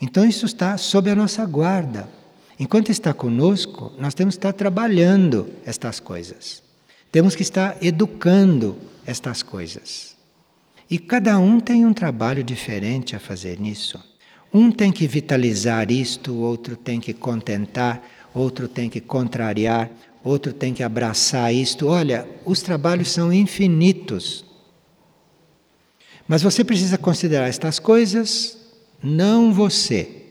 Então 0.00 0.26
isso 0.26 0.46
está 0.46 0.76
sob 0.76 1.08
a 1.08 1.14
nossa 1.14 1.46
guarda. 1.46 2.08
Enquanto 2.58 2.90
está 2.90 3.14
conosco, 3.14 3.92
nós 3.98 4.14
temos 4.14 4.34
que 4.34 4.38
estar 4.40 4.52
trabalhando 4.52 5.48
estas 5.64 6.00
coisas. 6.00 6.62
Temos 7.12 7.36
que 7.36 7.42
estar 7.42 7.76
educando 7.80 8.76
estas 9.06 9.42
coisas. 9.42 10.16
E 10.90 10.98
cada 10.98 11.38
um 11.38 11.60
tem 11.60 11.86
um 11.86 11.92
trabalho 11.92 12.42
diferente 12.42 13.14
a 13.14 13.20
fazer 13.20 13.60
nisso. 13.60 14.02
Um 14.56 14.72
tem 14.72 14.90
que 14.90 15.06
vitalizar 15.06 15.92
isto, 15.92 16.34
outro 16.34 16.76
tem 16.76 16.98
que 16.98 17.12
contentar, 17.12 18.02
outro 18.32 18.66
tem 18.66 18.88
que 18.88 19.02
contrariar, 19.02 19.90
outro 20.24 20.50
tem 20.50 20.72
que 20.72 20.82
abraçar 20.82 21.52
isto. 21.52 21.88
Olha, 21.88 22.26
os 22.42 22.62
trabalhos 22.62 23.10
são 23.10 23.30
infinitos. 23.30 24.46
Mas 26.26 26.40
você 26.40 26.64
precisa 26.64 26.96
considerar 26.96 27.48
estas 27.48 27.78
coisas, 27.78 28.56
não 29.02 29.52
você. 29.52 30.22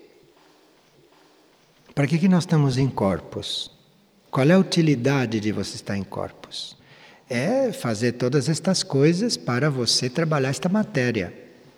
Para 1.94 2.08
que, 2.08 2.18
que 2.18 2.28
nós 2.28 2.46
estamos 2.46 2.80
em 2.80 2.90
corpos? 2.90 3.70
Qual 4.32 4.50
é 4.50 4.54
a 4.54 4.58
utilidade 4.58 5.40
de 5.40 5.52
você 5.52 5.76
estar 5.76 5.96
em 5.96 6.04
corpos? 6.04 6.76
É 7.30 7.72
fazer 7.72 8.14
todas 8.14 8.50
estas 8.50 8.82
coisas 8.82 9.38
para 9.38 9.70
você 9.70 10.10
trabalhar 10.10 10.50
esta 10.50 10.68
matéria, 10.68 11.32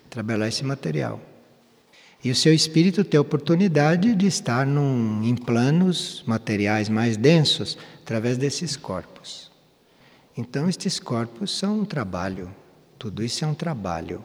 trabalhar 0.09 0.47
esse 0.47 0.63
material. 0.63 1.19
E 2.23 2.31
o 2.31 2.35
seu 2.35 2.53
espírito 2.53 3.03
tem 3.03 3.17
a 3.17 3.21
oportunidade 3.21 4.15
de 4.15 4.27
estar 4.27 4.65
num, 4.65 5.23
em 5.23 5.35
planos 5.35 6.23
materiais 6.25 6.89
mais 6.89 7.15
densos 7.15 7.77
através 8.01 8.37
desses 8.37 8.75
corpos. 8.75 9.51
Então, 10.35 10.67
estes 10.67 10.99
corpos 10.99 11.51
são 11.57 11.79
um 11.79 11.85
trabalho, 11.85 12.49
tudo 12.97 13.23
isso 13.23 13.43
é 13.43 13.47
um 13.47 13.53
trabalho. 13.53 14.23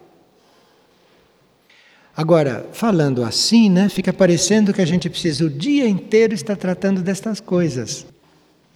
Agora, 2.15 2.69
falando 2.73 3.23
assim, 3.23 3.69
né, 3.69 3.89
fica 3.89 4.13
parecendo 4.13 4.71
que 4.71 4.81
a 4.81 4.85
gente 4.85 5.09
precisa 5.09 5.45
o 5.45 5.49
dia 5.49 5.87
inteiro 5.87 6.33
estar 6.33 6.55
tratando 6.55 7.01
destas 7.01 7.39
coisas. 7.39 8.05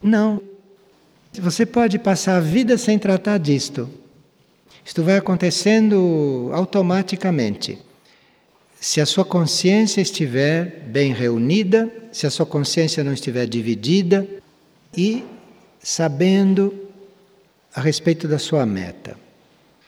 Não. 0.01 0.41
Você 1.33 1.65
pode 1.65 1.99
passar 1.99 2.37
a 2.37 2.39
vida 2.39 2.77
sem 2.77 2.97
tratar 2.97 3.37
disto. 3.37 3.87
Isto 4.83 5.03
vai 5.03 5.17
acontecendo 5.17 6.49
automaticamente. 6.51 7.77
Se 8.79 9.01
a 9.01 9.05
sua 9.05 9.25
consciência 9.25 10.01
estiver 10.01 10.83
bem 10.87 11.11
reunida, 11.13 11.91
se 12.11 12.27
a 12.27 12.29
sua 12.29 12.45
consciência 12.45 13.03
não 13.03 13.13
estiver 13.13 13.47
dividida 13.47 14.27
e 14.95 15.23
sabendo 15.79 16.73
a 17.73 17.81
respeito 17.81 18.27
da 18.27 18.37
sua 18.37 18.65
meta. 18.65 19.17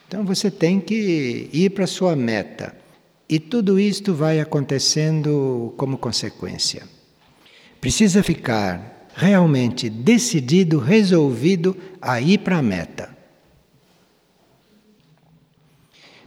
Então 0.07 0.25
você 0.25 0.49
tem 0.49 0.79
que 0.79 1.49
ir 1.53 1.69
para 1.71 1.83
a 1.83 1.87
sua 1.87 2.15
meta. 2.15 2.75
E 3.27 3.39
tudo 3.39 3.79
isto 3.79 4.13
vai 4.13 4.39
acontecendo 4.39 5.73
como 5.77 5.99
consequência. 5.99 6.83
Precisa 7.79 8.23
ficar 8.23 9.07
realmente 9.13 9.87
decidido, 9.87 10.79
resolvido 10.79 11.77
a 12.01 12.19
ir 12.19 12.39
para 12.39 12.57
a 12.57 12.63
meta. 12.63 13.18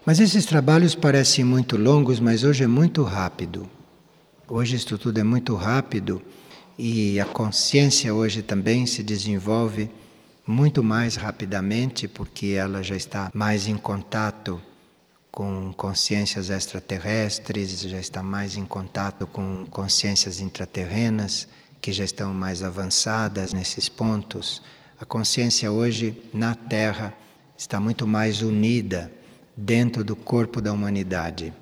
Mas 0.04 0.18
esses 0.18 0.44
trabalhos 0.44 0.96
parecem 0.96 1.44
muito 1.44 1.76
longos, 1.76 2.18
mas 2.18 2.42
hoje 2.42 2.64
é 2.64 2.66
muito 2.66 3.04
rápido. 3.04 3.70
Hoje 4.48 4.74
isso 4.74 4.98
tudo 4.98 5.20
é 5.20 5.22
muito 5.22 5.54
rápido 5.54 6.20
e 6.76 7.20
a 7.20 7.24
consciência 7.24 8.12
hoje 8.12 8.42
também 8.42 8.84
se 8.84 9.00
desenvolve 9.00 9.88
muito 10.44 10.82
mais 10.82 11.14
rapidamente 11.14 12.08
porque 12.08 12.46
ela 12.46 12.82
já 12.82 12.96
está 12.96 13.30
mais 13.32 13.68
em 13.68 13.76
contato 13.76 14.60
com 15.30 15.72
consciências 15.72 16.50
extraterrestres, 16.50 17.82
já 17.82 18.00
está 18.00 18.24
mais 18.24 18.56
em 18.56 18.64
contato 18.64 19.24
com 19.28 19.64
consciências 19.70 20.40
intraterrenas 20.40 21.46
que 21.80 21.92
já 21.92 22.02
estão 22.02 22.34
mais 22.34 22.64
avançadas 22.64 23.52
nesses 23.52 23.88
pontos. 23.88 24.62
A 25.00 25.04
consciência 25.04 25.70
hoje 25.70 26.20
na 26.34 26.56
Terra 26.56 27.14
está 27.56 27.78
muito 27.78 28.04
mais 28.04 28.42
unida 28.42 29.21
dentro 29.56 30.02
do 30.02 30.16
corpo 30.16 30.60
da 30.60 30.72
humanidade. 30.72 31.52